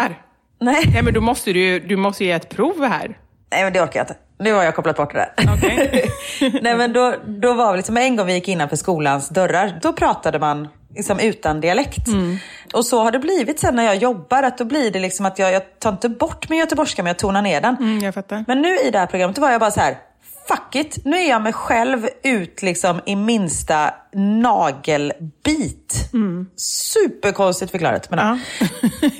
Nej. 0.60 0.82
Nej 0.93 1.04
men 1.04 1.13
då 1.13 1.22
måste 1.22 1.54
du, 1.54 1.80
du 1.80 1.96
måste 1.96 2.26
ge 2.26 2.32
ett 2.32 2.50
prov 2.50 2.84
här. 2.84 3.17
Nej 3.52 3.63
men 3.63 3.74
det 3.74 3.82
orkar 3.82 4.00
jag 4.00 4.04
inte. 4.04 4.15
Nu 4.39 4.54
har 4.54 4.63
jag 4.63 4.76
kopplat 4.76 4.96
bort 4.96 5.13
det 5.13 5.30
där. 5.36 5.54
Okej. 5.54 6.12
Nej 6.62 6.76
men 6.78 6.93
då, 6.93 7.15
då 7.26 7.54
var 7.54 7.72
det 7.72 7.78
liksom 7.78 7.98
en 7.98 8.15
gång 8.15 8.28
vi 8.28 8.34
gick 8.34 8.48
innanför 8.48 8.76
skolans 8.76 9.30
dörrar, 9.30 9.80
då 9.82 9.93
pratade 9.93 10.39
man 10.39 10.67
liksom 10.96 11.20
utan 11.20 11.62
dialekt. 11.62 12.08
Mm. 12.08 12.38
Och 12.74 12.86
så 12.86 13.04
har 13.04 13.12
det 13.12 13.20
blivit 13.20 13.60
sen 13.60 13.76
när 13.76 13.84
jag 13.84 13.96
jobbar, 13.96 14.43
att 14.43 14.58
då 14.58 14.65
blir 14.65 14.91
det 14.91 15.00
liksom 15.00 15.26
att 15.26 15.39
jag, 15.39 15.52
jag 15.52 15.80
tar 15.80 15.91
inte 15.91 16.10
bort 16.10 16.50
min 16.50 16.60
göteborgska 16.60 17.04
men 17.04 17.08
jag 17.08 17.20
tonar 17.20 17.41
ner 17.41 17.62
den. 17.62 17.76
Mm, 17.76 18.00
jag. 18.04 18.43
Men 18.48 18.62
nu 18.62 18.78
i 18.80 18.91
det 18.91 19.00
här 19.00 19.06
programmet 19.06 19.38
var 19.38 19.52
jag 19.52 19.60
bara 19.60 19.72
så 19.72 19.80
här. 19.80 19.98
Fuck 20.47 20.75
it, 20.75 21.05
nu 21.05 21.17
är 21.17 21.29
jag 21.29 21.41
mig 21.41 21.53
själv 21.53 22.07
ut 22.23 22.62
liksom 22.62 23.01
i 23.05 23.15
minsta 23.15 23.93
nagelbit. 24.13 26.10
Superkonstigt 26.55 27.71
förklarat. 27.71 28.10
Men 28.10 28.19
Ja. 28.19 28.39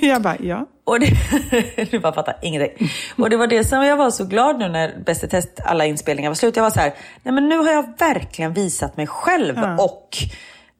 jag 0.00 0.22
bara, 0.22 0.36
ja. 0.40 0.66
och 0.84 1.00
det, 1.00 1.10
du 1.90 1.98
bara 1.98 2.12
fattar 2.12 2.36
ingenting. 2.42 2.90
Och 3.16 3.30
det 3.30 3.36
var 3.36 3.46
det 3.46 3.64
som 3.64 3.82
jag 3.84 3.96
var 3.96 4.10
så 4.10 4.24
glad 4.24 4.58
nu 4.58 4.68
när 4.68 4.98
Bäst 5.06 5.24
i 5.24 5.28
test 5.28 5.60
alla 5.64 5.86
inspelningar 5.86 6.30
var 6.30 6.34
slut. 6.34 6.56
Jag 6.56 6.62
var 6.62 6.70
så 6.70 6.80
här, 6.80 6.94
nej 7.22 7.34
men 7.34 7.48
nu 7.48 7.56
har 7.56 7.72
jag 7.72 7.98
verkligen 7.98 8.52
visat 8.52 8.96
mig 8.96 9.06
själv 9.06 9.58
och 9.78 10.18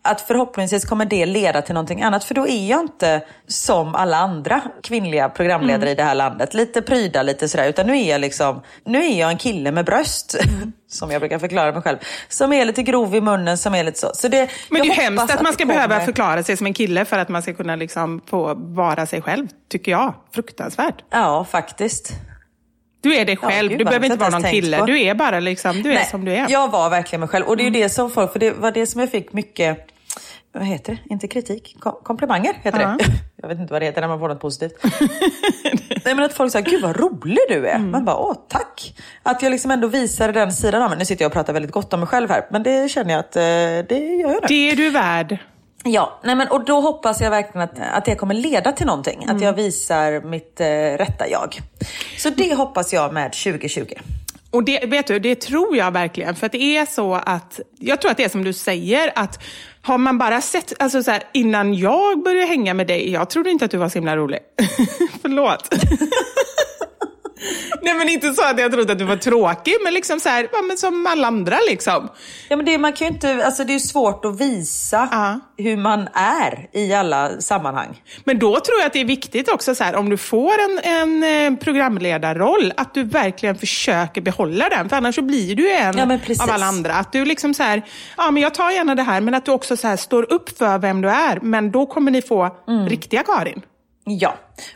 att 0.08 0.20
förhoppningsvis 0.20 0.84
kommer 0.84 1.04
det 1.04 1.26
leda 1.26 1.62
till 1.62 1.74
någonting 1.74 2.02
annat. 2.02 2.24
För 2.24 2.34
då 2.34 2.46
är 2.48 2.66
jag 2.70 2.80
inte 2.80 3.20
som 3.46 3.94
alla 3.94 4.16
andra 4.16 4.60
kvinnliga 4.82 5.28
programledare 5.28 5.90
i 5.90 5.94
det 5.94 6.02
här 6.02 6.14
landet. 6.14 6.54
Lite 6.54 6.82
pryda, 6.82 7.22
lite 7.22 7.48
sådär. 7.48 7.68
Utan 7.68 7.86
nu 7.86 7.98
är 7.98 8.10
jag 8.10 8.20
liksom, 8.20 8.62
nu 8.84 9.04
är 9.04 9.20
jag 9.20 9.30
en 9.30 9.38
kille 9.38 9.72
med 9.72 9.84
bröst. 9.84 10.34
Som 10.90 11.10
jag 11.10 11.20
brukar 11.20 11.38
förklara 11.38 11.72
mig 11.72 11.82
själv. 11.82 11.98
Som 12.28 12.52
är 12.52 12.64
lite 12.64 12.82
grov 12.82 13.14
i 13.14 13.20
munnen, 13.20 13.58
som 13.58 13.74
är 13.74 13.84
lite 13.84 13.98
så. 13.98 14.10
så 14.14 14.28
det, 14.28 14.50
Men 14.70 14.82
det 14.82 14.88
är 14.88 14.92
hemskt 14.92 15.20
hoppas 15.20 15.36
att 15.36 15.42
man 15.42 15.52
ska 15.52 15.64
behöva 15.66 15.94
kommer- 15.94 16.04
förklara 16.04 16.42
sig 16.42 16.56
som 16.56 16.66
en 16.66 16.74
kille 16.74 17.04
för 17.04 17.18
att 17.18 17.28
man 17.28 17.42
ska 17.42 17.54
kunna 17.54 17.76
liksom 17.76 18.20
få 18.26 18.54
vara 18.54 19.06
sig 19.06 19.22
själv, 19.22 19.46
tycker 19.70 19.92
jag. 19.92 20.14
Fruktansvärt. 20.34 20.94
Ja, 21.10 21.44
faktiskt. 21.50 22.12
Du 23.00 23.14
är 23.16 23.24
dig 23.24 23.38
Ja, 23.42 23.48
själv, 23.48 23.68
gud, 23.70 23.78
du 23.78 23.84
behöver 23.84 24.06
inte 24.06 24.18
vara 24.18 24.30
någon 24.30 24.42
kille. 24.42 24.78
på. 24.78 24.86
Du 24.86 25.00
är 25.02 25.14
bara 25.14 25.40
liksom, 25.40 25.82
du 25.82 25.92
är 25.92 26.04
som 26.04 26.24
du 26.24 26.32
är. 26.32 26.38
Mm. 26.38 26.52
Jag 26.52 26.70
var 26.70 26.90
verkligen 26.90 27.20
mig 27.20 27.28
själv. 27.28 27.46
Och 27.46 27.56
det 27.56 27.62
är 27.62 27.64
ju 27.64 27.70
det 27.70 27.88
som 27.88 28.10
folk, 28.10 28.32
för 28.32 28.38
det 28.40 28.50
var 28.52 28.70
det 28.72 28.86
som 28.86 29.00
jag 29.00 29.10
fick 29.10 29.32
mycket, 29.32 29.86
vad 30.52 30.64
heter 30.66 30.92
det? 30.92 31.12
Inte 31.14 31.28
kritik, 31.28 31.76
kom- 31.80 31.98
komplimanger 32.02 32.52
heter 32.62 32.80
Ja. 32.80 32.96
det. 32.98 33.04
Jag 33.42 33.48
vet 33.48 33.58
inte 33.58 33.72
vad 33.72 33.82
det 33.82 33.86
heter 33.86 34.00
när 34.00 34.08
man 34.08 34.18
får 34.18 34.28
något 34.28 34.40
positivt. 34.40 34.72
Nej 36.04 36.14
men 36.14 36.24
att 36.24 36.32
folk 36.32 36.52
sa, 36.52 36.60
gud 36.60 36.82
vad 36.82 36.96
rolig 36.96 37.38
du 37.48 37.66
är. 37.68 37.74
Mm. 37.74 37.90
Man 37.90 38.04
bara, 38.04 38.16
åh 38.16 38.34
tack. 38.48 38.94
Att 39.22 39.42
jag 39.42 39.50
liksom 39.50 39.70
ändå 39.70 39.88
visade 39.88 40.32
den 40.32 40.52
sidan 40.52 40.82
av 40.82 40.88
mig. 40.90 40.98
Nu 40.98 41.04
sitter 41.04 41.22
jag 41.24 41.28
och 41.28 41.32
pratar 41.32 41.52
väldigt 41.52 41.72
gott 41.72 41.92
om 41.92 42.00
mig 42.00 42.06
själv 42.06 42.30
här, 42.30 42.46
men 42.50 42.62
det 42.62 42.90
känner 42.90 43.10
jag 43.10 43.20
att 43.20 43.36
eh, 43.36 43.42
det 43.42 44.16
gör 44.20 44.30
jag 44.30 44.42
nu. 44.42 44.46
Det 44.48 44.70
är 44.70 44.76
du 44.76 44.90
värd. 44.90 45.38
Ja, 45.84 46.20
nej 46.24 46.34
men, 46.34 46.48
och 46.48 46.64
då 46.64 46.80
hoppas 46.80 47.20
jag 47.20 47.30
verkligen 47.30 47.62
att, 47.68 47.80
att 47.92 48.04
det 48.04 48.14
kommer 48.14 48.34
leda 48.34 48.72
till 48.72 48.86
någonting. 48.86 49.26
Att 49.28 49.40
jag 49.40 49.52
visar 49.52 50.20
mitt 50.20 50.60
eh, 50.60 50.66
rätta 50.98 51.28
jag. 51.28 51.58
Så 52.18 52.30
det 52.30 52.54
hoppas 52.54 52.92
jag 52.92 53.12
med 53.12 53.32
2020. 53.32 53.84
Och 54.50 54.64
det, 54.64 54.84
vet 54.86 55.06
du, 55.06 55.18
det 55.18 55.34
tror 55.40 55.76
jag 55.76 55.90
verkligen. 55.90 56.34
För 56.34 56.46
att 56.46 56.52
det 56.52 56.62
är 56.62 56.86
så 56.86 57.14
att, 57.14 57.60
jag 57.78 58.00
tror 58.00 58.10
att 58.10 58.16
det 58.16 58.24
är 58.24 58.28
som 58.28 58.44
du 58.44 58.52
säger, 58.52 59.12
att 59.14 59.38
har 59.82 59.98
man 59.98 60.18
bara 60.18 60.40
sett, 60.40 60.72
alltså 60.78 61.02
så 61.02 61.10
här, 61.10 61.22
innan 61.34 61.74
jag 61.74 62.22
började 62.22 62.46
hänga 62.46 62.74
med 62.74 62.86
dig, 62.86 63.12
jag 63.12 63.30
trodde 63.30 63.50
inte 63.50 63.64
att 63.64 63.70
du 63.70 63.76
var 63.76 63.88
så 63.88 63.94
himla 63.94 64.16
rolig. 64.16 64.38
Förlåt. 65.22 65.74
Nej 67.82 67.94
men 67.94 68.08
inte 68.08 68.32
så 68.32 68.42
att 68.44 68.60
jag 68.60 68.72
trodde 68.72 68.92
att 68.92 68.98
du 68.98 69.04
var 69.04 69.16
tråkig, 69.16 69.74
men 69.84 69.94
liksom 69.94 70.20
så 70.20 70.28
här, 70.28 70.48
ja, 70.52 70.62
men 70.62 70.76
som 70.76 71.06
alla 71.06 71.26
andra 71.26 71.56
liksom. 71.70 72.08
Ja, 72.48 72.56
men 72.56 72.66
det, 72.66 72.78
man 72.78 72.92
kan 72.92 73.06
inte, 73.08 73.44
alltså 73.46 73.64
det 73.64 73.74
är 73.74 73.78
svårt 73.78 74.24
att 74.24 74.40
visa 74.40 75.08
hur 75.58 75.76
man 75.76 76.08
är 76.14 76.68
i 76.72 76.94
alla 76.94 77.40
sammanhang. 77.40 78.02
Men 78.24 78.38
då 78.38 78.52
tror 78.60 78.78
jag 78.78 78.86
att 78.86 78.92
det 78.92 79.00
är 79.00 79.04
viktigt 79.04 79.48
också 79.48 79.74
så 79.74 79.84
här, 79.84 79.96
om 79.96 80.08
du 80.10 80.16
får 80.16 80.52
en, 80.60 80.78
en 80.84 81.52
eh, 81.54 81.58
programledarroll, 81.58 82.72
att 82.76 82.94
du 82.94 83.02
verkligen 83.04 83.56
försöker 83.58 84.20
behålla 84.20 84.68
den. 84.68 84.88
För 84.88 84.96
annars 84.96 85.14
så 85.14 85.22
blir 85.22 85.54
du 85.56 85.70
en 85.72 85.98
Ja, 85.98 86.04
av 86.44 86.50
alla 86.50 86.66
andra. 86.66 86.94
Att 86.94 87.12
du 87.12 87.24
liksom 87.24 87.54
så 87.54 87.62
här, 87.62 87.82
ja 88.16 88.30
men 88.30 88.42
jag 88.42 88.54
tar 88.54 88.70
gärna 88.70 88.94
det 88.94 89.02
här, 89.02 89.20
men 89.20 89.34
att 89.34 89.44
du 89.44 89.50
också 89.52 89.76
så 89.76 89.88
här 89.88 89.96
står 89.96 90.32
upp 90.32 90.58
för 90.58 90.78
vem 90.78 91.00
du 91.00 91.08
är. 91.10 91.38
Men 91.42 91.70
då 91.70 91.86
kommer 91.86 92.10
ni 92.10 92.22
få 92.22 92.50
Mm. 92.68 92.88
riktiga 92.88 93.22
Karin. 93.22 93.62
Ja, 94.10 94.34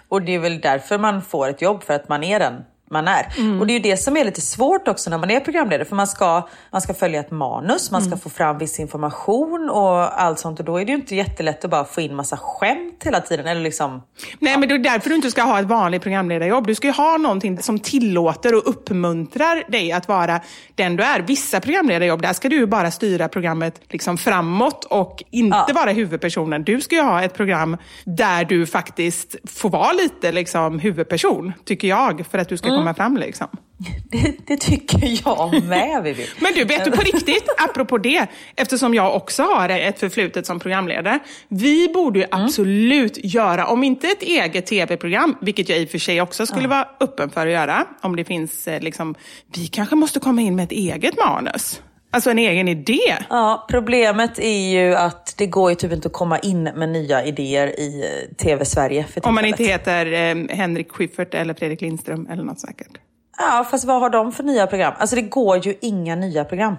och 0.09 0.23
det 0.23 0.33
är 0.33 0.39
väl 0.39 0.61
därför 0.61 0.99
man 0.99 1.23
får 1.23 1.49
ett 1.49 1.63
jobb, 1.63 1.83
för 1.83 1.95
att 1.95 2.09
man 2.09 2.25
är 2.25 2.39
den 2.39 2.65
man 2.93 3.09
är. 3.09 3.27
Mm. 3.39 3.61
Och 3.61 3.67
det 3.67 3.73
är 3.73 3.75
ju 3.75 3.81
det 3.91 3.97
som 3.97 4.17
är 4.17 4.25
lite 4.25 4.41
svårt 4.41 4.89
också 4.89 5.11
när 5.11 5.19
man 5.19 5.31
är 5.31 5.41
programledare, 5.41 5.85
för 5.85 5.97
man 5.97 6.07
ska, 6.07 6.49
man 6.73 6.81
ska 6.81 6.95
följa 6.95 7.21
ett 7.21 7.31
manus, 7.31 7.91
man 7.91 8.01
ska 8.01 8.09
Mm. 8.09 8.19
få 8.19 8.31
fram 8.31 8.59
viss 8.59 8.81
information 8.81 9.71
och 9.71 10.21
allt 10.23 10.39
sånt. 10.39 10.59
Och 10.59 10.65
då 10.65 10.77
är 10.81 10.85
det 10.85 10.93
ju 10.93 10.97
inte 10.99 11.15
jättelätt 11.17 11.65
att 11.65 11.71
bara 11.71 11.85
få 11.85 12.01
in 12.01 12.15
massa 12.17 12.37
skämt 12.37 13.03
hela 13.05 13.21
tiden. 13.21 13.47
Eller 13.47 13.61
liksom, 13.61 14.03
Nej, 14.39 14.59
men 14.59 14.69
det 14.69 14.75
är 14.75 14.79
därför 14.79 15.09
du 15.11 15.17
inte 15.17 15.31
ska 15.31 15.43
ha 15.43 15.61
ett 15.61 15.67
vanligt 15.67 16.03
programledarjobb. 16.03 16.67
Du 16.67 16.75
ska 16.75 16.87
ju 16.87 16.93
ha 16.93 17.17
någonting 17.17 17.63
som 17.63 17.79
tillåter 17.79 18.55
och 18.55 18.63
uppmuntrar 18.69 19.71
dig 19.71 19.93
att 19.93 20.09
vara 20.09 20.41
den 20.75 20.97
du 20.97 21.03
är. 21.03 21.21
Vissa 21.21 21.61
programledarjobb, 21.61 22.23
där 22.23 22.33
ska 22.33 22.49
du 22.49 22.57
ju 22.57 22.67
bara 22.67 22.91
styra 22.91 23.29
programmet 23.29 23.81
liksom 23.89 24.19
framåt 24.19 24.85
och 24.85 25.23
inte 25.31 25.73
vara 25.75 25.91
huvudpersonen. 25.91 26.65
Du 26.65 26.81
ska 26.81 26.95
ju 26.97 27.03
ha 27.03 27.23
ett 27.23 27.35
program 27.35 27.77
där 28.05 28.45
du 28.45 28.67
faktiskt 28.67 29.37
får 29.51 29.71
vara 29.71 29.93
lite 29.93 30.33
liksom, 30.33 30.79
huvudperson, 30.79 31.53
tycker 31.65 31.89
jag, 31.89 32.25
för 32.31 32.39
att 32.39 32.49
du 32.49 32.57
ska 32.57 32.69
Mm. 32.73 32.82
Komma 32.83 32.95
fram. 32.95 33.17
Liksom. 33.17 33.49
det, 34.11 34.47
det 34.47 34.57
tycker 34.57 35.21
jag 35.25 35.65
med 35.65 36.03
Vivi. 36.03 36.27
Men 36.41 36.53
du, 36.55 36.65
vet 36.65 36.85
du 36.85 36.91
på 36.91 37.03
riktigt, 37.03 37.49
apropå 37.59 37.99
det, 37.99 38.27
eftersom 38.57 38.95
jag 38.95 39.17
också 39.17 39.43
har 39.43 39.69
ett 39.69 39.99
förflutet 39.99 40.47
som 40.47 40.61
programledare. 40.61 41.19
Vi 41.49 41.89
borde 41.89 42.19
ju 42.19 42.27
absolut 42.31 43.19
göra, 43.25 43.67
om 43.67 43.85
inte 43.85 44.07
ett 44.07 44.23
eget 44.23 44.67
tv-program, 44.67 45.37
vilket 45.41 45.69
jag 45.69 45.79
i 45.79 45.85
och 45.85 45.91
för 45.91 45.99
sig 45.99 46.21
också 46.21 46.47
skulle 46.47 46.69
vara 46.69 46.89
öppen 47.01 47.31
för 47.31 47.47
att 47.47 47.53
göra, 47.53 47.87
om 48.01 48.17
det 48.17 48.25
finns 48.25 48.69
eh, 48.69 48.81
liksom, 48.81 49.15
vi 49.55 49.67
kanske 49.67 49.97
måste 49.97 50.21
komma 50.21 50.41
in 50.41 50.57
med 50.57 50.65
ett 50.65 50.73
eget 50.73 51.17
manus. 51.17 51.81
Alltså 52.15 52.31
en 52.31 52.39
egen 52.39 52.69
idé. 52.69 53.17
Ja, 53.31 53.67
problemet 53.69 54.39
är 54.39 54.71
ju 54.71 54.95
att 54.95 55.35
det 55.39 55.47
går 55.47 55.71
ju 55.71 55.77
typ 55.77 55.93
inte 55.93 56.09
att 56.09 56.13
komma 56.13 56.39
in 56.39 56.63
med 56.63 56.89
nya 56.89 57.25
idéer 57.25 57.81
i 57.81 58.05
eh, 58.05 58.37
TV-Sverige 58.37 59.07
Om 59.23 59.35
man 59.35 59.45
inte 59.45 59.65
heter 59.65 60.07
eh, 60.07 60.57
Henrik 60.57 60.93
Schyffert 60.93 61.35
eller 61.35 61.55
Fredrik 61.55 61.81
Lindström 61.81 62.27
eller 62.31 62.43
något 62.43 62.61
säkert. 62.61 62.99
Ja, 63.39 63.67
fast 63.71 63.85
vad 63.85 64.01
har 64.01 64.11
de 64.11 64.33
för 64.33 64.43
nya 64.43 64.67
program? 64.67 64.95
Alltså 64.99 65.17
det 65.17 65.23
går 65.23 65.67
ju 65.67 65.75
inga 65.81 66.15
nya 66.17 66.45
program. 66.45 66.77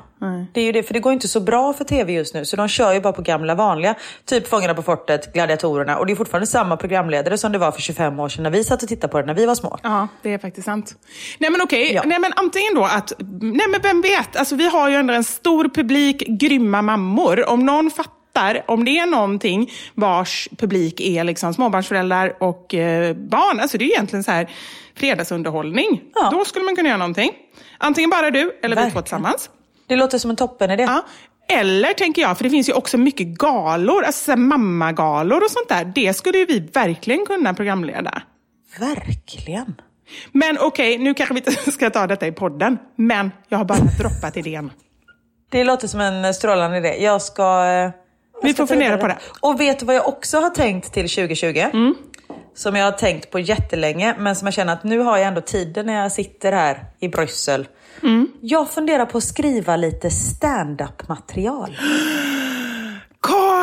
Det 0.54 0.62
är 0.62 0.66
ju 0.66 0.72
det, 0.72 0.84
för 0.84 0.94
det 0.94 1.00
går 1.00 1.14
inte 1.14 1.28
så 1.28 1.40
bra 1.40 1.74
för 1.74 1.84
tv 1.84 2.14
just 2.14 2.34
nu, 2.34 2.46
så 2.46 2.56
de 2.56 2.68
kör 2.68 2.94
ju 2.94 3.02
bara 3.02 3.14
på 3.14 3.22
gamla 3.22 3.56
vanliga. 3.56 3.96
Typ 4.26 4.48
Fångarna 4.48 4.74
på 4.74 4.82
fortet, 4.82 5.34
Gladiatorerna, 5.34 5.98
och 5.98 6.06
det 6.06 6.14
är 6.14 6.16
fortfarande 6.16 6.48
samma 6.48 6.78
programledare 6.78 7.38
som 7.38 7.52
det 7.52 7.58
var 7.58 7.72
för 7.72 7.82
25 7.82 8.20
år 8.20 8.30
sedan 8.30 8.44
när 8.44 8.50
vi 8.50 8.64
satt 8.64 8.84
och 8.84 8.90
tittade 8.90 9.12
på 9.12 9.20
det 9.22 9.26
när 9.26 9.34
vi 9.34 9.46
var 9.46 9.56
små. 9.56 9.80
Ja, 9.84 10.08
det 10.22 10.34
är 10.34 10.38
faktiskt 10.38 10.66
sant. 10.66 10.96
Nej 11.38 11.50
men 11.50 11.62
okej, 11.62 12.02
nej 12.06 12.20
men 12.20 12.34
antingen 12.36 12.76
då 12.76 12.84
att, 12.84 13.14
nej 13.42 13.68
men 13.70 13.82
vem 13.82 14.02
vet, 14.02 14.36
alltså 14.36 14.56
vi 14.56 14.70
har 14.70 14.90
ju 14.90 14.96
ändå 14.96 15.14
en 15.14 15.24
stor 15.24 15.70
publik 15.76 16.24
grymma 16.28 16.82
mammor. 16.82 17.50
Om 17.50 17.66
någon 17.66 17.92
fattar, 17.92 18.23
om 18.66 18.86
det 18.86 19.00
är 19.00 19.06
någonting 19.06 19.72
vars 19.94 20.50
publik 20.58 21.00
är 21.00 21.24
liksom 21.24 21.54
småbarnsföräldrar 21.54 22.36
och 22.40 22.74
eh, 22.74 23.16
barn, 23.16 23.60
alltså 23.60 23.78
det 23.78 23.86
är 23.86 23.90
egentligen 23.90 24.24
så 24.24 24.32
här 24.32 24.50
fredagsunderhållning. 24.96 26.02
Då 26.32 26.46
skulle 26.46 26.66
man 26.66 26.76
kunna 26.76 26.90
göra 26.90 26.98
någonting. 26.98 27.32
Antingen 27.78 28.10
bara 28.10 28.32
du 28.32 28.40
eller 28.40 28.76
vi 28.76 28.82
två 28.82 28.82
Verkligen. 28.82 29.04
tillsammans. 29.04 29.50
Det 29.88 29.96
låter 29.96 30.18
som 30.18 30.30
en 30.30 30.36
toppenidé. 30.36 30.84
Ja. 30.84 31.06
Eller 31.50 31.94
tänker 31.94 32.22
jag, 32.22 32.38
för 32.38 32.44
det 32.44 32.50
finns 32.50 32.70
ju 32.70 32.74
också 32.74 32.98
mycket 32.98 33.28
galor, 33.28 34.04
alltså 34.04 34.24
så 34.26 34.32
här 34.32 34.38
mammagalor 34.38 35.44
och 35.44 35.52
sånt 35.52 35.70
där. 35.70 35.86
Det 35.96 36.14
skulle 36.14 36.38
ju 36.38 36.46
vi 36.46 36.60
verkligen 36.60 37.26
kunna 37.26 37.54
programleda. 37.54 38.22
Verkligen. 38.80 39.76
Men 40.32 40.58
okej, 40.60 40.98
nu 40.98 41.14
kanske 41.14 41.34
vi 41.34 41.40
inte 41.40 41.72
ska 41.72 41.90
ta 41.90 42.08
detta 42.08 42.28
i 42.28 42.32
podden, 42.32 42.78
men 42.96 43.32
jag 43.50 43.58
har 43.58 43.66
bara 43.66 43.80
droppat 43.80 44.38
idén. 44.38 44.72
Det 45.52 45.64
låter 45.64 45.88
som 45.88 46.00
en 46.00 46.34
strålande 46.34 46.78
idé. 46.78 47.04
Jag 47.04 47.22
ska... 47.22 47.66
Vi 48.44 48.54
får 48.54 48.68
fundera 48.68 48.98
på 48.98 49.08
det. 49.08 49.18
Och 49.42 49.60
vet 49.60 49.80
du 49.80 49.86
vad 49.86 49.96
jag 49.96 50.08
också 50.08 50.40
har 50.40 50.50
tänkt 50.50 50.94
till 50.94 51.10
2020? 51.10 51.64
Som 52.56 52.76
jag 52.76 52.86
har 52.86 52.92
tänkt 52.92 53.32
på 53.32 53.40
jättelänge, 53.40 54.16
men 54.20 54.36
som 54.36 54.48
jag 54.48 54.54
känner 54.54 54.74
att 54.74 54.84
nu 54.84 55.00
har 55.00 55.18
jag 55.18 55.28
ändå 55.28 55.42
tiden 55.42 55.86
när 55.86 56.02
jag 56.02 56.12
sitter 56.12 56.52
här 56.52 56.86
i 57.00 57.08
Bryssel. 57.08 57.68
Jag 58.42 58.70
funderar 58.70 59.06
på 59.06 59.18
att 59.18 59.24
skriva 59.24 59.76
lite 59.76 60.10
stand-up 60.10 61.08
material. 61.08 61.78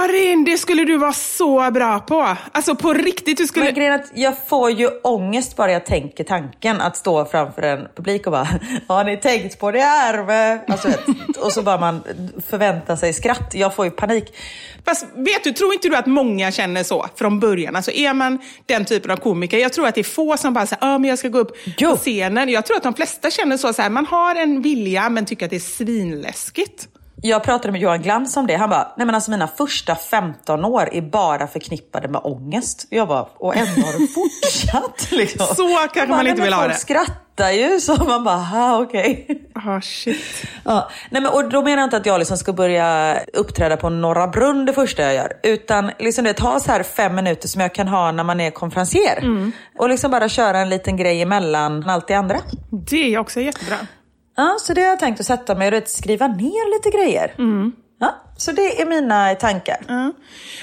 Karin, 0.01 0.45
det 0.45 0.59
skulle 0.59 0.85
du 0.85 0.97
vara 0.97 1.13
så 1.13 1.71
bra 1.71 1.99
på. 1.99 2.37
Alltså 2.53 2.75
på 2.75 2.93
riktigt, 2.93 3.39
du 3.39 3.47
skulle... 3.47 3.65
Men 3.65 3.75
grejen 3.75 3.93
att 3.93 4.11
jag 4.15 4.49
får 4.49 4.71
ju 4.71 4.89
ångest 4.89 5.57
bara 5.57 5.73
jag 5.73 5.87
tänker 5.87 6.25
tanken 6.25 6.81
att 6.81 6.97
stå 6.97 7.25
framför 7.25 7.63
en 7.63 7.87
publik 7.97 8.27
och 8.27 8.33
bara 8.33 8.49
Har 8.89 9.05
ni 9.05 9.17
tänkt 9.17 9.59
på 9.59 9.71
det 9.71 9.81
här? 9.81 10.25
med-" 10.25 10.61
Alltså, 10.69 10.89
och 11.39 11.53
så 11.53 11.63
bara 11.63 11.81
man 11.81 12.03
förväntar 12.51 12.97
sig 12.97 13.13
skratt. 13.13 13.51
Jag 13.55 13.75
får 13.75 13.85
ju 13.85 13.91
panik. 13.91 14.37
Fast 14.85 15.07
vet 15.15 15.45
du, 15.45 15.53
tror 15.53 15.73
inte 15.73 15.89
du 15.89 15.97
att 15.97 16.07
många 16.07 16.53
känner 16.53 16.83
så 16.83 17.07
från 17.17 17.41
början? 17.41 17.77
Alltså 17.77 17.91
är 17.91 18.15
man 18.15 18.39
den 18.67 18.85
typen 18.85 19.11
av 19.11 19.17
komiker, 19.17 19.59
jag 19.59 19.73
tror 19.73 19.87
att 19.87 19.95
det 19.95 20.01
är 20.01 20.05
få 20.05 20.37
som 20.37 20.55
bara 20.55 20.67
säger, 20.67 20.85
ah, 20.85 20.99
men 20.99 21.11
jag 21.11 21.19
ska 21.19 21.29
gå 21.29 21.39
upp 21.39 21.57
på 21.81 21.97
scenen. 21.97 22.49
Jag 22.49 22.67
tror 22.67 22.77
att 22.77 22.83
de 22.83 22.95
flesta 22.95 23.31
känner 23.31 23.57
så, 23.57 23.73
så 23.73 23.83
här, 23.83 23.91
man 23.91 24.07
har 24.07 24.35
en 24.35 24.63
vilja 24.63 25.09
men 25.09 25.27
tycker 25.27 25.45
att 25.45 25.51
det 25.51 25.57
är 25.57 25.61
svinläskigt. 25.61 26.89
Jag 27.23 27.43
pratade 27.45 27.73
med 27.73 27.81
Johan 27.81 28.03
Glans 28.03 28.37
om 28.37 28.47
det. 28.47 28.55
Han 28.57 28.71
bara, 28.71 28.93
nej 28.97 29.07
men 29.07 29.15
alltså 29.15 29.31
mina 29.31 29.47
första 29.49 29.95
15 29.97 30.65
år 30.65 30.89
är 30.93 31.03
bara 31.03 31.47
förknippade 31.47 32.09
med 32.09 32.21
ångest. 32.25 32.87
Jag 32.91 33.09
bara, 33.09 33.23
och 33.23 33.57
ändå 33.57 33.81
har 33.87 34.01
det 34.01 34.07
fortsatt. 34.07 35.09
Liksom. 35.13 35.47
Så 35.47 35.69
kanske 35.77 36.07
bara, 36.07 36.17
man 36.17 36.27
inte 36.27 36.41
"Nej, 36.41 36.45
vill 36.45 36.55
ha 36.55 36.69
det." 36.69 36.75
skrattar 36.75 37.51
ju, 37.51 37.81
så 37.81 38.05
man 38.05 38.25
bara, 38.25 38.47
ah, 38.55 38.79
okej. 38.81 39.27
Ah, 39.55 39.81
shit. 39.81 40.25
Ja, 40.65 40.91
nej 41.11 41.23
men, 41.23 41.33
och 41.33 41.49
då 41.49 41.63
menar 41.63 41.77
jag 41.77 41.87
inte 41.87 41.97
att 41.97 42.07
jag 42.07 42.19
liksom 42.19 42.37
ska 42.37 42.53
börja 42.53 43.19
uppträda 43.33 43.77
på 43.77 43.89
Norra 43.91 44.27
Brunn 44.29 44.65
det 44.65 44.73
första 44.73 45.03
jag 45.03 45.15
gör. 45.15 45.33
Utan 45.43 45.91
liksom 45.99 46.25
det, 46.25 46.33
ta 46.33 46.61
så 46.61 46.73
här 46.73 46.83
fem 46.83 47.15
minuter 47.15 47.49
som 47.49 47.61
jag 47.61 47.75
kan 47.75 47.89
ha 47.89 48.13
när 48.13 48.25
man 48.25 48.41
är 48.41 48.51
konferencier. 48.51 49.19
Mm. 49.19 49.53
Och 49.79 49.89
liksom 49.89 50.11
bara 50.11 50.29
köra 50.29 50.59
en 50.59 50.69
liten 50.69 50.97
grej 50.97 51.23
emellan 51.23 51.91
allt 51.91 52.09
det 52.09 52.15
andra. 52.15 52.37
Det 52.91 53.15
är 53.15 53.19
också 53.19 53.41
jättebra. 53.41 53.77
Ja, 54.41 54.57
så 54.61 54.75
det 54.75 54.81
har 54.81 54.89
jag 54.89 54.99
tänkt 54.99 55.21
att 55.21 55.27
sätta 55.27 55.55
mig 55.55 55.69
och 55.69 55.73
vet, 55.73 55.89
skriva 55.89 56.27
ner 56.27 56.77
lite 56.77 56.99
grejer. 56.99 57.35
Mm. 57.39 57.73
Ja, 57.99 58.15
så 58.37 58.53
det 58.53 58.83
är 58.83 58.87
mina 58.87 59.35
tankar. 59.35 59.79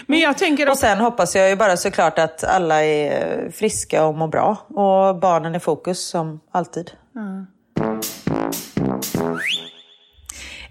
Men 0.05 0.19
jag 0.19 0.37
tänker 0.37 0.69
Och 0.69 0.77
sen 0.77 0.97
hoppas 0.97 1.35
jag 1.35 1.49
ju 1.49 1.55
bara 1.55 1.77
såklart 1.77 2.19
att 2.19 2.43
alla 2.43 2.83
är 2.83 3.51
friska 3.51 4.05
och 4.05 4.15
mår 4.15 4.27
bra. 4.27 4.57
Och 4.67 5.19
barnen 5.19 5.55
i 5.55 5.59
fokus 5.59 6.07
som 6.07 6.39
alltid. 6.51 6.91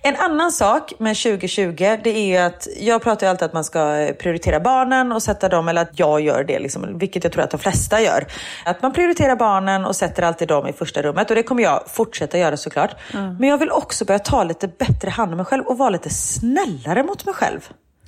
En 0.03 0.17
annan 0.17 0.53
sak 0.53 0.93
med 0.99 1.17
2020, 1.17 1.75
det 2.05 2.35
är 2.35 2.47
att 2.47 2.69
jag 2.81 3.03
pratar 3.03 3.27
ju 3.27 3.31
alltid 3.31 3.47
att 3.47 3.53
man 3.53 3.65
ska 3.65 4.11
prioritera 4.19 4.61
barnen 4.61 5.13
och 5.13 5.23
sätta 5.23 5.49
dem, 5.49 5.69
eller 5.69 5.83
att 5.83 5.99
jag 5.99 6.21
gör 6.21 6.45
det, 6.45 6.59
liksom, 6.59 6.99
vilket 6.99 7.25
jag 7.25 7.33
tror 7.33 7.45
att 7.45 7.51
de 7.51 7.61
flesta 7.61 8.01
gör. 8.01 8.27
Att 8.65 8.83
man 8.83 8.93
prioriterar 8.93 9.37
barnen 9.37 9.85
och 9.85 9.97
sätter 9.97 10.23
alltid 10.23 10.49
dem 10.49 10.67
i 10.67 10.73
första 10.73 11.03
rummet 11.03 11.31
och 11.31 11.37
det 11.37 11.43
kommer 11.43 11.63
jag 11.63 11.83
fortsätta 11.87 12.39
göra 12.39 12.57
såklart. 12.57 12.97
Men 13.13 13.49
jag 13.49 13.59
vill 13.59 13.71
också 13.71 14.05
börja 14.05 14.19
ta 14.19 14.45
lite 14.45 14.69
bättre 14.69 15.11
hand 15.11 15.31
om 15.31 15.37
mig 15.37 15.47
själv 15.47 15.65
och 15.67 15.79
vara 15.79 15.91
lite 15.91 16.11
snällare 16.11 17.03
mot 17.03 17.25
mig 17.25 17.35
själv. 17.35 17.61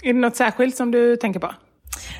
Är 0.02 0.12
det 0.12 0.20
något 0.20 0.36
särskilt 0.36 0.76
som 0.76 0.90
du 0.90 1.16
tänker 1.16 1.40
på? 1.40 1.50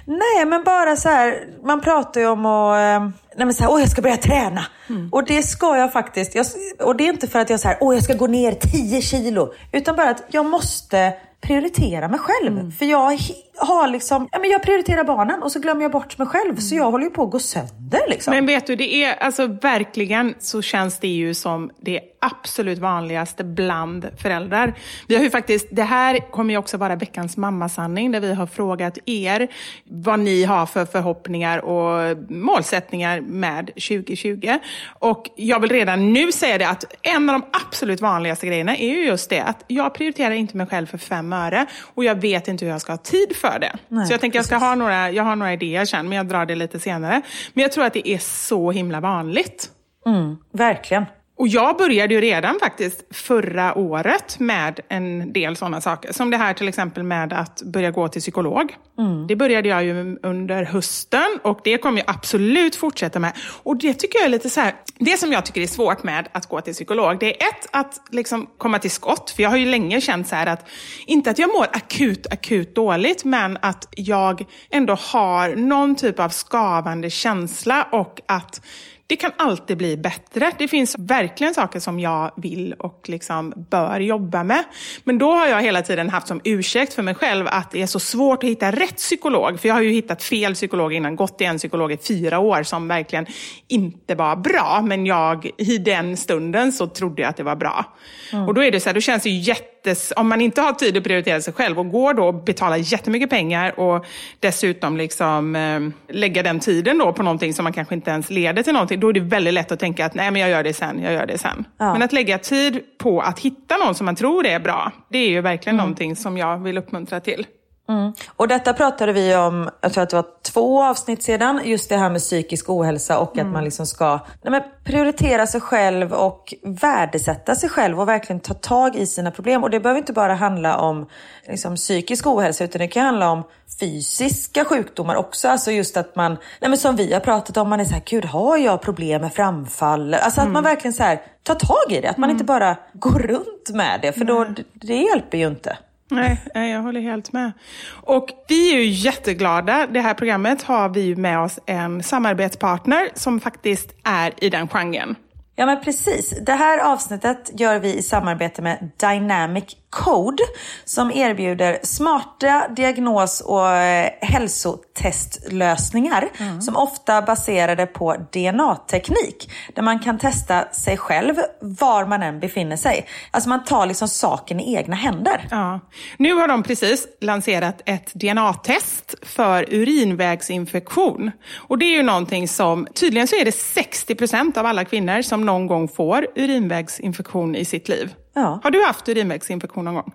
Nej, 0.04 0.44
men 0.46 0.64
bara 0.64 0.96
så 0.96 1.08
här, 1.08 1.44
man 1.64 1.80
pratar 1.80 2.20
ju 2.20 2.26
om 2.26 2.46
att, 2.46 2.78
eh, 2.78 3.08
nej 3.38 3.46
men 3.46 3.54
så 3.54 3.64
här, 3.64 3.72
åh 3.72 3.80
jag 3.80 3.90
ska 3.90 4.02
börja 4.02 4.16
träna. 4.16 4.64
Och 5.12 5.24
det 5.24 5.42
ska 5.42 5.76
jag 5.76 5.92
faktiskt. 5.92 6.34
Jag, 6.34 6.46
och 6.80 6.96
det 6.96 7.04
är 7.04 7.12
inte 7.12 7.26
för 7.28 7.38
att 7.38 7.50
jag 7.50 7.60
så 7.60 7.68
här, 7.68 7.78
åh 7.80 7.94
jag 7.94 8.04
ska 8.04 8.14
gå 8.14 8.26
ner 8.26 8.52
10 8.52 9.02
kilo. 9.02 9.52
Utan 9.72 9.96
bara 9.96 10.10
att 10.10 10.22
jag 10.30 10.46
måste 10.46 11.12
prioritera 11.40 12.08
mig 12.08 12.20
själv. 12.20 12.72
För 12.72 12.84
jag 12.86 13.18
har 13.58 13.88
liksom, 13.88 14.28
ja 14.32 14.38
men 14.38 14.50
jag 14.50 14.62
prioriterar 14.62 15.04
barnen 15.04 15.42
och 15.42 15.52
så 15.52 15.60
glömmer 15.60 15.82
jag 15.82 15.90
bort 15.90 16.18
mig 16.18 16.26
själv. 16.26 16.56
Så 16.56 16.74
jag 16.74 16.90
håller 16.90 17.04
ju 17.04 17.10
på 17.10 17.22
att 17.22 17.30
gå 17.30 17.38
sönder 17.38 18.00
liksom. 18.08 18.34
Men 18.34 18.46
vet 18.46 18.66
du, 18.66 18.76
det 18.76 19.04
är 19.04 19.14
alltså 19.14 19.46
verkligen 19.46 20.34
så 20.38 20.62
känns 20.62 20.98
det 20.98 21.08
ju 21.08 21.34
som 21.34 21.70
det 21.80 22.00
absolut 22.20 22.78
vanligaste 22.78 23.44
bland 23.44 24.08
föräldrar. 24.22 24.74
Vi 25.08 25.16
har 25.16 25.22
ju 25.22 25.30
faktiskt, 25.30 25.68
det 25.70 25.82
här 25.82 26.30
kommer 26.30 26.54
ju 26.54 26.58
också 26.58 26.76
vara 26.76 26.96
veckans 26.96 27.36
mammasanning 27.36 28.12
där 28.12 28.20
vi 28.20 28.34
har 28.34 28.46
frågat 28.46 28.98
er 29.06 29.48
vad 29.84 30.20
ni 30.20 30.44
har 30.44 30.66
för 30.66 30.84
förhoppningar 30.84 31.58
och 31.58 32.18
målsättningar 32.28 33.20
med 33.20 33.66
2020. 33.66 34.58
Och 34.98 35.30
jag 35.36 35.60
vill 35.60 35.70
redan 35.70 36.12
nu 36.12 36.32
säga 36.32 36.58
det 36.58 36.68
att 36.68 36.84
en 37.02 37.30
av 37.30 37.40
de 37.40 37.46
absolut 37.66 38.00
vanligaste 38.00 38.46
grejerna 38.46 38.76
är 38.76 38.88
ju 38.88 39.06
just 39.06 39.30
det 39.30 39.40
att 39.40 39.64
jag 39.66 39.94
prioriterar 39.94 40.30
inte 40.30 40.56
mig 40.56 40.66
själv 40.66 40.86
för 40.86 40.98
fem 40.98 41.32
öre 41.32 41.66
och 41.94 42.04
jag 42.04 42.20
vet 42.20 42.48
inte 42.48 42.64
hur 42.64 42.72
jag 42.72 42.80
ska 42.80 42.92
ha 42.92 42.98
tid 42.98 43.36
för 43.36 43.47
det. 43.50 43.76
Nej, 43.88 44.06
så 44.06 44.12
jag 44.12 44.20
tänker 44.20 44.38
jag 44.38 44.46
ska 44.46 44.56
ha 44.56 44.74
några, 44.74 45.10
jag 45.10 45.24
har 45.24 45.36
några 45.36 45.52
idéer 45.52 45.84
sen 45.84 46.08
men 46.08 46.16
jag 46.16 46.28
drar 46.28 46.46
det 46.46 46.54
lite 46.54 46.80
senare. 46.80 47.22
Men 47.52 47.62
jag 47.62 47.72
tror 47.72 47.84
att 47.84 47.92
det 47.92 48.08
är 48.08 48.18
så 48.18 48.70
himla 48.70 49.00
vanligt. 49.00 49.68
Mm, 50.06 50.36
verkligen. 50.52 51.04
Och 51.38 51.48
jag 51.48 51.76
började 51.76 52.14
ju 52.14 52.20
redan 52.20 52.58
faktiskt 52.60 53.04
förra 53.10 53.78
året 53.78 54.38
med 54.38 54.80
en 54.88 55.32
del 55.32 55.56
sådana 55.56 55.80
saker. 55.80 56.12
Som 56.12 56.30
det 56.30 56.36
här 56.36 56.54
till 56.54 56.68
exempel 56.68 57.02
med 57.02 57.32
att 57.32 57.62
börja 57.62 57.90
gå 57.90 58.08
till 58.08 58.20
psykolog. 58.20 58.76
Mm. 58.98 59.26
Det 59.26 59.36
började 59.36 59.68
jag 59.68 59.84
ju 59.84 60.18
under 60.22 60.64
hösten 60.64 61.38
och 61.42 61.60
det 61.64 61.78
kommer 61.78 61.98
jag 61.98 62.10
absolut 62.10 62.76
fortsätta 62.76 63.18
med. 63.18 63.32
Och 63.62 63.76
det 63.76 63.94
tycker 63.94 64.18
jag 64.18 64.26
är 64.26 64.30
lite 64.30 64.50
så 64.50 64.60
här, 64.60 64.74
det 64.98 65.16
som 65.16 65.32
jag 65.32 65.46
tycker 65.46 65.60
är 65.60 65.66
svårt 65.66 66.02
med 66.02 66.28
att 66.32 66.46
gå 66.46 66.60
till 66.60 66.72
psykolog, 66.72 67.18
det 67.20 67.42
är 67.42 67.48
ett, 67.48 67.66
att 67.70 68.00
liksom 68.10 68.46
komma 68.58 68.78
till 68.78 68.90
skott. 68.90 69.30
För 69.30 69.42
jag 69.42 69.50
har 69.50 69.56
ju 69.56 69.66
länge 69.66 70.00
känt 70.00 70.28
så 70.28 70.36
att, 70.36 70.68
inte 71.06 71.30
att 71.30 71.38
jag 71.38 71.48
mår 71.48 71.66
akut, 71.72 72.26
akut 72.30 72.74
dåligt, 72.74 73.24
men 73.24 73.58
att 73.62 73.88
jag 73.90 74.44
ändå 74.70 74.94
har 74.94 75.56
någon 75.56 75.96
typ 75.96 76.20
av 76.20 76.32
skavande 76.32 77.10
känsla 77.10 77.88
och 77.92 78.20
att 78.26 78.60
det 79.08 79.16
kan 79.16 79.32
alltid 79.36 79.76
bli 79.76 79.96
bättre. 79.96 80.52
Det 80.58 80.68
finns 80.68 80.96
verkligen 80.98 81.54
saker 81.54 81.80
som 81.80 82.00
jag 82.00 82.32
vill 82.36 82.72
och 82.72 83.08
liksom 83.08 83.52
bör 83.70 84.00
jobba 84.00 84.44
med. 84.44 84.64
Men 85.04 85.18
då 85.18 85.32
har 85.32 85.46
jag 85.46 85.62
hela 85.62 85.82
tiden 85.82 86.08
haft 86.08 86.26
som 86.26 86.40
ursäkt 86.44 86.94
för 86.94 87.02
mig 87.02 87.14
själv 87.14 87.46
att 87.48 87.70
det 87.70 87.82
är 87.82 87.86
så 87.86 88.00
svårt 88.00 88.44
att 88.44 88.50
hitta 88.50 88.70
rätt 88.72 88.96
psykolog. 88.96 89.60
För 89.60 89.68
jag 89.68 89.74
har 89.74 89.82
ju 89.82 89.90
hittat 89.90 90.22
fel 90.22 90.54
psykolog 90.54 90.92
innan, 90.92 91.16
gått 91.16 91.38
till 91.38 91.46
en 91.46 91.58
psykolog 91.58 91.92
i 91.92 91.96
fyra 91.96 92.38
år 92.38 92.62
som 92.62 92.88
verkligen 92.88 93.26
inte 93.68 94.14
var 94.14 94.36
bra. 94.36 94.82
Men 94.84 95.06
jag, 95.06 95.50
i 95.56 95.78
den 95.78 96.16
stunden 96.16 96.72
så 96.72 96.86
trodde 96.86 97.22
jag 97.22 97.28
att 97.28 97.36
det 97.36 97.42
var 97.42 97.56
bra. 97.56 97.84
Mm. 98.32 98.48
Och 98.48 98.54
då 98.54 98.64
är 98.64 98.70
det 98.70 98.80
så 98.80 98.88
här, 98.88 98.94
då 98.94 99.00
känns 99.00 99.22
det 99.22 99.30
ju 99.30 99.38
jätte 99.38 99.77
jättes, 99.84 100.12
om 100.16 100.28
man 100.28 100.40
inte 100.40 100.60
har 100.60 100.72
tid 100.72 100.96
att 100.96 101.04
prioritera 101.04 101.40
sig 101.40 101.52
själv 101.52 101.78
och 101.78 101.90
går 101.90 102.14
då 102.14 102.26
och 102.26 102.34
betalar 102.34 102.76
jättemycket 102.76 103.30
pengar 103.30 103.80
och 103.80 104.06
dessutom 104.40 104.96
liksom, 104.96 105.56
eh, 105.56 106.14
lägga 106.14 106.42
den 106.42 106.60
tiden 106.60 106.98
då 106.98 107.12
på 107.12 107.22
någonting 107.22 107.54
som 107.54 107.64
man 107.64 107.72
kanske 107.72 107.94
inte 107.94 108.10
ens 108.10 108.30
leder 108.30 108.62
till 108.62 108.72
någonting, 108.72 109.00
då 109.00 109.08
är 109.08 109.12
det 109.12 109.20
väldigt 109.20 109.54
lätt 109.54 109.72
att 109.72 109.80
tänka 109.80 110.06
att 110.06 110.14
nej 110.14 110.30
men 110.30 110.42
jag 110.42 110.50
gör 110.50 110.62
det 110.62 110.74
sen, 110.74 111.02
jag 111.02 111.12
gör 111.12 111.26
det 111.26 111.38
sen. 111.38 111.64
Ja. 111.78 111.92
Men 111.92 112.02
att 112.02 112.12
lägga 112.12 112.38
tid 112.38 112.80
på 112.98 113.20
att 113.20 113.38
hitta 113.38 113.76
någon 113.76 113.94
som 113.94 114.04
man 114.04 114.16
tror 114.16 114.46
är 114.46 114.60
bra, 114.60 114.92
det 115.08 115.18
är 115.18 115.28
ju 115.28 115.40
verkligen 115.40 115.76
mm. 115.76 115.84
någonting 115.84 116.16
som 116.16 116.38
jag 116.38 116.58
vill 116.58 116.78
uppmuntra 116.78 117.20
till. 117.20 117.46
Mm. 117.88 118.12
Och 118.36 118.48
detta 118.48 118.72
pratade 118.72 119.12
vi 119.12 119.36
om, 119.36 119.70
jag 119.80 119.92
tror 119.92 120.02
att 120.02 120.10
det 120.10 120.16
var 120.16 120.26
två 120.42 120.84
avsnitt 120.84 121.22
sedan, 121.22 121.60
just 121.64 121.88
det 121.88 121.96
här 121.96 122.10
med 122.10 122.20
psykisk 122.20 122.70
ohälsa 122.70 123.18
och 123.18 123.34
mm. 123.34 123.46
att 123.46 123.52
man 123.52 123.64
liksom 123.64 123.86
ska 123.86 124.20
nej 124.42 124.72
prioritera 124.84 125.46
sig 125.46 125.60
själv 125.60 126.12
och 126.12 126.54
värdesätta 126.62 127.54
sig 127.54 127.68
själv 127.68 128.00
och 128.00 128.08
verkligen 128.08 128.40
ta 128.40 128.54
tag 128.54 128.96
i 128.96 129.06
sina 129.06 129.30
problem. 129.30 129.62
Och 129.64 129.70
det 129.70 129.80
behöver 129.80 129.98
inte 129.98 130.12
bara 130.12 130.34
handla 130.34 130.78
om 130.78 131.06
liksom, 131.46 131.76
psykisk 131.76 132.26
ohälsa 132.26 132.64
utan 132.64 132.78
det 132.78 132.88
kan 132.88 133.04
handla 133.04 133.30
om 133.30 133.42
fysiska 133.80 134.64
sjukdomar 134.64 135.14
också. 135.14 135.48
Alltså 135.48 135.70
just 135.70 135.96
att 135.96 136.16
man, 136.16 136.32
nej 136.60 136.68
men 136.70 136.78
som 136.78 136.96
vi 136.96 137.12
har 137.12 137.20
pratat 137.20 137.56
om, 137.56 137.68
man 137.68 137.80
är 137.80 137.84
så 137.84 137.94
här, 137.94 138.02
gud 138.06 138.24
har 138.24 138.56
jag 138.56 138.82
problem 138.82 139.20
med 139.22 139.32
framfall? 139.32 140.14
Alltså 140.14 140.40
mm. 140.40 140.48
att 140.48 140.52
man 140.52 140.64
verkligen 140.64 140.92
så 140.92 141.02
här, 141.02 141.22
tar 141.42 141.54
tag 141.54 141.92
i 141.96 142.00
det, 142.00 142.10
att 142.10 142.18
man 142.18 142.30
inte 142.30 142.44
mm. 142.44 142.46
bara 142.46 142.76
går 142.92 143.18
runt 143.18 143.70
med 143.70 143.98
det, 144.02 144.12
för 144.12 144.24
då, 144.24 144.46
det 144.72 144.96
hjälper 144.96 145.38
ju 145.38 145.46
inte. 145.46 145.78
Nej, 146.10 146.38
jag 146.54 146.82
håller 146.82 147.00
helt 147.00 147.32
med. 147.32 147.52
Och 147.90 148.28
vi 148.48 148.74
är 148.74 148.78
ju 148.78 148.86
jätteglada. 148.86 149.86
Det 149.86 150.00
här 150.00 150.14
programmet 150.14 150.62
har 150.62 150.88
vi 150.88 151.16
med 151.16 151.40
oss 151.40 151.58
en 151.66 152.02
samarbetspartner 152.02 153.08
som 153.14 153.40
faktiskt 153.40 153.94
är 154.04 154.44
i 154.44 154.50
den 154.50 154.68
genren. 154.68 155.16
Ja 155.56 155.66
men 155.66 155.80
precis. 155.80 156.34
Det 156.46 156.52
här 156.52 156.92
avsnittet 156.92 157.50
gör 157.60 157.78
vi 157.78 157.94
i 157.94 158.02
samarbete 158.02 158.62
med 158.62 158.90
Dynamic 159.00 159.76
Code 159.90 160.42
som 160.84 161.10
erbjuder 161.10 161.78
smarta 161.82 162.68
diagnos 162.76 163.40
och 163.40 163.70
eh, 163.70 164.10
hälsotestlösningar 164.20 166.28
mm. 166.38 166.60
som 166.60 166.76
ofta 166.76 167.22
baserade 167.22 167.86
på 167.86 168.16
DNA-teknik 168.32 169.50
där 169.74 169.82
man 169.82 169.98
kan 169.98 170.18
testa 170.18 170.72
sig 170.72 170.96
själv 170.96 171.34
var 171.60 172.06
man 172.06 172.22
än 172.22 172.40
befinner 172.40 172.76
sig. 172.76 173.06
Alltså 173.30 173.48
man 173.48 173.64
tar 173.64 173.86
liksom 173.86 174.08
saken 174.08 174.60
i 174.60 174.74
egna 174.74 174.96
händer. 174.96 175.48
Ja. 175.50 175.80
Nu 176.16 176.34
har 176.34 176.48
de 176.48 176.62
precis 176.62 177.06
lanserat 177.20 177.82
ett 177.86 178.14
DNA-test 178.14 179.14
för 179.22 179.74
urinvägsinfektion. 179.74 181.30
Och 181.56 181.78
det 181.78 181.84
är 181.84 181.96
ju 181.96 182.02
någonting 182.02 182.48
som, 182.48 182.86
tydligen 182.94 183.28
så 183.28 183.36
är 183.36 183.44
det 183.44 183.52
60 183.52 184.14
procent 184.14 184.56
av 184.56 184.66
alla 184.66 184.84
kvinnor 184.84 185.22
som 185.22 185.46
någon 185.46 185.66
gång 185.66 185.88
får 185.88 186.26
urinvägsinfektion 186.36 187.56
i 187.56 187.64
sitt 187.64 187.88
liv. 187.88 188.14
Ja. 188.40 188.60
Har 188.62 188.70
du 188.70 188.84
haft 188.84 189.08
urinvägsinfektion 189.08 189.84
någon 189.84 189.94
gång? 189.94 190.12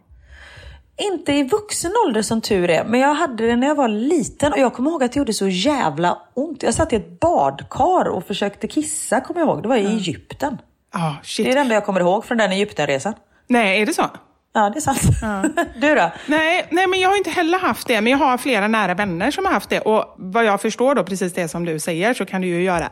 Inte 0.97 1.33
i 1.33 1.43
vuxen 1.43 1.91
ålder 2.05 2.21
som 2.21 2.41
tur 2.41 2.69
är, 2.69 2.83
men 2.83 2.99
jag 2.99 3.13
hade 3.13 3.47
det 3.47 3.55
när 3.55 3.67
jag 3.67 3.75
var 3.75 3.87
liten 3.87 4.53
och 4.53 4.59
jag 4.59 4.73
kommer 4.73 4.91
ihåg 4.91 5.03
att 5.03 5.11
det 5.11 5.17
gjorde 5.17 5.33
så 5.33 5.47
jävla 5.47 6.17
ont. 6.33 6.63
Jag 6.63 6.73
satt 6.73 6.93
i 6.93 6.95
ett 6.95 7.19
badkar 7.19 8.09
och 8.09 8.27
försökte 8.27 8.67
kissa, 8.67 9.21
kommer 9.21 9.41
jag 9.41 9.49
ihåg. 9.49 9.63
Det 9.63 9.69
var 9.69 9.75
i 9.75 9.85
Egypten. 9.85 10.57
Oh, 10.95 11.13
shit. 11.23 11.45
Det 11.45 11.51
är 11.51 11.55
det 11.55 11.61
enda 11.61 11.73
jag 11.73 11.85
kommer 11.85 11.99
ihåg 11.99 12.25
från 12.25 12.37
den 12.37 12.51
Egyptenresan. 12.51 13.13
Nej, 13.47 13.81
är 13.81 13.85
det 13.85 13.93
så? 13.93 14.09
Ja, 14.53 14.69
det 14.69 14.79
är 14.79 14.81
sant. 14.81 15.01
Ja. 15.21 15.43
du 15.81 15.95
då? 15.95 16.11
Nej, 16.25 16.67
nej, 16.71 16.87
men 16.87 16.99
jag 16.99 17.09
har 17.09 17.17
inte 17.17 17.29
heller 17.29 17.59
haft 17.59 17.87
det. 17.87 18.01
Men 18.01 18.11
jag 18.11 18.17
har 18.17 18.37
flera 18.37 18.67
nära 18.67 18.93
vänner 18.93 19.31
som 19.31 19.45
har 19.45 19.51
haft 19.51 19.69
det. 19.69 19.79
Och 19.79 20.15
vad 20.17 20.45
jag 20.45 20.61
förstår 20.61 20.95
då, 20.95 21.03
precis 21.03 21.33
det 21.33 21.47
som 21.47 21.65
du 21.65 21.79
säger, 21.79 22.13
så 22.13 22.25
kan 22.25 22.41
det 22.41 22.47
ju 22.47 22.63
göra 22.63 22.89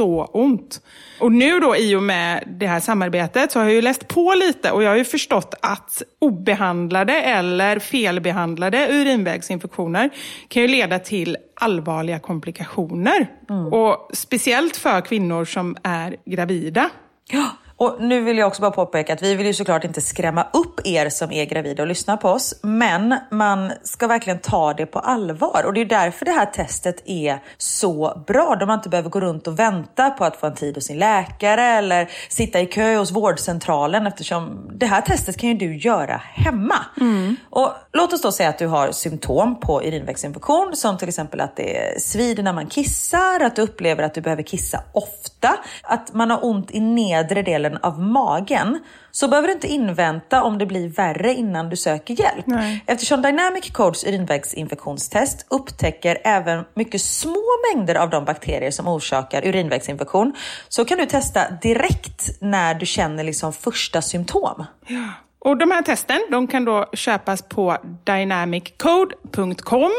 så 0.00 0.24
ont. 0.24 0.80
Och 1.20 1.32
nu 1.32 1.60
då 1.60 1.76
i 1.76 1.94
och 1.94 2.02
med 2.02 2.44
det 2.46 2.66
här 2.66 2.80
samarbetet 2.80 3.52
så 3.52 3.58
har 3.58 3.66
jag 3.66 3.74
ju 3.74 3.82
läst 3.82 4.08
på 4.08 4.34
lite 4.34 4.70
och 4.70 4.82
jag 4.82 4.90
har 4.90 4.96
ju 4.96 5.04
förstått 5.04 5.54
att 5.62 6.02
obehandlade 6.18 7.22
eller 7.22 7.78
felbehandlade 7.78 8.88
urinvägsinfektioner 8.90 10.10
kan 10.48 10.62
ju 10.62 10.68
leda 10.68 10.98
till 10.98 11.36
allvarliga 11.54 12.18
komplikationer. 12.18 13.30
Mm. 13.50 13.66
Och 13.66 14.10
speciellt 14.12 14.76
för 14.76 15.00
kvinnor 15.00 15.44
som 15.44 15.76
är 15.82 16.16
gravida. 16.26 16.90
Ja, 17.30 17.46
och 17.80 17.96
nu 18.00 18.20
vill 18.20 18.38
jag 18.38 18.48
också 18.48 18.62
bara 18.62 18.70
påpeka 18.70 19.12
att 19.12 19.22
vi 19.22 19.34
vill 19.34 19.46
ju 19.46 19.54
såklart 19.54 19.84
inte 19.84 20.00
skrämma 20.00 20.46
upp 20.52 20.86
er 20.86 21.08
som 21.08 21.32
är 21.32 21.44
gravida 21.44 21.82
och 21.82 21.86
lyssnar 21.86 22.16
på 22.16 22.28
oss. 22.28 22.54
Men 22.62 23.14
man 23.30 23.72
ska 23.82 24.06
verkligen 24.06 24.38
ta 24.38 24.74
det 24.74 24.86
på 24.86 24.98
allvar. 24.98 25.62
Och 25.66 25.74
det 25.74 25.80
är 25.80 25.84
därför 25.84 26.24
det 26.24 26.30
här 26.30 26.46
testet 26.46 27.02
är 27.04 27.38
så 27.58 28.22
bra. 28.26 28.56
Då 28.60 28.66
man 28.66 28.78
inte 28.78 28.88
behöver 28.88 29.10
gå 29.10 29.20
runt 29.20 29.46
och 29.46 29.58
vänta 29.58 30.10
på 30.10 30.24
att 30.24 30.36
få 30.36 30.46
en 30.46 30.54
tid 30.54 30.74
hos 30.74 30.84
sin 30.84 30.98
läkare 30.98 31.62
eller 31.62 32.10
sitta 32.28 32.60
i 32.60 32.66
kö 32.66 32.96
hos 32.96 33.10
vårdcentralen. 33.10 34.06
Eftersom 34.06 34.70
det 34.74 34.86
här 34.86 35.00
testet 35.00 35.36
kan 35.36 35.48
ju 35.48 35.54
du 35.54 35.76
göra 35.76 36.20
hemma. 36.24 36.86
Mm. 37.00 37.36
Och 37.50 37.72
låt 37.92 38.12
oss 38.12 38.22
då 38.22 38.32
säga 38.32 38.48
att 38.48 38.58
du 38.58 38.66
har 38.66 38.92
symptom 38.92 39.60
på 39.60 39.82
urinvägsinfektion. 39.82 40.76
Som 40.76 40.98
till 40.98 41.08
exempel 41.08 41.40
att 41.40 41.56
det 41.56 42.02
svider 42.02 42.42
när 42.42 42.52
man 42.52 42.66
kissar, 42.66 43.40
att 43.40 43.56
du 43.56 43.62
upplever 43.62 44.02
att 44.02 44.14
du 44.14 44.20
behöver 44.20 44.42
kissa 44.42 44.82
ofta, 44.92 45.56
att 45.82 46.14
man 46.14 46.30
har 46.30 46.44
ont 46.44 46.70
i 46.70 46.80
nedre 46.80 47.42
delen 47.42 47.69
delen 47.70 47.82
av 47.82 48.00
magen 48.00 48.80
så 49.10 49.28
behöver 49.28 49.48
du 49.48 49.54
inte 49.54 49.68
invänta 49.68 50.42
om 50.42 50.58
det 50.58 50.66
blir 50.66 50.88
värre 50.88 51.34
innan 51.34 51.70
du 51.70 51.76
söker 51.76 52.14
hjälp. 52.14 52.46
Nej. 52.46 52.84
Eftersom 52.86 53.22
Dynamic 53.22 53.70
Codes 53.70 54.04
urinvägsinfektionstest 54.04 55.46
upptäcker 55.50 56.18
även 56.24 56.64
mycket 56.74 57.02
små 57.02 57.44
mängder 57.74 57.94
av 57.94 58.10
de 58.10 58.24
bakterier 58.24 58.70
som 58.70 58.88
orsakar 58.88 59.46
urinvägsinfektion 59.46 60.32
så 60.68 60.84
kan 60.84 60.98
du 60.98 61.06
testa 61.06 61.50
direkt 61.62 62.40
när 62.40 62.74
du 62.74 62.86
känner 62.86 63.24
liksom 63.24 63.52
första 63.52 64.02
symptom. 64.02 64.64
Ja. 64.86 65.04
Och 65.38 65.58
De 65.58 65.70
här 65.70 65.82
testen 65.82 66.20
de 66.30 66.46
kan 66.46 66.64
då 66.64 66.86
köpas 66.92 67.42
på 67.42 67.76
dynamiccode.com. 68.04 69.92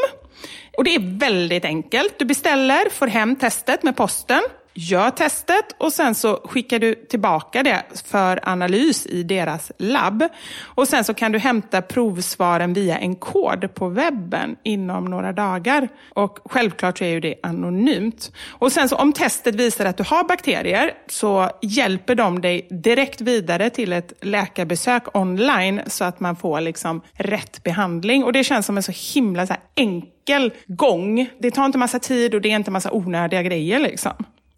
Och 0.78 0.84
Det 0.84 0.94
är 0.94 1.18
väldigt 1.18 1.64
enkelt. 1.64 2.18
Du 2.18 2.24
beställer, 2.24 2.90
får 2.90 3.06
hem 3.06 3.36
testet 3.36 3.82
med 3.82 3.96
posten 3.96 4.42
Gör 4.74 5.10
testet 5.10 5.74
och 5.78 5.92
sen 5.92 6.14
så 6.14 6.40
skickar 6.44 6.78
du 6.78 6.94
tillbaka 6.94 7.62
det 7.62 7.82
för 8.04 8.40
analys 8.42 9.06
i 9.06 9.22
deras 9.22 9.72
labb. 9.78 10.24
Och 10.62 10.88
sen 10.88 11.04
så 11.04 11.14
kan 11.14 11.32
du 11.32 11.38
hämta 11.38 11.82
provsvaren 11.82 12.72
via 12.72 12.98
en 12.98 13.16
kod 13.16 13.74
på 13.74 13.88
webben 13.88 14.56
inom 14.62 15.04
några 15.04 15.32
dagar. 15.32 15.88
Och 16.14 16.38
självklart 16.44 16.98
så 16.98 17.04
är 17.04 17.08
ju 17.08 17.20
det 17.20 17.34
anonymt. 17.42 18.32
Och 18.48 18.72
sen 18.72 18.88
så 18.88 18.96
om 18.96 19.12
testet 19.12 19.54
visar 19.54 19.84
att 19.84 19.96
du 19.96 20.04
har 20.06 20.24
bakterier 20.24 20.94
så 21.06 21.50
hjälper 21.62 22.14
de 22.14 22.40
dig 22.40 22.66
direkt 22.70 23.20
vidare 23.20 23.70
till 23.70 23.92
ett 23.92 24.12
läkarbesök 24.20 25.16
online 25.16 25.80
så 25.86 26.04
att 26.04 26.20
man 26.20 26.36
får 26.36 26.60
liksom 26.60 27.00
rätt 27.12 27.62
behandling. 27.62 28.24
Och 28.24 28.32
det 28.32 28.44
känns 28.44 28.66
som 28.66 28.76
en 28.76 28.82
så 28.82 28.92
himla 29.14 29.46
så 29.46 29.54
enkel 29.74 30.52
gång. 30.66 31.28
Det 31.38 31.50
tar 31.50 31.66
inte 31.66 31.78
massa 31.78 31.98
tid 31.98 32.34
och 32.34 32.40
det 32.40 32.50
är 32.50 32.56
inte 32.56 32.70
massa 32.70 32.92
onödiga 32.92 33.42
grejer 33.42 33.78
liksom. 33.78 34.12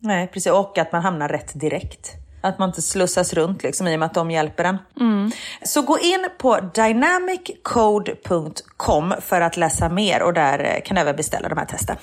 Nej, 0.04 0.26
precis. 0.26 0.52
Och 0.52 0.78
att 0.78 0.92
man 0.92 1.02
hamnar 1.02 1.28
rätt 1.28 1.60
direkt. 1.60 2.10
Att 2.40 2.58
man 2.58 2.68
inte 2.68 2.82
slussas 2.82 3.32
runt 3.32 3.62
liksom, 3.62 3.88
i 3.88 3.94
och 3.94 3.98
med 3.98 4.06
att 4.06 4.14
de 4.14 4.30
hjälper 4.30 4.64
en. 4.64 4.78
Mm. 5.00 5.30
Så 5.62 5.82
gå 5.82 5.98
in 5.98 6.28
på 6.38 6.60
dynamiccode.com 6.74 9.14
för 9.20 9.40
att 9.40 9.56
läsa 9.56 9.88
mer 9.88 10.22
och 10.22 10.34
där 10.34 10.58
eh, 10.58 10.80
kan 10.84 10.94
du 10.94 11.00
även 11.00 11.16
beställa 11.16 11.48
de 11.48 11.58
här 11.58 11.66
testen. 11.66 11.96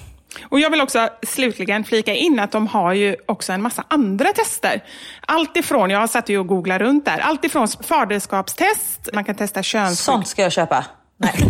Och 0.49 0.59
Jag 0.59 0.69
vill 0.69 0.81
också 0.81 1.09
slutligen 1.27 1.83
flika 1.83 2.15
in 2.15 2.39
att 2.39 2.51
de 2.51 2.67
har 2.67 2.93
ju 2.93 3.15
också 3.25 3.53
en 3.53 3.61
massa 3.61 3.83
andra 3.87 4.33
tester. 4.33 4.83
Allt 5.27 5.57
ifrån, 5.57 5.89
jag 5.89 5.99
har 5.99 6.07
satt 6.07 6.29
och 6.29 6.47
googlat 6.47 6.81
runt 6.81 7.05
där, 7.05 7.19
allt 7.19 7.45
ifrån 7.45 7.67
faderskapstest, 7.67 9.09
man 9.13 9.23
kan 9.23 9.35
testa 9.35 9.63
köns... 9.63 9.99
Sånt 9.99 10.27
ska 10.27 10.41
jag 10.41 10.51
köpa. 10.51 10.85
Nej. 11.17 11.33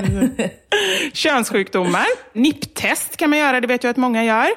Könssjukdomar. 1.12 2.06
NIP-test 2.32 3.16
kan 3.16 3.30
man 3.30 3.38
göra, 3.38 3.60
det 3.60 3.66
vet 3.66 3.84
jag 3.84 3.90
att 3.90 3.96
många 3.96 4.24
gör. 4.24 4.48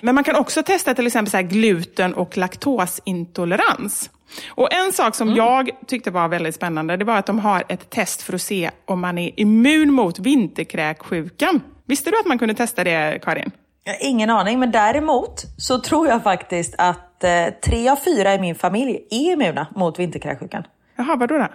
Men 0.00 0.14
man 0.14 0.24
kan 0.24 0.36
också 0.36 0.62
testa 0.62 0.94
till 0.94 1.06
exempel 1.06 1.30
så 1.30 1.36
här 1.36 1.44
gluten 1.44 2.14
och 2.14 2.36
laktosintolerans. 2.36 4.10
Och 4.48 4.72
En 4.72 4.92
sak 4.92 5.14
som 5.14 5.34
jag 5.34 5.70
tyckte 5.86 6.10
var 6.10 6.28
väldigt 6.28 6.54
spännande, 6.54 6.96
det 6.96 7.04
var 7.04 7.16
att 7.16 7.26
de 7.26 7.38
har 7.38 7.64
ett 7.68 7.90
test 7.90 8.22
för 8.22 8.32
att 8.32 8.42
se 8.42 8.70
om 8.84 9.00
man 9.00 9.18
är 9.18 9.40
immun 9.40 9.92
mot 9.92 10.18
vinterkräksjukan. 10.18 11.60
Visste 11.86 12.10
du 12.10 12.18
att 12.18 12.26
man 12.26 12.38
kunde 12.38 12.54
testa 12.54 12.84
det, 12.84 13.18
Karin? 13.22 13.50
Jag 13.84 13.92
har 13.92 13.98
ingen 14.00 14.30
aning, 14.30 14.58
men 14.58 14.70
däremot 14.70 15.42
så 15.58 15.78
tror 15.80 16.08
jag 16.08 16.22
faktiskt 16.22 16.74
att 16.78 17.24
eh, 17.24 17.30
tre 17.64 17.88
av 17.88 17.96
fyra 17.96 18.34
i 18.34 18.38
min 18.38 18.54
familj 18.54 18.98
är 19.10 19.32
immuna 19.32 19.66
mot 19.76 19.98
vinterkräksjukan. 19.98 20.64
Jaha, 20.96 21.16
vadå 21.16 21.38
då? 21.38 21.48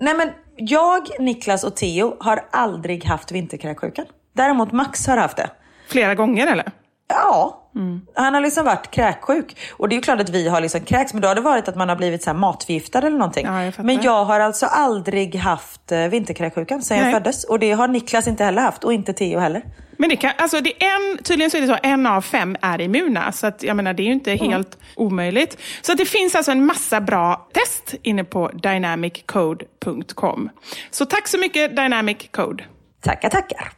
Nej 0.00 0.14
men 0.14 0.30
jag, 0.60 1.08
Niklas 1.18 1.64
och 1.64 1.76
Theo 1.76 2.16
har 2.20 2.44
aldrig 2.50 3.04
haft 3.04 3.32
vinterkräksjukan. 3.32 4.06
Däremot 4.32 4.72
Max 4.72 5.06
har 5.06 5.16
haft 5.16 5.36
det. 5.36 5.50
Flera 5.88 6.14
gånger 6.14 6.46
eller? 6.46 6.72
Ja, 7.08 7.59
han 8.14 8.34
har 8.34 8.40
liksom 8.40 8.64
varit 8.64 8.90
kräksjuk. 8.90 9.56
Och 9.72 9.88
det 9.88 9.94
är 9.94 9.96
ju 9.96 10.02
klart 10.02 10.20
att 10.20 10.28
vi 10.28 10.48
har 10.48 10.60
liksom 10.60 10.80
kräks, 10.80 11.12
men 11.12 11.22
då 11.22 11.28
har 11.28 11.34
det 11.34 11.40
varit 11.40 11.68
att 11.68 11.76
man 11.76 11.88
har 11.88 11.96
blivit 11.96 12.22
så 12.22 12.30
här 12.30 12.38
matförgiftad 12.38 12.98
eller 12.98 13.18
någonting. 13.18 13.46
Ja, 13.46 13.64
jag 13.64 13.84
men 13.84 14.02
jag 14.02 14.24
har 14.24 14.40
alltså 14.40 14.66
aldrig 14.66 15.34
haft 15.34 15.92
eh, 15.92 15.98
vinterkräksjukan 15.98 16.82
sedan 16.82 16.98
jag 16.98 17.12
föddes. 17.12 17.44
Och 17.44 17.58
det 17.58 17.72
har 17.72 17.88
Niklas 17.88 18.26
inte 18.26 18.44
heller 18.44 18.62
haft 18.62 18.84
och 18.84 18.92
inte 18.92 19.12
Theo 19.12 19.38
heller. 19.38 19.62
Men 20.00 20.08
det 20.08 20.16
kan, 20.16 20.32
alltså 20.36 20.60
det 20.60 20.84
är 20.84 21.12
en, 21.12 21.18
tydligen 21.22 21.50
så 21.50 21.56
är 21.56 21.60
det 21.60 21.66
så 21.66 21.76
en 21.82 22.06
av 22.06 22.20
fem 22.20 22.56
är 22.60 22.80
immuna, 22.80 23.32
så 23.32 23.46
att, 23.46 23.62
jag 23.62 23.76
menar, 23.76 23.92
det 23.94 24.02
är 24.02 24.04
ju 24.04 24.12
inte 24.12 24.34
helt 24.34 24.78
omöjligt. 24.96 25.58
Så 25.82 25.92
att 25.92 25.98
det 25.98 26.04
finns 26.04 26.34
alltså 26.34 26.52
en 26.52 26.66
massa 26.66 27.00
bra 27.00 27.48
test 27.52 27.94
inne 28.02 28.24
på 28.24 28.50
dynamiccode.com. 28.54 30.50
Så 30.90 31.04
tack 31.04 31.28
så 31.28 31.38
mycket 31.38 31.76
Dynamic 31.76 32.28
Code. 32.30 32.64
Tackar, 33.00 33.28
tackar. 33.28 33.72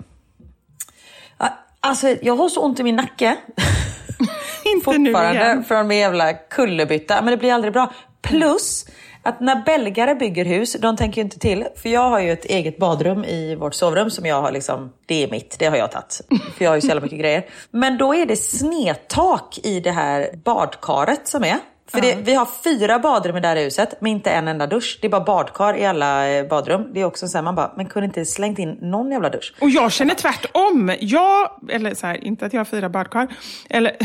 Alltså, 1.86 2.16
jag 2.22 2.36
har 2.36 2.48
så 2.48 2.60
ont 2.60 2.80
i 2.80 2.82
min 2.82 2.96
nacke. 2.96 3.36
Inte 4.64 4.98
nu 4.98 5.10
igen. 5.10 5.14
Fortfarande 5.14 5.64
från 5.68 5.86
min 5.86 5.98
jävla 5.98 6.32
kullerbytta. 6.32 7.22
Men 7.22 7.30
det 7.30 7.36
blir 7.36 7.52
aldrig 7.52 7.72
bra. 7.72 7.92
Plus 8.22 8.86
att 9.22 9.40
när 9.40 9.64
belgare 9.64 10.14
bygger 10.14 10.44
hus, 10.44 10.76
de 10.80 10.96
tänker 10.96 11.20
ju 11.20 11.24
inte 11.24 11.38
till. 11.38 11.66
För 11.76 11.88
jag 11.88 12.10
har 12.10 12.20
ju 12.20 12.32
ett 12.32 12.44
eget 12.44 12.78
badrum 12.78 13.24
i 13.24 13.54
vårt 13.54 13.74
sovrum 13.74 14.10
som 14.10 14.26
jag 14.26 14.42
har 14.42 14.52
liksom, 14.52 14.92
det 15.06 15.22
är 15.24 15.30
mitt, 15.30 15.56
det 15.58 15.66
har 15.66 15.76
jag 15.76 15.90
tagit. 15.90 16.20
För 16.56 16.64
jag 16.64 16.70
har 16.70 16.74
ju 16.74 16.80
så 16.80 16.86
jävla 16.86 17.00
mycket 17.00 17.18
grejer. 17.18 17.46
Men 17.70 17.98
då 17.98 18.14
är 18.14 18.26
det 18.26 18.36
snedtak 18.36 19.58
i 19.62 19.80
det 19.80 19.90
här 19.90 20.30
badkaret 20.44 21.28
som 21.28 21.44
är. 21.44 21.58
För 21.90 22.00
det, 22.00 22.14
vi 22.14 22.34
har 22.34 22.48
fyra 22.64 22.98
badrum 22.98 23.36
i 23.36 23.40
det 23.40 23.48
här 23.48 23.56
huset, 23.56 23.94
men 24.00 24.12
inte 24.12 24.30
en 24.30 24.48
enda 24.48 24.66
dusch. 24.66 24.98
Det 25.00 25.06
är 25.06 25.10
bara 25.10 25.24
badkar 25.24 25.76
i 25.76 25.86
alla 25.86 26.28
eh, 26.28 26.46
badrum. 26.46 26.90
Det 26.94 27.00
är 27.00 27.04
också 27.04 27.28
så 27.28 27.38
här, 27.38 27.42
man 27.42 27.54
bara, 27.54 27.72
men 27.76 27.86
kunde 27.86 28.06
inte 28.06 28.24
slängt 28.24 28.58
in 28.58 28.78
någon 28.80 29.10
jävla 29.12 29.28
dusch? 29.28 29.54
Och 29.60 29.70
jag 29.70 29.92
känner 29.92 30.14
tvärtom. 30.14 30.94
Jag, 31.00 31.50
eller 31.70 31.94
så 31.94 32.06
här, 32.06 32.24
inte 32.24 32.46
att 32.46 32.52
jag 32.52 32.60
har 32.60 32.64
fyra 32.64 32.88
badkar, 32.88 33.28
eller 33.70 33.96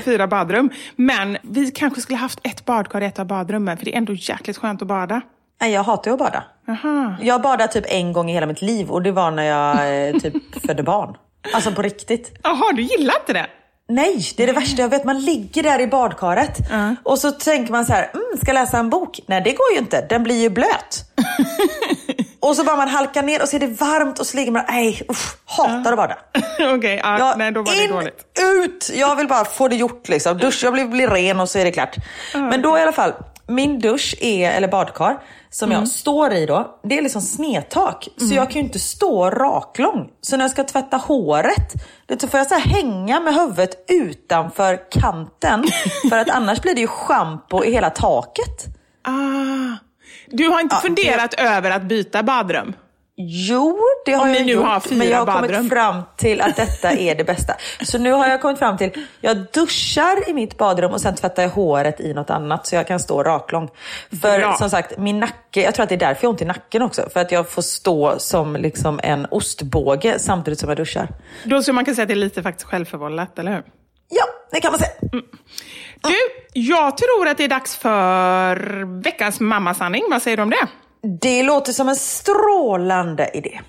fyra 0.00 0.26
badrum, 0.26 0.70
men 0.96 1.38
vi 1.42 1.70
kanske 1.70 2.00
skulle 2.00 2.18
haft 2.18 2.40
ett 2.42 2.64
badkar 2.64 3.00
i 3.00 3.04
ett 3.06 3.18
av 3.18 3.26
badrummen, 3.26 3.76
för 3.76 3.84
det 3.84 3.94
är 3.94 3.98
ändå 3.98 4.12
jäkligt 4.12 4.56
skönt 4.56 4.82
att 4.82 4.88
bada. 4.88 5.20
Nej, 5.60 5.72
jag 5.72 5.82
hatar 5.82 6.10
ju 6.10 6.12
att 6.12 6.18
bada. 6.18 6.44
Aha. 6.68 7.16
Jag 7.22 7.42
badade 7.42 7.72
typ 7.72 7.84
en 7.88 8.12
gång 8.12 8.30
i 8.30 8.32
hela 8.32 8.46
mitt 8.46 8.62
liv 8.62 8.90
och 8.90 9.02
det 9.02 9.12
var 9.12 9.30
när 9.30 9.44
jag 9.44 10.08
eh, 10.08 10.20
typ 10.20 10.34
födde 10.66 10.82
barn. 10.82 11.16
Alltså 11.54 11.72
på 11.72 11.82
riktigt. 11.82 12.32
Jaha, 12.42 12.72
du 12.74 12.82
gillar 12.82 13.14
inte 13.20 13.32
det? 13.32 13.46
Nej, 13.88 14.24
det 14.36 14.42
är 14.42 14.46
det 14.46 14.52
värsta 14.52 14.82
jag 14.82 14.88
vet. 14.88 15.04
Man 15.04 15.20
ligger 15.20 15.62
där 15.62 15.80
i 15.80 15.86
badkaret 15.86 16.58
och 17.02 17.18
så 17.18 17.30
tänker 17.30 17.72
man 17.72 17.86
så 17.86 17.92
här, 17.92 18.10
mm, 18.14 18.24
ska 18.42 18.52
läsa 18.52 18.78
en 18.78 18.90
bok? 18.90 19.20
Nej, 19.26 19.40
det 19.40 19.52
går 19.52 19.72
ju 19.72 19.78
inte. 19.78 20.00
Den 20.08 20.22
blir 20.22 20.42
ju 20.42 20.50
blöt. 20.50 21.04
och 22.40 22.56
så 22.56 22.64
bara 22.64 22.76
man 22.76 22.88
halkar 22.88 23.22
ner 23.22 23.42
och 23.42 23.48
så 23.48 23.56
är 23.56 23.60
det 23.60 23.66
varmt 23.66 24.18
och 24.18 24.26
så 24.26 24.36
ligger 24.36 24.52
man, 24.52 24.64
nej, 24.68 25.02
usch, 25.10 25.36
hatar 25.44 25.92
att 25.92 25.96
bada. 25.96 26.18
Okej, 26.76 27.00
ja, 27.02 27.18
Ja, 27.18 27.34
nej, 27.36 27.52
då 27.52 27.62
var 27.62 27.72
det 27.72 27.84
in, 27.84 27.90
dåligt. 27.90 28.24
ut! 28.40 28.90
Jag 28.94 29.16
vill 29.16 29.28
bara 29.28 29.44
få 29.44 29.68
det 29.68 29.76
gjort 29.76 30.08
liksom. 30.08 30.38
Dusch, 30.38 30.64
jag 30.64 30.72
blir, 30.72 30.84
blir 30.84 31.08
ren 31.08 31.40
och 31.40 31.48
så 31.48 31.58
är 31.58 31.64
det 31.64 31.72
klart. 31.72 31.96
Men 32.34 32.62
då 32.62 32.78
i 32.78 32.82
alla 32.82 32.92
fall, 32.92 33.12
min 33.48 33.78
dusch 33.78 34.14
är, 34.20 34.50
eller 34.50 34.68
badkar, 34.68 35.18
som 35.50 35.70
Mm. 35.72 35.78
jag 35.82 35.88
står 35.88 36.32
i 36.32 36.46
då, 36.46 36.78
det 36.82 36.98
är 36.98 37.02
liksom 37.02 37.22
snedtak. 37.22 38.08
Så 38.16 38.34
jag 38.34 38.50
kan 38.50 38.60
ju 38.60 38.66
inte 38.66 38.78
stå 38.78 39.30
raklång. 39.30 40.10
Så 40.20 40.36
när 40.36 40.44
jag 40.44 40.50
ska 40.50 40.64
tvätta 40.64 40.96
håret, 40.96 41.72
då 42.06 42.26
får 42.28 42.38
jag 42.38 42.46
så 42.46 42.54
hänga 42.54 43.20
med 43.20 43.34
huvudet 43.34 43.84
utanför 43.90 44.90
kanten. 44.90 45.64
för 46.10 46.18
att 46.18 46.30
annars 46.30 46.60
blir 46.62 46.74
det 46.74 46.80
ju 46.80 46.86
schampo 46.86 47.64
i 47.64 47.72
hela 47.72 47.90
taket. 47.90 48.64
Ah. 49.02 49.76
Du 50.26 50.48
har 50.48 50.60
inte 50.60 50.74
Ja, 50.76 50.80
funderat 50.80 51.34
över 51.34 51.70
att 51.70 51.82
byta 51.82 52.22
badrum? 52.22 52.72
Jo, 53.16 53.78
det 54.04 54.12
har 54.12 54.22
Om 54.28 54.34
jag 54.34 54.42
gjort, 54.42 54.64
har 54.64 54.82
men 54.94 55.08
jag 55.08 55.18
har 55.18 55.26
badrum. 55.26 55.56
kommit 55.56 55.72
fram 55.72 56.02
till 56.16 56.40
att 56.40 56.56
detta 56.56 56.90
är 56.92 57.14
det 57.14 57.24
bästa. 57.24 57.54
Så 57.82 57.98
nu 57.98 58.12
har 58.12 58.26
jag 58.28 58.42
kommit 58.42 58.58
fram 58.58 58.76
till, 58.76 58.90
jag 59.20 59.36
duschar 59.52 60.28
i 60.30 60.32
mitt 60.32 60.58
badrum 60.58 60.92
och 60.92 61.00
sen 61.00 61.14
tvättar 61.14 61.42
jag 61.42 61.50
håret 61.50 62.00
i 62.00 62.14
något 62.14 62.30
annat 62.30 62.66
så 62.66 62.74
jag 62.74 62.86
kan 62.86 63.00
stå 63.00 63.22
raklång. 63.22 63.70
För 64.22 64.38
Bra. 64.38 64.54
som 64.56 64.70
sagt, 64.70 64.98
min 64.98 65.20
nacke, 65.20 65.62
jag 65.62 65.74
tror 65.74 65.82
att 65.82 65.88
det 65.88 65.94
är 65.94 65.96
därför 65.96 66.24
jag 66.24 66.28
har 66.28 66.32
ont 66.32 66.42
i 66.42 66.44
nacken 66.44 66.82
också. 66.82 67.08
För 67.12 67.20
att 67.20 67.32
jag 67.32 67.48
får 67.50 67.62
stå 67.62 68.18
som 68.18 68.56
liksom 68.56 69.00
en 69.02 69.26
ostbåge 69.30 70.18
samtidigt 70.18 70.58
som 70.60 70.68
jag 70.68 70.76
duschar. 70.78 71.08
Då 71.44 71.62
så 71.62 71.72
man 71.72 71.84
kan 71.84 71.94
säga 71.94 72.02
att 72.02 72.08
det 72.08 72.14
är 72.14 72.16
lite 72.16 72.42
faktiskt 72.42 72.66
självförvållat, 72.68 73.38
eller 73.38 73.52
hur? 73.52 73.62
Ja, 74.08 74.24
det 74.52 74.60
kan 74.60 74.72
man 74.72 74.80
säga. 74.80 74.92
Du, 76.02 76.12
jag 76.52 76.96
tror 76.98 77.28
att 77.28 77.36
det 77.36 77.44
är 77.44 77.48
dags 77.48 77.76
för 77.76 78.56
veckans 79.02 79.40
mammasanning. 79.40 80.02
Vad 80.10 80.22
säger 80.22 80.36
du 80.36 80.42
om 80.42 80.50
det? 80.50 80.66
Det 81.06 81.42
låter 81.42 81.72
som 81.72 81.88
en 81.88 81.96
strålande 81.96 83.30
idé. 83.34 83.60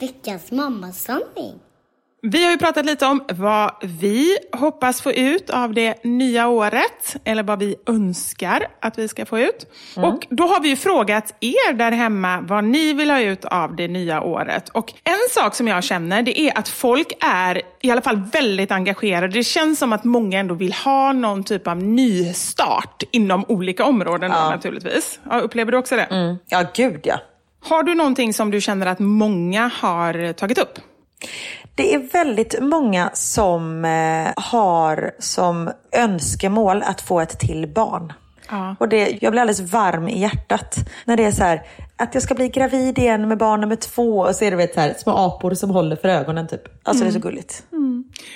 Veckans 0.00 0.50
mammasanning. 0.50 1.60
Vi 2.22 2.44
har 2.44 2.50
ju 2.50 2.58
pratat 2.58 2.86
lite 2.86 3.06
om 3.06 3.24
vad 3.28 3.70
vi 3.82 4.38
hoppas 4.52 5.02
få 5.02 5.12
ut 5.12 5.50
av 5.50 5.74
det 5.74 6.04
nya 6.04 6.48
året, 6.48 7.16
eller 7.24 7.42
vad 7.42 7.58
vi 7.58 7.76
önskar 7.86 8.66
att 8.80 8.98
vi 8.98 9.08
ska 9.08 9.26
få 9.26 9.38
ut. 9.38 9.66
Och 9.96 10.26
då 10.30 10.46
har 10.46 10.60
vi 10.60 10.68
ju 10.68 10.76
frågat 10.76 11.34
er 11.40 11.72
där 11.72 11.92
hemma 11.92 12.40
vad 12.40 12.64
ni 12.64 12.92
vill 12.92 13.10
ha 13.10 13.20
ut 13.20 13.44
av 13.44 13.76
det 13.76 13.88
nya 13.88 14.22
året. 14.22 14.68
Och 14.68 14.92
en 15.04 15.14
sak 15.30 15.54
som 15.54 15.68
jag 15.68 15.84
känner, 15.84 16.22
det 16.22 16.40
är 16.40 16.58
att 16.58 16.68
folk 16.68 17.12
är 17.20 17.62
i 17.80 17.90
alla 17.90 18.00
fall 18.02 18.22
väldigt 18.32 18.72
engagerade. 18.72 19.28
Det 19.28 19.44
känns 19.44 19.78
som 19.78 19.92
att 19.92 20.04
många 20.04 20.38
ändå 20.38 20.54
vill 20.54 20.72
ha 20.72 21.12
någon 21.12 21.44
typ 21.44 21.66
av 21.66 21.82
nystart 21.82 23.02
inom 23.10 23.44
olika 23.48 23.84
områden 23.84 24.30
då, 24.30 24.36
naturligtvis. 24.36 25.20
Ja, 25.30 25.40
upplever 25.40 25.72
du 25.72 25.78
också 25.78 25.96
det? 25.96 26.38
Ja, 26.48 26.64
gud 26.74 27.00
ja. 27.04 27.20
Har 27.60 27.82
du 27.82 27.94
någonting 27.94 28.34
som 28.34 28.50
du 28.50 28.60
känner 28.60 28.86
att 28.86 28.98
många 28.98 29.70
har 29.74 30.32
tagit 30.32 30.58
upp? 30.58 30.78
Det 31.78 31.94
är 31.94 31.98
väldigt 31.98 32.60
många 32.60 33.10
som 33.12 33.84
eh, 33.84 34.32
har 34.36 35.10
som 35.18 35.70
önskemål 35.92 36.82
att 36.82 37.00
få 37.00 37.20
ett 37.20 37.38
till 37.38 37.66
barn. 37.74 38.12
Ja. 38.50 38.76
Och 38.80 38.88
det, 38.88 39.18
jag 39.20 39.32
blir 39.32 39.40
alldeles 39.40 39.72
varm 39.72 40.08
i 40.08 40.20
hjärtat 40.20 40.76
när 41.04 41.16
det 41.16 41.24
är 41.24 41.30
så 41.30 41.44
här 41.44 41.62
att 41.96 42.14
jag 42.14 42.22
ska 42.22 42.34
bli 42.34 42.48
gravid 42.48 42.98
igen 42.98 43.28
med 43.28 43.38
barn 43.38 43.60
nummer 43.60 43.76
två 43.76 44.18
och 44.18 44.36
så 44.36 44.44
är 44.44 44.50
det 44.50 44.56
vet, 44.56 44.74
så 44.74 44.80
här, 44.80 44.94
små 44.98 45.12
apor 45.12 45.54
som 45.54 45.70
håller 45.70 45.96
för 45.96 46.08
ögonen 46.08 46.48
typ. 46.48 46.62
Alltså 46.82 47.04
det 47.04 47.10
är 47.10 47.12
så 47.12 47.18
gulligt. 47.18 47.62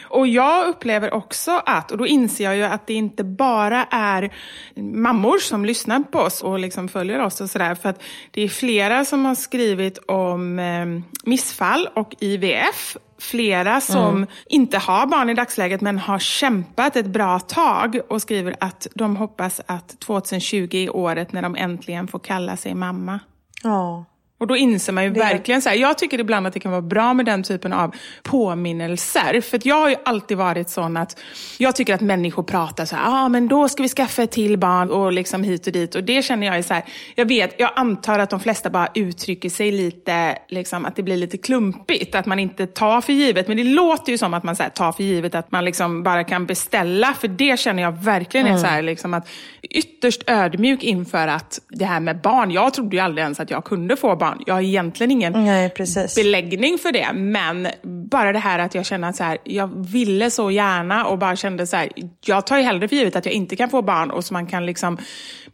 Och 0.05 0.27
jag 0.27 0.67
upplever 0.67 1.15
också 1.15 1.63
att, 1.67 1.91
och 1.91 1.99
då 1.99 2.07
inser 2.07 2.45
jag 2.45 2.57
ju 2.57 2.63
att 2.63 2.87
det 2.87 2.95
inte 2.95 3.25
bara 3.25 3.85
är 3.91 4.33
mammor 4.77 5.39
som 5.39 5.65
lyssnar 5.65 6.01
på 6.01 6.19
oss 6.19 6.43
och 6.43 6.59
liksom 6.59 6.89
följer 6.89 7.21
oss 7.25 7.41
och 7.41 7.51
sådär. 7.51 7.75
För 7.75 7.89
att 7.89 8.03
det 8.31 8.43
är 8.43 8.49
flera 8.49 9.05
som 9.05 9.25
har 9.25 9.35
skrivit 9.35 9.99
om 9.99 10.59
eh, 10.59 10.87
missfall 11.25 11.89
och 11.95 12.15
IVF. 12.19 12.97
Flera 13.23 13.81
som 13.81 14.27
inte 14.47 14.79
har 14.79 15.07
barn 15.07 15.31
i 15.31 15.35
dagsläget 15.35 15.81
men 15.81 15.99
har 15.99 16.19
kämpat 16.19 16.97
ett 16.97 17.07
bra 17.07 17.41
tag 17.41 18.01
och 18.09 18.23
skriver 18.23 18.57
att 18.61 18.87
de 18.95 19.17
hoppas 19.17 19.61
att 19.67 20.01
2020 20.01 20.69
är 20.73 20.97
året 20.97 21.33
när 21.33 21.43
de 21.43 21.57
äntligen 21.57 22.09
får 22.09 22.19
kalla 22.19 22.57
sig 22.57 22.75
mamma. 22.75 23.21
Ja. 23.63 24.05
Och 24.43 24.49
då 24.49 24.57
inser 24.57 24.93
man 24.93 25.05
ju 25.05 25.11
verkligen 25.11 25.63
så 25.63 25.69
här, 25.69 25.77
jag 25.77 25.99
tycker 25.99 26.21
ibland 26.21 26.47
att 26.47 26.53
det 26.53 26.61
kan 26.61 26.71
vara 26.71 26.83
bra 26.83 27.15
med 27.15 27.27
den 27.27 27.43
typen 27.43 27.73
av 27.73 27.95
påminnelser. 28.23 29.41
För 29.41 29.61
jag 29.65 29.81
har 29.81 29.89
ju 29.89 29.97
alltid 30.05 30.37
varit 30.37 30.71
sån 30.71 30.97
att 30.97 31.21
jag 31.59 31.77
tycker 31.77 31.95
att 31.95 32.01
människor 32.01 32.43
pratar 32.43 32.85
så 32.85 32.97
här, 32.97 33.03
ja 33.03 33.25
ah, 33.25 33.29
men 33.29 33.49
då 33.49 33.69
ska 33.69 33.83
vi 33.83 33.89
skaffa 33.89 34.23
ett 34.23 34.31
till 34.31 34.59
barn 34.59 34.91
och 34.91 35.13
liksom 35.13 35.45
hit 35.45 35.67
och 35.67 35.73
dit. 35.73 35.95
Och 35.95 36.05
det 36.05 36.23
känner 36.23 36.47
jag 36.47 36.57
är 36.57 36.63
så 36.63 36.75
här, 36.75 36.85
jag 37.15 37.25
vet, 37.25 37.55
jag 37.61 37.71
antar 37.77 38.19
att 38.19 38.31
de 38.31 38.41
flesta 38.41 38.71
bara 38.71 38.89
uttrycker 38.95 39.51
sig 39.51 39.73
lite, 39.73 40.39
liksom 40.49 40.85
att 40.85 40.97
det 40.97 41.03
blir 41.03 41.17
lite 41.17 41.39
klumpigt. 41.39 42.15
Att 42.15 42.27
man 42.27 42.39
inte 42.39 42.67
tar 42.67 43.01
för 43.01 43.13
givet. 43.13 43.49
Men 43.49 43.57
det 43.57 43.65
låter 43.65 44.13
ju 44.13 44.19
som 44.19 44.35
att 44.35 44.43
man 44.43 44.57
så 44.57 44.63
här, 44.63 44.71
tar 44.71 44.93
för 44.93 45.03
givet 45.03 45.35
att 45.35 45.53
man 45.53 45.65
liksom 45.65 46.03
bara 46.03 46.25
kan 46.25 46.47
beställa. 46.47 47.15
För 47.15 47.29
det 47.29 47.59
känner 47.59 47.83
jag 47.83 47.93
verkligen 47.93 48.47
är 48.47 48.57
så 48.57 48.67
här, 48.67 48.83
liksom 48.83 49.15
att 49.15 49.29
ytterst 49.63 50.23
ödmjuk 50.27 50.83
inför 50.83 51.29
att 51.29 51.61
det 51.69 51.85
här 51.85 52.01
med 52.01 52.21
barn, 52.21 52.51
jag 52.51 52.75
trodde 52.75 52.97
ju 52.97 53.03
aldrig 53.03 53.23
ens 53.23 53.41
att 53.41 53.51
jag 53.51 53.65
kunde 53.65 53.97
få 53.97 54.17
barn. 54.17 54.32
Barn. 54.33 54.45
Jag 54.47 54.55
har 54.55 54.63
egentligen 54.63 55.11
ingen 55.11 55.33
Nej, 55.33 55.73
beläggning 56.17 56.79
för 56.79 56.93
det, 56.93 57.13
men 57.13 57.69
bara 58.11 58.33
det 58.33 58.39
här 58.39 58.59
att 58.59 58.75
jag 58.75 58.87
känner 58.87 59.09
att 59.09 59.17
så 59.17 59.25
här, 59.25 59.39
jag 59.45 59.87
ville 59.93 60.31
så 60.31 60.51
gärna 60.51 61.07
och 61.07 61.19
bara 61.19 61.37
kände 61.37 61.67
så 61.67 61.77
här, 61.77 61.89
jag 62.25 62.47
tar 62.47 62.57
ju 62.57 62.63
hellre 62.63 62.89
för 62.89 62.97
givet 62.97 63.17
att 63.17 63.27
jag 63.27 63.35
inte 63.35 63.57
kan 63.57 63.71
få 63.71 63.83
barn 63.83 64.11
och 64.11 64.25
så 64.25 64.35
man 64.35 64.47
kan 64.47 64.67
liksom 64.67 64.99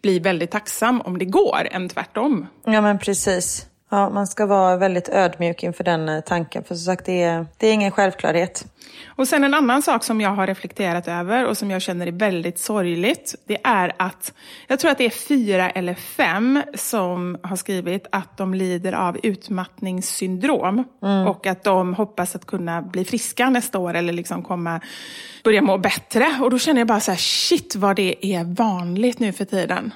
bli 0.02 0.18
väldigt 0.18 0.50
tacksam 0.50 1.00
om 1.00 1.18
det 1.18 1.24
går, 1.24 1.68
än 1.70 1.88
tvärtom. 1.88 2.46
Ja, 2.64 2.80
men 2.80 2.98
precis. 2.98 3.66
Ja, 3.90 4.10
man 4.10 4.26
ska 4.26 4.46
vara 4.46 4.76
väldigt 4.76 5.08
ödmjuk 5.08 5.62
inför 5.62 5.84
den 5.84 6.08
eh, 6.08 6.20
tanken. 6.20 6.64
För 6.64 6.74
som 6.74 6.84
sagt, 6.84 7.06
det 7.06 7.22
är, 7.22 7.46
det 7.56 7.66
är 7.66 7.72
ingen 7.72 7.90
självklarhet. 7.90 8.66
Och 9.06 9.28
sen 9.28 9.44
en 9.44 9.54
annan 9.54 9.82
sak 9.82 10.04
som 10.04 10.20
jag 10.20 10.30
har 10.30 10.46
reflekterat 10.46 11.08
över 11.08 11.46
och 11.46 11.56
som 11.56 11.70
jag 11.70 11.82
känner 11.82 12.06
är 12.06 12.12
väldigt 12.12 12.58
sorgligt. 12.58 13.34
Det 13.46 13.58
är 13.64 13.92
att, 13.96 14.32
jag 14.66 14.78
tror 14.78 14.90
att 14.90 14.98
det 14.98 15.04
är 15.04 15.10
fyra 15.10 15.70
eller 15.70 15.94
fem 15.94 16.62
som 16.74 17.38
har 17.42 17.56
skrivit 17.56 18.06
att 18.12 18.36
de 18.36 18.54
lider 18.54 18.92
av 18.92 19.18
utmattningssyndrom. 19.22 20.84
Och 21.28 21.46
att 21.46 21.64
de 21.64 21.94
hoppas 21.94 22.36
att 22.36 22.46
kunna 22.46 22.82
bli 22.82 23.04
friska 23.04 23.50
nästa 23.50 23.78
år 23.78 23.94
eller 23.94 24.12
liksom 24.12 24.42
komma, 24.42 24.80
börja 25.44 25.62
må 25.62 25.78
bättre. 25.78 26.38
Och 26.42 26.50
då 26.50 26.58
känner 26.58 26.80
jag 26.80 26.88
bara 26.88 27.00
så 27.00 27.10
här, 27.10 27.18
shit 27.18 27.76
vad 27.76 27.96
det 27.96 28.26
är 28.26 28.44
vanligt 28.44 29.18
nu 29.18 29.32
för 29.32 29.44
tiden. 29.44 29.94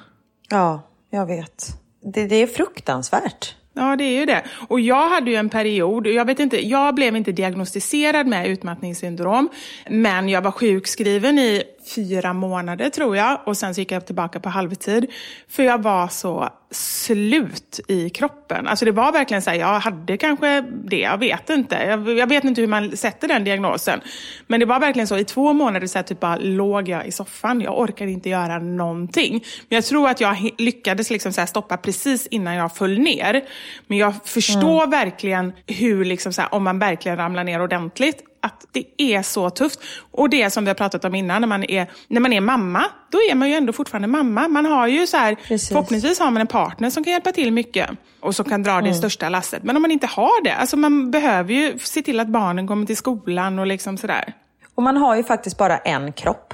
Ja, 0.49 0.81
jag 1.09 1.25
vet. 1.25 1.67
Det, 2.13 2.27
det 2.27 2.35
är 2.35 2.47
fruktansvärt. 2.47 3.55
Ja, 3.75 3.95
det 3.95 4.03
är 4.03 4.19
ju 4.19 4.25
det. 4.25 4.43
Och 4.67 4.79
jag 4.79 5.09
hade 5.09 5.31
ju 5.31 5.35
en 5.35 5.49
period, 5.49 6.07
jag 6.07 6.25
vet 6.25 6.39
inte, 6.39 6.67
jag 6.67 6.95
blev 6.95 7.15
inte 7.15 7.31
diagnostiserad 7.31 8.27
med 8.27 8.47
utmattningssyndrom, 8.47 9.49
men 9.89 10.29
jag 10.29 10.41
var 10.41 10.51
sjukskriven 10.51 11.39
i 11.39 11.63
fyra 11.95 12.33
månader 12.33 12.89
tror 12.89 13.17
jag 13.17 13.39
och 13.45 13.57
sen 13.57 13.75
så 13.75 13.81
gick 13.81 13.91
jag 13.91 14.05
tillbaka 14.05 14.39
på 14.39 14.49
halvtid. 14.49 15.11
För 15.49 15.63
jag 15.63 15.81
var 15.81 16.07
så 16.07 16.49
slut 16.71 17.79
i 17.87 18.09
kroppen. 18.09 18.67
Alltså 18.67 18.85
det 18.85 18.91
var 18.91 19.11
verkligen 19.11 19.41
så 19.41 19.49
här, 19.49 19.57
jag 19.57 19.79
hade 19.79 20.17
kanske 20.17 20.61
det, 20.61 20.99
jag 20.99 21.17
vet 21.17 21.49
inte. 21.49 21.75
Jag, 21.75 22.17
jag, 22.17 22.27
vet 22.27 22.43
inte 22.43 22.61
hur 22.61 22.67
man 22.67 22.97
sätter 22.97 23.27
den 23.27 23.43
diagnosen. 23.43 24.01
Men 24.47 24.59
det 24.59 24.65
var 24.65 24.79
verkligen 24.79 25.07
så, 25.07 25.17
i 25.17 25.23
två 25.25 25.53
månader 25.53 25.87
så 25.87 25.97
här, 25.97 26.03
typ 26.03 26.19
bara 26.19 26.35
låg 26.35 26.89
jag 26.89 27.07
i 27.07 27.11
soffan. 27.11 27.61
Jag 27.61 27.79
orkade 27.79 28.11
inte 28.11 28.29
göra 28.29 28.59
någonting. 28.59 29.33
Men 29.69 29.75
jag 29.75 29.85
tror 29.85 30.09
att 30.09 30.21
jag 30.21 30.49
lyckades 30.57 31.09
liksom 31.09 31.33
så 31.33 31.41
här, 31.41 31.45
stoppa 31.45 31.77
precis 31.77 32.27
innan 32.27 32.55
jag 32.55 32.75
föll 32.75 32.99
ner. 32.99 33.41
Men 33.87 33.97
jag 33.97 34.13
förstår 34.25 34.87
verkligen 34.87 35.53
hur, 35.67 36.05
liksom 36.05 36.33
så 36.33 36.43
om 36.51 36.63
man 36.63 36.79
verkligen 36.79 37.17
ramlar 37.17 37.43
ner 37.43 37.61
ordentligt, 37.61 38.23
att 38.43 38.65
det 38.71 38.85
är 38.97 39.21
så 39.21 39.49
tufft. 39.49 39.79
Och 40.11 40.29
det 40.29 40.49
som 40.49 40.63
vi 40.63 40.69
har 40.69 40.75
pratat 40.75 41.05
om 41.05 41.15
innan, 41.15 41.41
när 41.41 41.47
man 41.47 41.63
är, 41.63 41.91
när 42.07 42.21
man 42.21 42.33
är 42.33 42.41
mamma, 42.41 42.85
då 43.11 43.17
är 43.31 43.35
man 43.35 43.49
ju 43.49 43.55
ändå 43.55 43.73
fortfarande 43.73 44.07
mamma. 44.07 44.47
Man 44.47 44.65
har 44.65 44.87
ju 44.87 45.07
så 45.07 45.17
här, 45.17 45.35
förhoppningsvis 45.69 46.19
har 46.19 46.31
man 46.31 46.41
en 46.41 46.47
partner 46.47 46.89
som 46.89 47.03
kan 47.03 47.13
hjälpa 47.13 47.31
till 47.31 47.53
mycket 47.53 47.89
och 48.19 48.35
som 48.35 48.45
kan 48.45 48.63
dra 48.63 48.81
det 48.81 48.93
största 48.93 49.29
lasset. 49.29 49.63
Men 49.63 49.75
om 49.75 49.81
man 49.81 49.91
inte 49.91 50.07
har 50.07 50.43
det, 50.43 50.53
alltså 50.55 50.77
man 50.77 51.11
behöver 51.11 51.53
ju 51.53 51.79
se 51.79 52.01
till 52.01 52.19
att 52.19 52.27
barnen 52.27 52.67
kommer 52.67 52.85
till 52.85 52.97
skolan 52.97 53.59
och 53.59 53.67
liksom 53.67 53.97
sådär. 53.97 54.33
Och 54.75 54.83
man 54.83 54.97
har 54.97 55.15
ju 55.15 55.23
faktiskt 55.23 55.57
bara 55.57 55.77
en 55.77 56.13
kropp. 56.13 56.53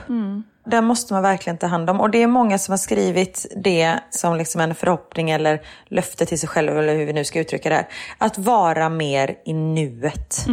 Den 0.66 0.86
måste 0.86 1.14
man 1.14 1.24
verkligen 1.24 1.58
ta 1.58 1.68
hand 1.68 1.90
om. 1.90 2.02
Och 2.02 2.10
det 2.10 2.24
är 2.24 2.28
många 2.28 2.58
som 2.58 2.72
har 2.72 2.78
skrivit 2.78 3.46
det 3.64 4.00
som 4.10 4.36
liksom 4.38 4.62
en 4.62 4.76
förhoppning 4.76 5.30
eller 5.30 5.62
löfte 5.88 6.26
till 6.26 6.40
sig 6.40 6.50
själv, 6.50 6.78
eller 6.78 6.96
hur 6.96 7.06
vi 7.06 7.14
nu 7.14 7.26
ska 7.26 7.40
uttrycka 7.40 7.70
det 7.70 7.76
här. 7.76 7.88
Att 8.18 8.38
vara 8.38 8.90
mer 8.90 9.36
i 9.46 9.54
nuet. 9.54 10.46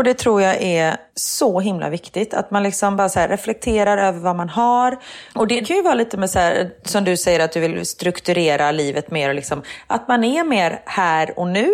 Och 0.00 0.04
det 0.04 0.14
tror 0.14 0.42
jag 0.42 0.62
är 0.62 0.96
så 1.14 1.60
himla 1.60 1.88
viktigt. 1.88 2.34
Att 2.34 2.50
man 2.50 2.62
liksom 2.62 2.96
bara 2.96 3.08
så 3.08 3.20
reflekterar 3.20 3.98
över 3.98 4.18
vad 4.18 4.36
man 4.36 4.48
har. 4.48 4.98
Och 5.34 5.46
det 5.46 5.60
kan 5.60 5.76
ju 5.76 5.82
vara 5.82 5.94
lite 5.94 6.16
med 6.16 6.30
så 6.30 6.38
här, 6.38 6.70
som 6.84 7.04
du 7.04 7.16
säger 7.16 7.40
att 7.40 7.52
du 7.52 7.60
vill 7.60 7.86
strukturera 7.86 8.72
livet 8.72 9.10
mer. 9.10 9.28
Och 9.28 9.34
liksom, 9.34 9.62
att 9.86 10.08
man 10.08 10.24
är 10.24 10.44
mer 10.44 10.82
här 10.86 11.38
och 11.38 11.48
nu. 11.48 11.72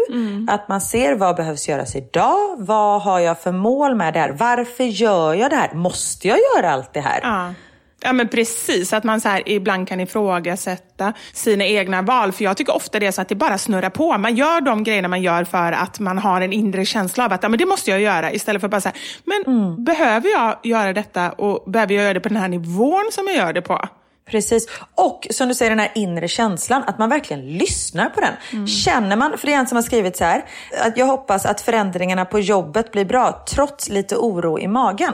Att 0.49 0.69
man 0.69 0.81
ser 0.81 1.15
vad 1.15 1.37
behövs 1.37 1.69
göras 1.69 1.97
idag. 1.97 2.57
Vad 2.59 3.03
har 3.03 3.21
jag 3.21 3.39
för 3.39 3.53
mål 3.53 3.95
med 3.95 4.15
det 4.15 4.21
här? 4.21 4.31
Varför 4.31 4.85
gör 4.85 5.35
jag 5.35 5.51
det 5.51 5.57
här? 5.57 5.75
Måste 5.75 6.29
jag 6.29 6.39
göra 6.39 6.73
allt 6.73 6.93
det 6.93 7.01
här? 7.01 7.21
Ja. 7.23 7.55
Ja 8.03 8.13
men 8.13 8.29
precis, 8.29 8.93
att 8.93 9.05
man 9.05 9.21
så 9.21 9.29
här 9.29 9.43
ibland 9.47 9.89
kan 9.89 10.01
ifrågasätta 10.01 11.13
sina 11.33 11.65
egna 11.65 12.03
val. 12.03 12.33
För 12.33 12.45
jag 12.45 12.57
tycker 12.57 12.77
ofta 12.77 12.99
det 12.99 13.07
är 13.07 13.11
så 13.11 13.23
att 13.23 13.29
det 13.29 13.35
bara 13.35 13.59
snurrar 13.59 13.91
på. 13.91 14.19
Man 14.19 14.37
gör 14.37 14.61
de 14.61 14.85
grejerna 14.85 15.09
man 15.09 15.23
gör 15.23 15.45
för 15.45 15.73
att 15.73 16.01
man 16.01 16.19
har 16.19 16.41
en 16.41 16.53
inre 16.53 16.85
känsla 16.85 17.25
av 17.25 17.33
att 17.33 17.43
ja, 17.43 17.49
men 17.49 17.59
det 17.59 17.67
måste 17.67 17.91
jag 17.91 18.01
göra. 18.01 18.33
Istället 18.33 18.61
för 18.61 18.67
att 18.67 18.71
bara 18.71 18.81
säga, 18.81 18.95
men 19.25 19.75
behöver 19.85 20.31
jag 20.31 20.57
göra 20.63 20.93
detta 20.93 21.33
och 21.33 21.71
behöver 21.71 21.95
jag 21.95 22.05
göra 22.05 22.15
det 22.15 22.21
på 22.21 22.29
den 22.29 22.39
här 22.39 22.49
nivån 22.49 23.09
som 23.13 23.27
jag 23.27 23.37
gör 23.37 23.53
det 23.53 23.63
på? 23.63 23.89
Precis. 24.31 24.69
Och 24.95 25.27
som 25.31 25.49
du 25.49 25.55
säger, 25.55 25.71
den 25.71 25.79
här 25.79 25.93
inre 25.95 26.29
känslan, 26.29 26.83
att 26.87 26.99
man 26.99 27.09
verkligen 27.09 27.47
lyssnar 27.59 28.09
på 28.09 28.21
den. 28.21 28.67
Känner 28.67 29.17
man, 29.17 29.39
för 29.39 29.47
det 29.47 29.53
är 29.53 29.59
en 29.59 29.67
som 29.67 29.77
har 29.77 29.83
skrivit 29.83 30.17
så 30.17 30.25
här, 30.25 30.45
att 30.85 30.97
jag 30.97 31.07
hoppas 31.07 31.47
att 31.47 31.61
förändringarna 31.61 32.25
på 32.25 32.41
jobbet 32.41 32.93
blir 32.93 33.05
bra, 33.05 33.45
trots 33.49 33.89
lite 33.89 34.17
oro 34.17 34.59
i 34.59 34.69
magen. 34.69 35.13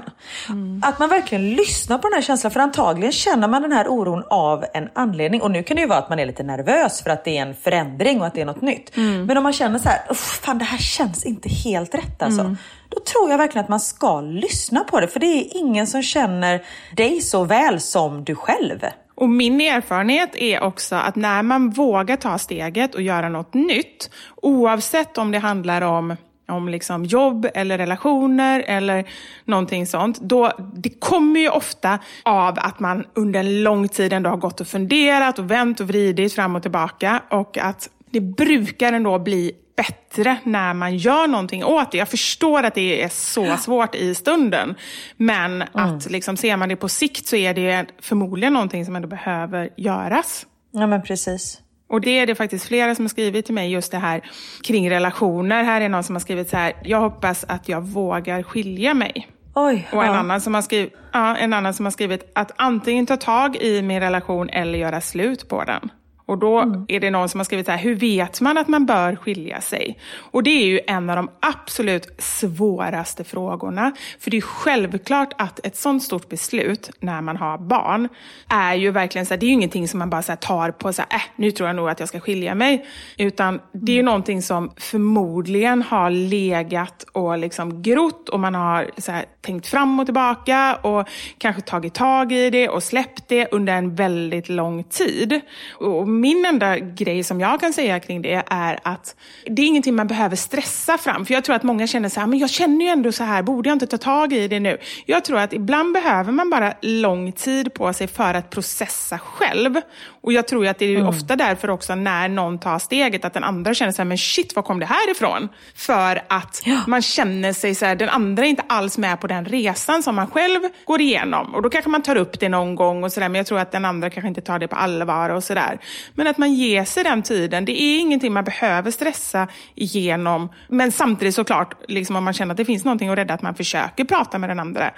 Att 0.82 0.98
man 0.98 1.08
verkligen 1.08 1.50
lyssnar 1.50 1.98
på 1.98 2.08
den 2.08 2.14
här 2.14 2.22
känslan, 2.22 2.50
för 2.50 2.60
antagligen 2.60 3.12
känner 3.12 3.48
man 3.48 3.62
den 3.62 3.72
här 3.72 3.88
oron 3.88 4.24
av 4.30 4.64
en 4.74 4.88
anledning. 4.94 5.42
Och 5.42 5.50
nu 5.50 5.62
kan 5.62 5.74
det 5.74 5.80
ju 5.80 5.88
vara 5.88 5.98
att 5.98 6.08
man 6.08 6.18
är 6.18 6.26
lite 6.26 6.42
nervös 6.42 7.02
för 7.02 7.10
att 7.10 7.24
det 7.24 7.38
är 7.38 7.42
en 7.42 7.54
förändring 7.54 8.20
och 8.20 8.26
att 8.26 8.34
det 8.34 8.40
är 8.40 8.44
något 8.46 8.62
nytt. 8.62 8.96
Men 9.26 9.36
om 9.36 9.42
man 9.42 9.52
känner 9.52 9.78
så 9.78 9.88
här, 9.88 10.00
"Uff, 10.10 10.40
fan 10.44 10.58
det 10.58 10.64
här 10.64 10.78
känns 10.78 11.24
inte 11.24 11.48
helt 11.48 11.94
rätt 11.94 12.22
alltså. 12.22 12.42
Då 12.88 13.00
tror 13.00 13.30
jag 13.30 13.38
verkligen 13.38 13.64
att 13.64 13.68
man 13.70 13.80
ska 13.80 14.20
lyssna 14.20 14.80
på 14.84 15.00
det, 15.00 15.08
för 15.08 15.20
det 15.20 15.26
är 15.26 15.56
ingen 15.56 15.86
som 15.86 16.02
känner 16.02 16.62
dig 16.96 17.20
så 17.20 17.44
väl 17.44 17.80
som 17.80 18.24
du 18.24 18.34
själv. 18.34 18.86
Och 19.14 19.28
min 19.28 19.60
erfarenhet 19.60 20.36
är 20.36 20.62
också 20.62 20.96
att 20.96 21.16
när 21.16 21.42
man 21.42 21.70
vågar 21.70 22.16
ta 22.16 22.38
steget 22.38 22.94
och 22.94 23.02
göra 23.02 23.28
något 23.28 23.54
nytt, 23.54 24.10
oavsett 24.36 25.18
om 25.18 25.30
det 25.30 25.38
handlar 25.38 25.82
om 25.82 26.16
om 26.48 26.68
liksom 26.68 27.04
jobb 27.04 27.46
eller 27.54 27.78
relationer 27.78 28.64
eller 28.66 29.04
någonting 29.44 29.86
sånt. 29.86 30.20
Då, 30.20 30.52
det 30.74 31.00
kommer 31.00 31.40
ju 31.40 31.48
ofta 31.48 31.98
av 32.22 32.58
att 32.58 32.80
man 32.80 33.04
under 33.14 33.40
en 33.40 33.62
lång 33.62 33.88
tid 33.88 34.12
ändå 34.12 34.30
har 34.30 34.36
gått 34.36 34.60
och 34.60 34.66
funderat 34.66 35.38
och 35.38 35.50
vänt 35.50 35.80
och 35.80 35.88
vridit 35.88 36.32
fram 36.32 36.56
och 36.56 36.62
tillbaka. 36.62 37.22
Och 37.30 37.58
att 37.58 37.88
det 38.10 38.20
brukar 38.20 38.92
ändå 38.92 39.18
bli 39.18 39.52
bättre 39.76 40.36
när 40.44 40.74
man 40.74 40.96
gör 40.96 41.26
någonting 41.26 41.64
åt 41.64 41.92
det. 41.92 41.98
Jag 41.98 42.08
förstår 42.08 42.62
att 42.62 42.74
det 42.74 43.02
är 43.02 43.08
så 43.08 43.56
svårt 43.56 43.94
i 43.94 44.14
stunden. 44.14 44.74
Men 45.16 45.64
att 45.72 46.10
liksom, 46.10 46.36
ser 46.36 46.56
man 46.56 46.68
det 46.68 46.76
på 46.76 46.88
sikt 46.88 47.26
så 47.26 47.36
är 47.36 47.54
det 47.54 47.86
förmodligen 48.00 48.52
någonting 48.52 48.84
som 48.84 48.96
ändå 48.96 49.08
behöver 49.08 49.70
göras. 49.76 50.46
Ja 50.70 50.86
men 50.86 51.02
precis. 51.02 51.60
Och 51.88 52.00
det 52.00 52.18
är 52.18 52.26
det 52.26 52.34
faktiskt 52.34 52.66
flera 52.66 52.94
som 52.94 53.04
har 53.04 53.08
skrivit 53.08 53.46
till 53.46 53.54
mig 53.54 53.72
just 53.72 53.92
det 53.92 53.98
här 53.98 54.30
kring 54.62 54.90
relationer. 54.90 55.64
Här 55.64 55.80
är 55.80 55.88
någon 55.88 56.04
som 56.04 56.14
har 56.14 56.20
skrivit 56.20 56.48
så 56.48 56.56
här, 56.56 56.72
jag 56.84 57.00
hoppas 57.00 57.44
att 57.48 57.68
jag 57.68 57.80
vågar 57.80 58.42
skilja 58.42 58.94
mig. 58.94 59.28
Oj, 59.54 59.88
Och 59.92 60.04
en, 60.04 60.12
ja. 60.12 60.18
annan 60.18 60.40
som 60.40 60.54
har 60.54 60.62
skrivit, 60.62 60.92
ja, 61.12 61.36
en 61.36 61.52
annan 61.52 61.74
som 61.74 61.86
har 61.86 61.90
skrivit 61.90 62.32
att 62.34 62.50
antingen 62.56 63.06
ta 63.06 63.16
tag 63.16 63.56
i 63.56 63.82
min 63.82 64.00
relation 64.00 64.48
eller 64.48 64.78
göra 64.78 65.00
slut 65.00 65.48
på 65.48 65.64
den. 65.64 65.90
Och 66.26 66.38
då 66.38 66.84
är 66.88 67.00
det 67.00 67.10
någon 67.10 67.28
som 67.28 67.40
har 67.40 67.44
skrivit 67.44 67.66
så 67.66 67.72
här, 67.72 67.78
hur 67.78 67.94
vet 67.94 68.40
man 68.40 68.58
att 68.58 68.68
man 68.68 68.86
bör 68.86 69.16
skilja 69.16 69.60
sig? 69.60 69.98
Och 70.14 70.42
det 70.42 70.50
är 70.50 70.66
ju 70.66 70.80
en 70.86 71.10
av 71.10 71.16
de 71.16 71.30
absolut 71.40 72.08
svåraste 72.18 73.24
frågorna. 73.24 73.92
För 74.18 74.30
det 74.30 74.36
är 74.36 74.40
självklart 74.40 75.34
att 75.38 75.66
ett 75.66 75.76
sånt 75.76 76.02
stort 76.02 76.28
beslut 76.28 76.90
när 77.00 77.20
man 77.20 77.36
har 77.36 77.58
barn 77.58 78.08
är 78.48 78.74
ju 78.74 78.90
verkligen 78.90 79.26
så 79.26 79.34
här, 79.34 79.40
det 79.40 79.46
är 79.46 79.48
ju 79.48 79.54
ingenting 79.54 79.88
som 79.88 79.98
man 79.98 80.10
bara 80.10 80.22
så 80.22 80.36
tar 80.36 80.70
på 80.70 80.92
så 80.92 81.02
här, 81.08 81.16
äh, 81.16 81.22
nu 81.36 81.50
tror 81.50 81.68
jag 81.68 81.76
nog 81.76 81.88
att 81.88 82.00
jag 82.00 82.08
ska 82.08 82.20
skilja 82.20 82.54
mig. 82.54 82.86
Utan 83.18 83.60
det 83.72 83.92
är 83.92 83.96
ju 83.96 84.02
någonting 84.02 84.42
som 84.42 84.72
förmodligen 84.76 85.82
har 85.82 86.10
legat 86.10 87.04
och 87.12 87.38
liksom 87.38 87.82
grott 87.82 88.28
och 88.28 88.40
man 88.40 88.54
har 88.54 88.90
så 88.98 89.12
här, 89.12 89.24
tänkt 89.42 89.66
fram 89.66 90.00
och 90.00 90.06
tillbaka 90.06 90.78
och 90.82 91.08
kanske 91.38 91.62
tagit 91.62 91.94
tag 91.94 92.32
i 92.32 92.50
det 92.50 92.68
och 92.68 92.82
släppt 92.82 93.28
det 93.28 93.48
under 93.52 93.72
en 93.72 93.94
väldigt 93.94 94.48
lång 94.48 94.84
tid. 94.84 95.40
Och 95.72 96.08
min 96.08 96.46
enda 96.46 96.78
grej 96.78 97.24
som 97.24 97.40
jag 97.40 97.60
kan 97.60 97.72
säga 97.72 98.00
kring 98.00 98.22
det 98.22 98.42
är 98.46 98.78
att 98.82 99.16
det 99.46 99.62
är 99.62 99.66
ingenting 99.66 99.94
man 99.94 100.06
behöver 100.06 100.36
stressa 100.36 100.98
fram. 100.98 101.26
För 101.26 101.34
jag 101.34 101.44
tror 101.44 101.56
att 101.56 101.62
många 101.62 101.86
känner 101.86 102.08
så 102.08 102.20
här, 102.20 102.26
men 102.26 102.38
jag 102.38 102.50
känner 102.50 102.84
ju 102.84 102.90
ändå 102.90 103.12
så 103.12 103.24
här, 103.24 103.42
borde 103.42 103.68
jag 103.68 103.74
inte 103.74 103.86
ta 103.86 103.98
tag 103.98 104.32
i 104.32 104.48
det 104.48 104.60
nu? 104.60 104.78
Jag 105.06 105.24
tror 105.24 105.38
att 105.38 105.52
ibland 105.52 105.92
behöver 105.92 106.32
man 106.32 106.50
bara 106.50 106.74
lång 106.82 107.32
tid 107.32 107.74
på 107.74 107.92
sig 107.92 108.06
för 108.06 108.34
att 108.34 108.50
processa 108.50 109.18
själv. 109.18 109.80
Och 110.22 110.32
jag 110.32 110.48
tror 110.48 110.66
att 110.66 110.78
det 110.78 110.84
är 110.84 110.90
ju 110.90 111.06
ofta 111.06 111.36
därför 111.36 111.70
också 111.70 111.94
när 111.94 112.28
någon 112.28 112.58
tar 112.58 112.78
steget 112.78 113.24
att 113.24 113.34
den 113.34 113.44
andra 113.44 113.74
känner 113.74 113.92
så 113.92 114.02
här, 114.02 114.04
men 114.04 114.18
shit, 114.18 114.56
var 114.56 114.62
kom 114.62 114.80
det 114.80 114.86
här 114.86 115.10
ifrån? 115.10 115.48
För 115.74 116.22
att 116.28 116.62
man 116.86 117.02
känner 117.02 117.52
sig 117.52 117.74
så 117.74 117.86
här, 117.86 117.94
den 117.94 118.08
andra 118.08 118.44
är 118.44 118.48
inte 118.48 118.64
alls 118.66 118.98
med 118.98 119.20
på 119.20 119.26
den 119.32 119.44
resan 119.44 120.02
som 120.02 120.14
man 120.14 120.26
själv 120.26 120.60
går 120.84 121.00
igenom. 121.00 121.54
Och 121.54 121.62
då 121.62 121.70
kanske 121.70 121.90
man 121.90 122.02
tar 122.02 122.16
upp 122.16 122.40
det 122.40 122.48
någon 122.48 122.74
gång 122.74 123.04
och 123.04 123.12
sådär, 123.12 123.28
men 123.28 123.38
jag 123.38 123.46
tror 123.46 123.58
att 123.58 123.72
den 123.72 123.84
andra 123.84 124.10
kanske 124.10 124.28
inte 124.28 124.40
tar 124.40 124.58
det 124.58 124.68
på 124.68 124.76
allvar 124.76 125.30
och 125.30 125.44
sådär. 125.44 125.78
Men 126.14 126.26
att 126.26 126.38
man 126.38 126.54
ger 126.54 126.84
sig 126.84 127.04
den 127.04 127.22
tiden, 127.22 127.64
det 127.64 127.82
är 127.82 127.98
ingenting 128.00 128.32
man 128.32 128.44
behöver 128.44 128.90
stressa 128.90 129.48
igenom. 129.74 130.48
Men 130.68 130.92
samtidigt 130.92 131.34
såklart, 131.34 131.74
liksom 131.88 132.16
om 132.16 132.24
man 132.24 132.34
känner 132.34 132.52
att 132.52 132.56
det 132.56 132.64
finns 132.64 132.84
någonting 132.84 133.08
att 133.08 133.18
rädda, 133.18 133.34
att 133.34 133.42
man 133.42 133.54
försöker 133.54 134.04
prata 134.04 134.38
med 134.38 134.50
den 134.50 134.60
andra. 134.60 134.90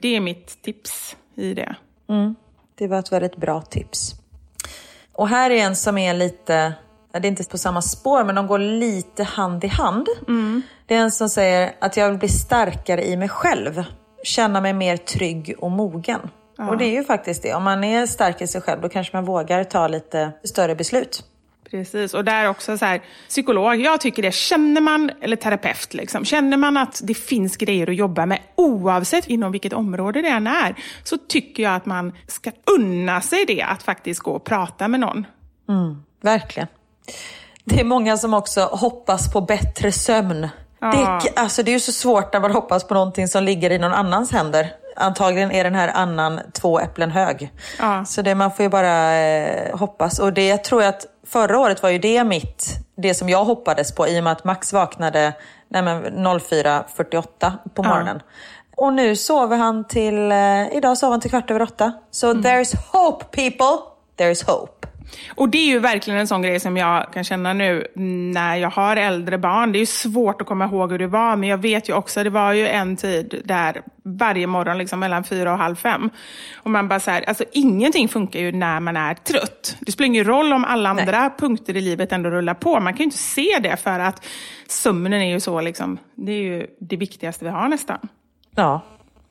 Det 0.00 0.16
är 0.16 0.20
mitt 0.20 0.62
tips 0.62 1.16
i 1.34 1.54
det. 1.54 1.74
Mm. 2.08 2.34
Det 2.78 2.88
var 2.88 2.98
ett 2.98 3.12
väldigt 3.12 3.36
bra 3.36 3.60
tips. 3.62 4.14
Och 5.12 5.28
här 5.28 5.50
är 5.50 5.56
en 5.56 5.76
som 5.76 5.98
är 5.98 6.14
lite 6.14 6.74
det 7.12 7.18
är 7.18 7.30
inte 7.30 7.44
på 7.44 7.58
samma 7.58 7.82
spår, 7.82 8.24
men 8.24 8.34
de 8.34 8.46
går 8.46 8.58
lite 8.58 9.24
hand 9.24 9.64
i 9.64 9.66
hand. 9.66 10.08
Det 10.86 10.94
är 10.94 10.98
en 10.98 11.10
som 11.10 11.28
säger 11.28 11.72
att 11.80 11.96
jag 11.96 12.10
vill 12.10 12.18
bli 12.18 12.28
starkare 12.28 13.04
i 13.08 13.16
mig 13.16 13.28
själv. 13.28 13.84
Känna 14.24 14.60
mig 14.60 14.72
mer 14.72 14.96
trygg 14.96 15.54
och 15.58 15.70
mogen. 15.70 16.20
Och 16.70 16.78
det 16.78 16.84
är 16.84 16.92
ju 16.92 17.04
faktiskt 17.04 17.42
det. 17.42 17.54
Om 17.54 17.62
man 17.62 17.84
är 17.84 18.06
stark 18.06 18.40
i 18.40 18.46
sig 18.46 18.60
själv, 18.60 18.80
då 18.80 18.88
kanske 18.88 19.16
man 19.16 19.24
vågar 19.24 19.64
ta 19.64 19.88
lite 19.88 20.32
större 20.44 20.74
beslut. 20.74 21.24
Precis, 21.70 22.14
och 22.14 22.24
där 22.24 22.48
också 22.48 22.78
så 22.78 22.84
här, 22.84 23.02
psykolog, 23.28 23.74
jag 23.74 24.00
tycker 24.00 24.22
det, 24.22 24.34
känner 24.34 24.80
man, 24.80 25.10
eller 25.20 25.36
terapeut, 25.36 25.94
liksom, 25.94 26.24
känner 26.24 26.56
man 26.56 26.76
att 26.76 27.00
det 27.04 27.14
finns 27.14 27.56
grejer 27.56 27.90
att 27.90 27.96
jobba 27.96 28.26
med, 28.26 28.38
oavsett 28.54 29.26
inom 29.26 29.52
vilket 29.52 29.72
område 29.72 30.22
det 30.22 30.28
än 30.28 30.46
är, 30.46 30.74
så 31.04 31.18
tycker 31.18 31.62
jag 31.62 31.74
att 31.74 31.86
man 31.86 32.12
ska 32.26 32.50
unna 32.78 33.20
sig 33.20 33.44
det, 33.46 33.62
att 33.62 33.82
faktiskt 33.82 34.20
gå 34.20 34.30
och 34.30 34.44
prata 34.44 34.88
med 34.88 35.00
någon. 35.00 35.26
Mm, 35.68 36.02
verkligen. 36.20 36.68
Det 37.64 37.80
är 37.80 37.84
många 37.84 38.16
som 38.16 38.34
också 38.34 38.60
hoppas 38.60 39.32
på 39.32 39.40
bättre 39.40 39.92
sömn. 39.92 40.48
Ja. 40.80 41.20
Det, 41.22 41.40
alltså 41.40 41.62
det 41.62 41.70
är 41.70 41.72
ju 41.72 41.80
så 41.80 41.92
svårt 41.92 42.32
när 42.32 42.40
man 42.40 42.50
hoppas 42.50 42.84
på 42.84 42.94
någonting 42.94 43.28
som 43.28 43.44
ligger 43.44 43.70
i 43.70 43.78
någon 43.78 43.92
annans 43.92 44.32
händer. 44.32 44.72
Antagligen 44.96 45.52
är 45.52 45.64
den 45.64 45.74
här 45.74 45.88
annan 45.88 46.40
två 46.52 46.80
äpplen 46.80 47.10
hög. 47.10 47.52
Ja. 47.78 48.04
Så 48.04 48.22
det, 48.22 48.34
man 48.34 48.50
får 48.50 48.62
ju 48.62 48.68
bara 48.68 49.16
eh, 49.16 49.78
hoppas. 49.78 50.18
Och 50.18 50.32
det 50.32 50.64
tror 50.64 50.82
jag 50.82 50.88
att 50.88 51.06
förra 51.26 51.58
året 51.58 51.82
var 51.82 51.90
ju 51.90 51.98
det 51.98 52.24
mitt, 52.24 52.66
det 52.96 53.14
som 53.14 53.28
jag 53.28 53.44
hoppades 53.44 53.94
på 53.94 54.08
i 54.08 54.20
och 54.20 54.24
med 54.24 54.32
att 54.32 54.44
Max 54.44 54.72
vaknade 54.72 55.32
nej 55.68 55.82
men 55.82 56.04
04.48 56.04 57.52
på 57.74 57.82
morgonen. 57.82 58.20
Och 58.76 58.92
nu 58.92 59.16
sover 59.16 59.56
han 59.56 59.84
till, 59.84 60.32
eh, 60.32 60.76
idag 60.76 60.98
sover 60.98 61.10
han 61.10 61.20
till 61.20 61.30
kvart 61.30 61.50
över 61.50 61.62
åtta. 61.62 61.92
Så 62.10 62.32
there's 62.32 62.76
hope 62.92 63.24
people, 63.24 63.78
there's 64.16 64.46
hope. 64.46 64.88
Och 65.34 65.48
det 65.48 65.58
är 65.58 65.66
ju 65.66 65.78
verkligen 65.78 66.20
en 66.20 66.26
sån 66.26 66.42
grej 66.42 66.60
som 66.60 66.76
jag 66.76 67.12
kan 67.12 67.24
känna 67.24 67.52
nu 67.52 67.86
när 68.32 68.56
jag 68.56 68.70
har 68.70 68.96
äldre 68.96 69.38
barn. 69.38 69.72
Det 69.72 69.78
är 69.78 69.80
ju 69.80 69.86
svårt 69.86 70.40
att 70.40 70.46
komma 70.46 70.64
ihåg 70.64 70.90
hur 70.90 70.98
det 70.98 71.06
var, 71.06 71.36
men 71.36 71.48
jag 71.48 71.58
vet 71.58 71.88
ju 71.88 71.92
också, 71.94 72.24
det 72.24 72.30
var 72.30 72.52
ju 72.52 72.68
en 72.68 72.96
tid 72.96 73.42
där 73.44 73.82
varje 74.04 74.46
morgon 74.46 74.78
liksom 74.78 75.00
mellan 75.00 75.24
fyra 75.24 75.52
och 75.52 75.58
halv 75.58 75.76
fem. 75.76 76.10
Och 76.56 76.70
man 76.70 76.88
bara 76.88 77.00
så 77.00 77.10
här, 77.10 77.24
alltså 77.28 77.44
ingenting 77.52 78.08
funkar 78.08 78.40
ju 78.40 78.52
när 78.52 78.80
man 78.80 78.96
är 78.96 79.14
trött. 79.14 79.76
Det 79.80 79.92
spelar 79.92 80.06
ingen 80.06 80.24
roll 80.24 80.52
om 80.52 80.64
alla 80.64 80.88
andra 80.88 81.30
punkter 81.38 81.76
i 81.76 81.80
livet 81.80 82.12
ändå 82.12 82.30
rullar 82.30 82.54
på. 82.54 82.80
Man 82.80 82.92
kan 82.92 82.98
ju 82.98 83.04
inte 83.04 83.18
se 83.18 83.58
det 83.62 83.76
för 83.76 84.00
att 84.00 84.26
sömnen 84.68 85.22
är 85.22 85.32
ju 85.32 85.40
så 85.40 85.60
liksom, 85.60 85.98
det 86.14 86.32
är 86.32 86.42
ju 86.42 86.66
det 86.80 86.96
viktigaste 86.96 87.44
vi 87.44 87.50
har 87.50 87.68
nästan. 87.68 87.98
Ja. 88.56 88.80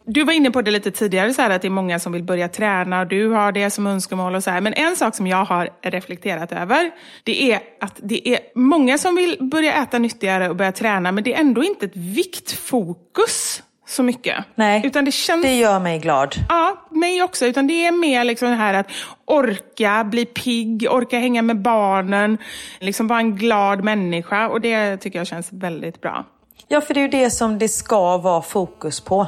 Du 0.05 0.23
var 0.23 0.33
inne 0.33 0.51
på 0.51 0.61
det 0.61 0.71
lite 0.71 0.91
tidigare, 0.91 1.33
så 1.33 1.41
här, 1.41 1.49
att 1.49 1.61
det 1.61 1.67
är 1.67 1.69
många 1.69 1.99
som 1.99 2.11
vill 2.11 2.23
börja 2.23 2.47
träna 2.47 3.01
och 3.01 3.07
du 3.07 3.27
har 3.27 3.51
det 3.51 3.69
som 3.69 3.87
önskemål. 3.87 4.35
och 4.35 4.43
så 4.43 4.51
här. 4.51 4.61
Men 4.61 4.73
en 4.73 4.95
sak 4.95 5.15
som 5.15 5.27
jag 5.27 5.45
har 5.45 5.69
reflekterat 5.81 6.51
över, 6.51 6.91
det 7.23 7.51
är 7.51 7.59
att 7.79 7.99
det 8.03 8.29
är 8.29 8.39
många 8.55 8.97
som 8.97 9.15
vill 9.15 9.37
börja 9.39 9.73
äta 9.73 9.99
nyttigare 9.99 10.49
och 10.49 10.55
börja 10.55 10.71
träna, 10.71 11.11
men 11.11 11.23
det 11.23 11.33
är 11.33 11.39
ändå 11.39 11.63
inte 11.63 11.85
ett 11.85 11.95
viktfokus 11.95 13.63
så 13.87 14.03
mycket. 14.03 14.45
Nej, 14.55 14.81
Utan 14.85 15.05
det, 15.05 15.11
känns... 15.11 15.45
det 15.45 15.55
gör 15.55 15.79
mig 15.79 15.99
glad. 15.99 16.35
Ja, 16.49 16.87
mig 16.91 17.23
också. 17.23 17.45
Utan 17.45 17.67
det 17.67 17.85
är 17.85 17.91
mer 17.91 18.23
liksom 18.23 18.49
det 18.49 18.55
här 18.55 18.73
att 18.73 18.91
orka 19.25 20.03
bli 20.03 20.25
pigg, 20.25 20.87
orka 20.89 21.19
hänga 21.19 21.41
med 21.41 21.61
barnen, 21.61 22.37
liksom 22.79 23.07
vara 23.07 23.19
en 23.19 23.35
glad 23.35 23.83
människa. 23.83 24.47
Och 24.47 24.61
det 24.61 24.97
tycker 24.97 25.19
jag 25.19 25.27
känns 25.27 25.53
väldigt 25.53 26.01
bra. 26.01 26.25
Ja, 26.73 26.81
för 26.81 26.93
det 26.93 26.99
är 26.99 27.01
ju 27.01 27.07
det 27.07 27.29
som 27.29 27.57
det 27.57 27.67
ska 27.67 28.17
vara 28.17 28.41
fokus 28.41 29.01
på. 29.01 29.27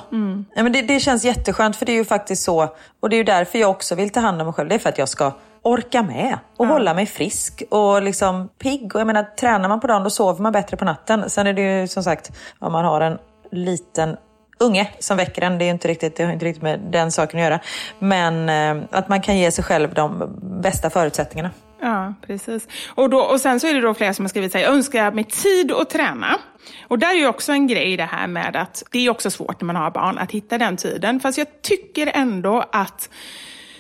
Ja, 0.56 0.64
men 0.64 0.72
det, 0.72 0.82
det 0.82 1.00
känns 1.00 1.26
jätteskönt, 1.26 1.76
för 1.76 1.86
det 1.86 1.91
är 1.91 1.96
ju 1.96 2.06
faktiskt 2.06 2.44
så. 2.44 2.76
Och 3.00 3.10
det 3.10 3.16
är 3.16 3.18
ju 3.18 3.24
därför 3.24 3.60
jag 3.60 3.70
också 3.70 3.96
vill 3.96 4.10
ta 4.10 4.20
hand 4.20 4.41
om 4.41 4.48
mig 4.48 4.54
själv. 4.54 4.70
Det 4.70 4.76
är 4.76 4.80
för 4.80 4.89
att 4.89 4.98
jag 4.98 5.10
ska 5.10 5.32
orka 5.62 6.04
med 6.04 6.38
och 6.58 6.68
hålla 6.68 6.94
mig 6.94 7.06
frisk 7.06 7.64
och 7.70 8.02
liksom 8.02 8.50
pigg. 8.60 8.96
Och 8.96 9.02
jag 9.02 9.08
menar, 9.08 9.24
tränar 9.24 9.70
man 9.70 9.80
på 9.80 9.88
dagen 9.88 10.04
då 10.04 10.10
sover 10.10 10.41
man 10.41 10.52
bättre 10.52 10.78
på 10.78 10.86
natten. 10.86 11.30
Sen 11.30 11.48
är 11.48 11.54
det 11.54 11.82
ju 11.82 11.88
som 11.88 12.04
sagt, 12.04 12.32
om 12.60 12.72
man 12.72 12.86
har 12.86 13.02
en 13.02 13.18
liten 13.52 14.18
unge 14.60 14.91
som 15.00 15.18
väcker 15.18 15.41
en, 15.41 15.58
det, 15.58 15.66
är 15.66 15.70
inte 15.70 15.88
riktigt, 15.88 16.16
det 16.16 16.24
har 16.24 16.32
inte 16.32 16.46
riktigt 16.46 16.64
med 16.64 16.80
den 16.80 17.12
saken 17.12 17.39
att 17.39 17.44
göra. 17.44 17.60
Men 18.00 18.50
eh, 18.50 18.84
att 18.91 19.10
man 19.10 19.22
kan 19.22 19.38
ge 19.38 19.52
sig 19.52 19.64
själv 19.64 19.94
de 19.94 20.36
bästa 20.62 20.89
förutsättningarna. 20.89 21.50
Ja, 21.82 22.14
precis. 22.28 22.68
Och, 22.96 23.10
då, 23.10 23.20
och 23.20 23.41
sen 23.41 23.60
så 23.60 23.68
är 23.68 23.74
det 23.74 23.82
då 23.82 23.94
flera 23.94 24.14
som 24.14 24.26
har 24.26 24.30
skrivit 24.30 24.54
jag 24.54 24.64
önskar 24.64 25.12
mig 25.12 25.24
tid 25.24 25.72
att 25.72 25.89
träna. 25.89 26.38
Och 26.88 26.99
där 26.99 27.09
är 27.09 27.20
ju 27.20 27.28
också 27.28 27.51
en 27.51 27.68
grej 27.68 27.97
det 27.97 28.03
här 28.03 28.28
med 28.28 28.55
att 28.55 28.84
det 28.91 29.05
är 29.05 29.09
också 29.09 29.32
svårt 29.32 29.61
när 29.61 29.66
man 29.66 29.76
har 29.76 29.91
barn 29.91 30.18
att 30.18 30.32
hitta 30.32 30.57
den 30.57 30.78
tiden. 30.78 31.20
Fast 31.20 31.38
jag 31.38 31.61
tycker 31.61 32.11
ändå 32.14 32.66
att 32.72 33.09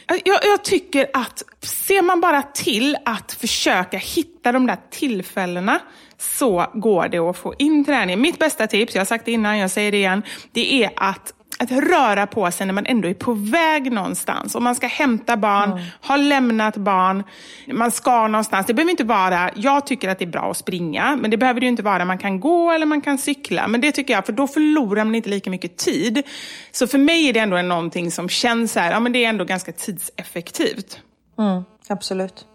jag, 0.07 0.39
jag 0.43 0.63
tycker 0.63 1.07
att 1.13 1.43
ser 1.61 2.01
man 2.01 2.21
bara 2.21 2.41
till 2.41 2.97
att 3.05 3.31
försöka 3.31 3.97
hitta 3.97 4.51
de 4.51 4.67
där 4.67 4.77
tillfällena 4.89 5.79
så 6.17 6.65
går 6.73 7.07
det 7.07 7.17
att 7.17 7.37
få 7.37 7.53
in 7.57 7.85
träning. 7.85 8.21
Mitt 8.21 8.39
bästa 8.39 8.67
tips, 8.67 8.95
jag 8.95 8.99
har 8.99 9.05
sagt 9.05 9.25
det 9.25 9.31
innan, 9.31 9.57
jag 9.57 9.71
säger 9.71 9.91
det 9.91 9.97
igen, 9.97 10.23
det 10.51 10.83
är 10.83 10.91
att 10.95 11.33
att 11.59 11.71
röra 11.71 12.27
på 12.27 12.51
sig 12.51 12.65
när 12.65 12.73
man 12.73 12.85
ändå 12.85 13.07
är 13.07 13.13
på 13.13 13.33
väg 13.33 13.91
någonstans. 13.91 14.55
Om 14.55 14.63
man 14.63 14.75
ska 14.75 14.87
hämta 14.87 15.37
barn, 15.37 15.81
har 16.01 16.17
lämnat 16.17 16.77
barn, 16.77 17.23
man 17.67 17.91
ska 17.91 18.27
någonstans. 18.27 18.67
Det 18.67 18.73
behöver 18.73 18.91
inte 18.91 19.03
vara, 19.03 19.49
jag 19.55 19.87
tycker 19.87 20.09
att 20.09 20.19
det 20.19 20.25
är 20.25 20.29
bra 20.29 20.51
att 20.51 20.57
springa, 20.57 21.15
men 21.21 21.31
det 21.31 21.37
behöver 21.37 21.59
det 21.59 21.65
ju 21.65 21.69
inte 21.69 21.83
vara. 21.83 22.05
Man 22.05 22.17
kan 22.17 22.39
gå 22.39 22.71
eller 22.71 22.85
man 22.85 23.01
kan 23.01 23.17
cykla. 23.17 23.67
Men 23.67 23.81
det 23.81 23.91
tycker 23.91 24.13
jag, 24.13 24.25
för 24.25 24.33
då 24.33 24.47
förlorar 24.47 25.03
man 25.03 25.15
inte 25.15 25.29
lika 25.29 25.49
mycket 25.49 25.77
tid. 25.77 26.23
Så 26.71 26.87
för 26.87 26.97
mig 26.97 27.29
är 27.29 27.33
det 27.33 27.39
ändå 27.39 27.61
någonting 27.61 28.11
som 28.11 28.29
känns 28.29 28.71
så 28.71 28.79
här, 28.79 28.91
ja 28.91 28.99
men 28.99 29.11
det 29.11 29.25
är 29.25 29.29
ändå 29.29 29.45
ganska 29.45 29.71
tidseffektivt. 29.71 30.99
Mm, 31.39 31.63
absolut. 31.89 32.45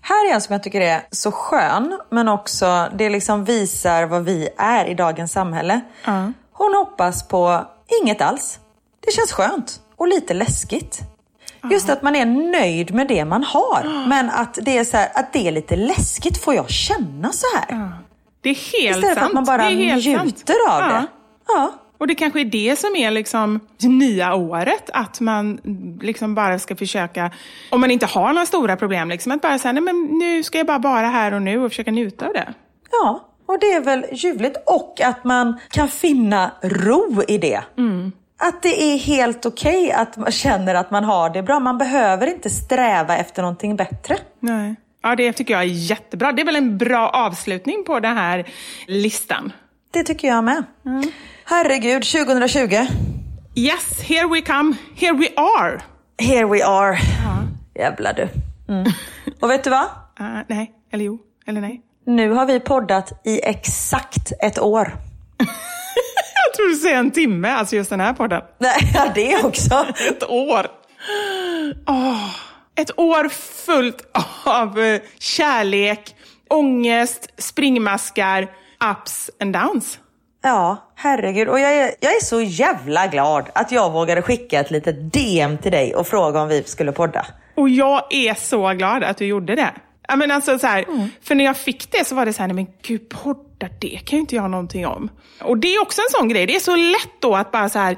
Här 0.00 0.30
är 0.30 0.34
en 0.34 0.40
som 0.40 0.52
jag 0.52 0.62
tycker 0.62 0.80
är 0.80 1.02
så 1.10 1.32
skön, 1.32 2.00
men 2.10 2.28
också 2.28 2.88
det 2.94 3.10
liksom 3.10 3.44
visar 3.44 4.04
vad 4.04 4.24
vi 4.24 4.48
är 4.58 4.86
i 4.86 4.94
dagens 4.94 5.32
samhälle. 5.32 5.80
Hon 6.52 6.74
hoppas 6.74 7.28
på 7.28 7.66
inget 8.02 8.20
alls. 8.20 8.58
Det 9.06 9.12
känns 9.12 9.32
skönt 9.32 9.80
och 9.96 10.08
lite 10.08 10.34
läskigt. 10.34 10.98
Just 11.70 11.88
att 11.90 12.02
man 12.02 12.16
är 12.16 12.26
nöjd 12.26 12.94
med 12.94 13.08
det 13.08 13.24
man 13.24 13.44
har. 13.44 14.06
Men 14.08 14.30
att 14.30 14.58
det 14.62 14.78
är 14.78 14.84
så 14.84 14.96
här, 14.96 15.08
att 15.14 15.32
det 15.32 15.48
är 15.48 15.52
lite 15.52 15.76
läskigt. 15.76 16.38
Får 16.38 16.54
jag 16.54 16.70
känna 16.70 17.32
så 17.32 17.46
här? 17.56 17.88
Det 18.40 18.50
är 18.50 18.54
helt 18.54 18.96
Istället 18.96 19.04
sant. 19.04 19.18
för 19.18 19.26
att 19.26 19.32
man 19.32 19.44
bara 19.44 19.68
njuter 19.68 20.18
sant. 20.18 20.50
av 20.70 20.80
Ja. 20.80 20.88
det. 20.88 21.06
Ja. 21.48 21.72
Och 21.98 22.06
det 22.06 22.14
kanske 22.14 22.40
är 22.40 22.44
det 22.44 22.78
som 22.78 22.96
är 22.96 23.10
liksom 23.10 23.60
det 23.78 23.88
nya 23.88 24.34
året, 24.34 24.90
att 24.92 25.20
man 25.20 25.60
liksom 26.02 26.34
bara 26.34 26.58
ska 26.58 26.76
försöka, 26.76 27.30
om 27.70 27.80
man 27.80 27.90
inte 27.90 28.06
har 28.06 28.32
några 28.32 28.46
stora 28.46 28.76
problem, 28.76 29.08
liksom, 29.08 29.32
att 29.32 29.40
bara 29.42 29.58
säga, 29.58 29.72
nej 29.72 29.82
men 29.82 30.02
nu 30.04 30.42
ska 30.42 30.58
jag 30.58 30.66
bara 30.66 30.78
vara 30.78 31.06
här 31.06 31.34
och 31.34 31.42
nu 31.42 31.64
och 31.64 31.70
försöka 31.70 31.90
njuta 31.90 32.26
av 32.26 32.32
det. 32.32 32.54
Ja, 32.90 33.28
och 33.46 33.58
det 33.60 33.72
är 33.72 33.80
väl 33.80 34.06
ljuvligt. 34.12 34.56
Och 34.66 35.00
att 35.00 35.24
man 35.24 35.60
kan 35.70 35.88
finna 35.88 36.50
ro 36.62 37.22
i 37.28 37.38
det. 37.38 37.60
Att 38.38 38.62
det 38.62 38.82
är 38.82 38.98
helt 38.98 39.46
okej 39.46 39.92
att 39.92 40.16
man 40.16 40.30
känner 40.32 40.74
att 40.74 40.90
man 40.90 41.04
har 41.04 41.30
det 41.30 41.42
bra. 41.42 41.60
Man 41.60 41.78
behöver 41.78 42.26
inte 42.26 42.50
sträva 42.50 43.16
efter 43.16 43.42
någonting 43.42 43.76
bättre. 43.76 44.18
Nej. 44.40 44.74
Ja, 45.02 45.16
det 45.16 45.32
tycker 45.32 45.54
jag 45.54 45.62
är 45.62 45.66
jättebra. 45.66 46.32
Det 46.32 46.42
är 46.42 46.46
väl 46.46 46.56
en 46.56 46.78
bra 46.78 47.08
avslutning 47.08 47.84
på 47.86 48.00
den 48.00 48.16
här 48.16 48.48
listan. 48.86 49.52
Det 49.90 50.04
tycker 50.04 50.28
jag 50.28 50.44
med. 50.44 50.64
Herregud, 51.44 52.02
2020. 52.02 52.86
Yes, 53.54 54.02
here 54.02 54.28
we 54.28 54.40
come, 54.40 54.74
here 54.96 55.12
we 55.12 55.26
are. 55.36 55.80
Here 56.18 56.46
we 56.46 56.64
are. 56.64 56.98
Jävlar 57.74 58.12
du. 58.12 58.28
Mm. 58.72 58.92
Och 59.40 59.50
vet 59.50 59.64
du 59.64 59.70
vad? 59.70 59.84
Ah, 60.16 60.42
nej, 60.48 60.72
eller 60.92 61.04
jo, 61.04 61.18
eller 61.46 61.60
nej. 61.60 61.82
Nu 62.04 62.30
har 62.30 62.46
vi 62.46 62.60
poddat 62.60 63.20
i 63.24 63.40
exakt 63.44 64.32
ett 64.40 64.58
år. 64.58 64.96
Jag 66.46 66.56
tror 66.56 66.68
du 66.68 66.74
säger 66.74 66.96
en 66.96 67.10
timme, 67.10 67.50
alltså 67.50 67.76
just 67.76 67.90
den 67.90 68.00
här 68.00 68.12
podden. 68.12 68.42
Ja, 68.94 69.06
det 69.14 69.44
också. 69.44 69.74
Ett 70.08 70.30
år. 70.30 70.66
Åh, 71.86 72.30
ett 72.74 72.98
år 72.98 73.28
fullt 73.28 74.18
av 74.44 74.80
eh, 74.80 75.00
kärlek, 75.18 76.14
ångest, 76.50 77.30
springmaskar, 77.38 78.48
ups 78.90 79.30
and 79.40 79.52
downs. 79.52 79.98
Ja, 80.42 80.92
herregud. 80.94 81.48
Och 81.48 81.60
jag 81.60 81.76
är, 81.76 81.94
jag 82.00 82.12
är 82.16 82.24
så 82.24 82.40
jävla 82.40 83.06
glad 83.06 83.50
att 83.54 83.72
jag 83.72 83.92
vågade 83.92 84.22
skicka 84.22 84.60
ett 84.60 84.70
litet 84.70 85.12
DM 85.12 85.58
till 85.58 85.72
dig 85.72 85.94
och 85.94 86.06
fråga 86.06 86.40
om 86.42 86.48
vi 86.48 86.62
skulle 86.62 86.92
podda. 86.92 87.26
Och 87.54 87.68
jag 87.68 88.14
är 88.14 88.34
så 88.34 88.72
glad 88.72 89.04
att 89.04 89.16
du 89.16 89.26
gjorde 89.26 89.54
det. 89.54 89.70
Ja, 90.08 90.16
men 90.16 90.30
alltså, 90.30 90.58
så 90.58 90.66
här, 90.66 90.84
För 91.22 91.34
när 91.34 91.44
jag 91.44 91.56
fick 91.56 91.90
det 91.92 92.04
så 92.04 92.14
var 92.14 92.26
det 92.26 92.32
så 92.32 92.40
här, 92.42 92.48
nej 92.48 92.54
men 92.54 92.66
gud, 92.82 93.08
poddar, 93.08 93.70
det 93.80 94.00
kan 94.04 94.16
ju 94.16 94.20
inte 94.20 94.36
jag 94.36 94.50
någonting 94.50 94.86
om. 94.86 95.08
Och 95.40 95.58
det 95.58 95.74
är 95.74 95.82
också 95.82 96.00
en 96.00 96.20
sån 96.20 96.28
grej, 96.28 96.46
det 96.46 96.56
är 96.56 96.60
så 96.60 96.76
lätt 96.76 97.20
då 97.20 97.34
att 97.36 97.52
bara 97.52 97.68
så 97.68 97.78
här, 97.78 97.96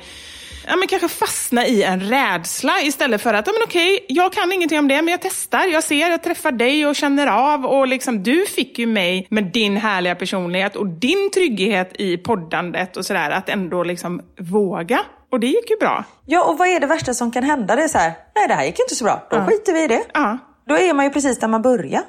ja, 0.66 0.76
men 0.76 0.88
kanske 0.88 1.09
fastna 1.09 1.66
i 1.66 1.82
en 1.82 2.00
rädsla 2.00 2.80
istället 2.82 3.22
för 3.22 3.34
att, 3.34 3.46
ja, 3.46 3.52
men 3.52 3.62
okej, 3.64 4.07
jag 4.09 4.32
kan 4.32 4.52
ingenting 4.52 4.78
om 4.78 4.88
det, 4.88 5.02
men 5.02 5.09
jag 5.09 5.20
testar, 5.22 5.66
jag 5.66 5.84
ser, 5.84 6.11
jag 6.11 6.22
träffar 6.22 6.52
dig 6.52 6.86
och 6.86 6.96
känner 6.96 7.26
av. 7.26 7.66
Och 7.66 7.88
liksom, 7.88 8.22
du 8.22 8.46
fick 8.46 8.78
ju 8.78 8.86
mig 8.86 9.26
med 9.30 9.44
din 9.44 9.76
härliga 9.76 10.14
personlighet 10.14 10.76
och 10.76 10.86
din 10.86 11.30
trygghet 11.34 11.92
i 11.98 12.16
poddandet 12.16 12.96
och 12.96 13.07
sådär, 13.07 13.30
att 13.30 13.48
ändå 13.48 13.82
liksom 13.84 14.22
våga. 14.40 15.00
Och 15.30 15.40
det 15.40 15.46
gick 15.46 15.70
ju 15.70 15.76
bra. 15.76 16.05
Ja, 16.26 16.44
och 16.44 16.59
vad 16.59 16.68
är 16.68 16.80
det 16.80 16.86
värsta 16.86 17.14
som 17.14 17.32
kan 17.32 17.42
hända? 17.42 17.76
Det 17.76 17.82
är 17.82 17.88
så 17.88 17.98
här, 17.98 18.12
nej 18.34 18.48
det 18.48 18.55
här 18.55 18.64
gick 18.64 18.78
inte 18.78 18.94
så 18.94 19.05
bra. 19.05 19.26
Då 19.30 19.36
skiter 19.36 19.72
vi 19.72 19.84
i 19.84 19.88
det. 19.88 20.02
Ja. 20.14 20.38
Då 20.69 20.77
är 20.77 20.95
man 20.95 21.05
ju 21.05 21.11
precis 21.11 21.39
där 21.39 21.49
man 21.49 21.62
börjar. 21.62 22.03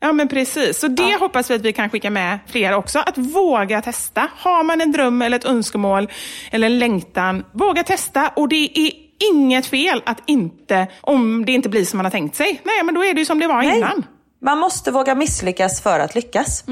Ja, 0.00 0.12
men 0.12 0.28
precis. 0.28 0.78
Så 0.78 0.88
det 0.88 1.16
hoppas 1.20 1.50
vi 1.50 1.54
att 1.54 1.60
vi 1.62 1.72
kan 1.72 1.90
skicka 1.90 2.10
med 2.10 2.38
fler 2.46 2.74
också. 2.74 2.98
Att 2.98 3.18
våga 3.18 3.82
testa. 3.82 4.28
Har 4.36 4.62
man 4.62 4.80
en 4.80 4.92
dröm 4.92 5.22
eller 5.22 5.36
ett 5.36 5.44
önskemål 5.44 6.08
eller 6.50 6.66
en 6.66 6.78
längtan, 6.78 7.44
våga 7.52 7.84
testa. 7.84 8.28
Och 8.36 8.48
det 8.48 8.78
är 8.78 8.92
inget 9.32 9.66
fel 9.66 10.02
att 10.06 10.22
inte, 10.26 10.86
om 11.00 11.44
det 11.44 11.52
inte 11.52 11.68
blir 11.68 11.84
som 11.84 11.96
man 11.96 12.04
har 12.04 12.10
tänkt 12.10 12.36
sig. 12.36 12.60
Nej, 12.64 12.84
men 12.84 12.94
då 12.94 13.04
är 13.04 13.14
det 13.14 13.20
ju 13.20 13.26
som 13.26 13.38
det 13.38 13.46
var 13.46 13.62
Nej. 13.62 13.76
innan. 13.78 14.06
Man 14.42 14.58
måste 14.58 14.90
våga 14.90 15.14
misslyckas 15.14 15.82
för 15.82 16.00
att 16.00 16.14
lyckas. 16.14 16.64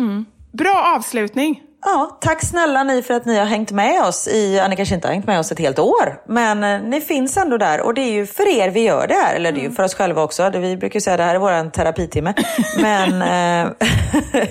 Bra 0.53 0.95
avslutning. 0.97 1.63
Ja, 1.83 2.19
tack 2.21 2.45
snälla 2.45 2.85
ni 2.85 3.03
för 3.03 3.15
att 3.15 3.25
ni 3.25 3.39
har 3.39 3.47
hängt 3.47 3.71
med 3.71 4.03
oss 4.03 4.29
i, 4.29 4.57
ja, 4.57 4.69
ni 4.69 4.77
kanske 4.77 4.95
inte 4.95 5.09
har 5.09 5.13
hängt 5.13 5.27
med 5.27 5.39
oss 5.39 5.53
ett 5.53 5.59
helt 5.59 5.79
år, 5.79 6.23
men 6.27 6.65
eh, 6.65 6.81
ni 6.83 7.01
finns 7.01 7.37
ändå 7.37 7.57
där 7.59 7.81
och 7.81 7.95
det 7.95 8.01
är 8.01 8.13
ju 8.13 8.27
för 8.27 8.49
er 8.49 8.71
vi 8.71 8.81
gör 8.81 9.07
det 9.07 9.15
här, 9.15 9.35
eller 9.35 9.53
det 9.53 9.61
är 9.61 9.63
ju 9.63 9.71
för 9.71 9.83
oss 9.83 9.95
själva 9.95 10.23
också. 10.23 10.51
Det, 10.51 10.59
vi 10.59 10.77
brukar 10.77 10.97
ju 10.97 11.01
säga 11.01 11.17
det 11.17 11.23
här 11.23 11.35
är 11.35 11.39
vår 11.39 11.71
terapitimme. 11.71 12.35
Men, 12.81 13.13
eh, 13.23 13.73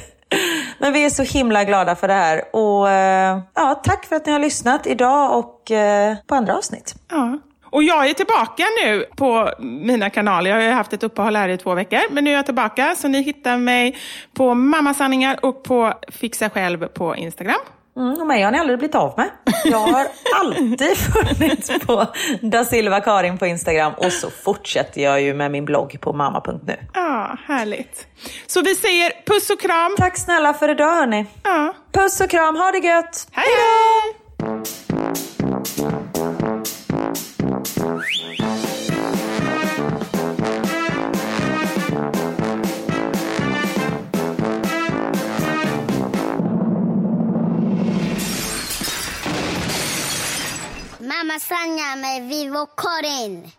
men 0.80 0.94
vi 0.94 1.06
är 1.06 1.10
så 1.10 1.24
himla 1.24 1.64
glada 1.64 1.96
för 1.96 2.08
det 2.08 2.14
här 2.14 2.56
och 2.56 2.90
eh, 2.90 3.40
ja, 3.56 3.82
tack 3.84 4.06
för 4.06 4.16
att 4.16 4.26
ni 4.26 4.32
har 4.32 4.40
lyssnat 4.40 4.88
idag 4.88 5.40
och 5.40 5.72
eh, 5.72 6.16
på 6.28 6.36
andra 6.36 6.58
avsnitt. 6.58 6.96
Ja. 7.10 7.40
Och 7.72 7.84
jag 7.84 8.10
är 8.10 8.14
tillbaka 8.14 8.64
nu 8.84 9.06
på 9.16 9.52
mina 9.60 10.10
kanaler. 10.10 10.50
Jag 10.50 10.58
har 10.58 10.64
ju 10.64 10.70
haft 10.72 10.94
ett 10.94 11.04
uppehåll 11.04 11.36
här 11.36 11.50
i 11.50 11.58
två 11.58 11.74
veckor, 11.74 12.00
men 12.12 12.24
nu 12.24 12.32
är 12.32 12.36
jag 12.36 12.46
tillbaka. 12.46 12.96
Så 12.96 13.08
ni 13.08 13.22
hittar 13.22 13.58
mig 13.58 13.98
på 14.34 14.54
Mammasanningar 14.54 15.46
och 15.46 15.64
på 15.64 15.94
Fixa 16.12 16.50
Själv 16.50 16.88
på 16.88 17.16
Instagram. 17.16 17.56
Mm, 17.98 18.22
och 18.22 18.28
mig 18.28 18.44
har 18.44 18.52
ni 18.52 18.60
aldrig 18.60 18.80
blivit 18.80 18.96
av 18.96 19.14
med. 19.18 19.30
Jag 19.66 19.78
har 19.78 20.06
alltid 20.36 20.98
funnits 21.38 21.72
på 21.86 22.06
da 22.42 22.66
Silva 22.66 23.02
Karin 23.02 23.38
på 23.38 23.46
Instagram 23.46 23.94
och 23.98 24.12
så 24.12 24.30
fortsätter 24.30 25.02
jag 25.02 25.22
ju 25.22 25.34
med 25.34 25.52
min 25.52 25.66
blogg 25.66 25.98
på 26.02 26.14
mamma.nu. 26.14 26.76
Ja, 26.94 27.38
härligt. 27.48 28.08
Så 28.48 28.62
vi 28.62 28.76
säger 28.76 29.12
puss 29.26 29.50
och 29.50 29.60
kram. 29.60 29.96
Tack 29.98 30.18
snälla 30.18 30.54
för 30.54 30.70
idag 30.70 30.96
hörni. 30.96 31.26
Ja. 31.44 31.74
Puss 31.92 32.22
och 32.22 32.30
kram, 32.30 32.56
ha 32.56 32.72
det 32.72 32.78
gött! 32.78 33.28
Hej 33.32 33.48
då! 33.56 34.16
Vivo 52.30 52.66
Karin. 52.78 53.52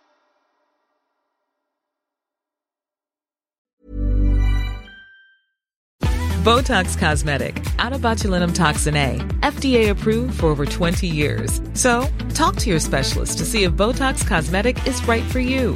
Botox 6.43 6.97
Cosmetic, 6.97 7.63
out 7.77 7.93
of 7.93 8.01
botulinum 8.01 8.55
toxin 8.55 8.95
A, 8.95 9.17
FDA 9.41 9.91
approved 9.91 10.39
for 10.39 10.47
over 10.47 10.65
20 10.65 11.05
years. 11.05 11.61
So, 11.75 12.07
talk 12.33 12.55
to 12.55 12.69
your 12.71 12.79
specialist 12.79 13.37
to 13.37 13.45
see 13.45 13.63
if 13.63 13.73
Botox 13.73 14.25
Cosmetic 14.25 14.87
is 14.87 15.07
right 15.07 15.23
for 15.25 15.39
you. 15.39 15.75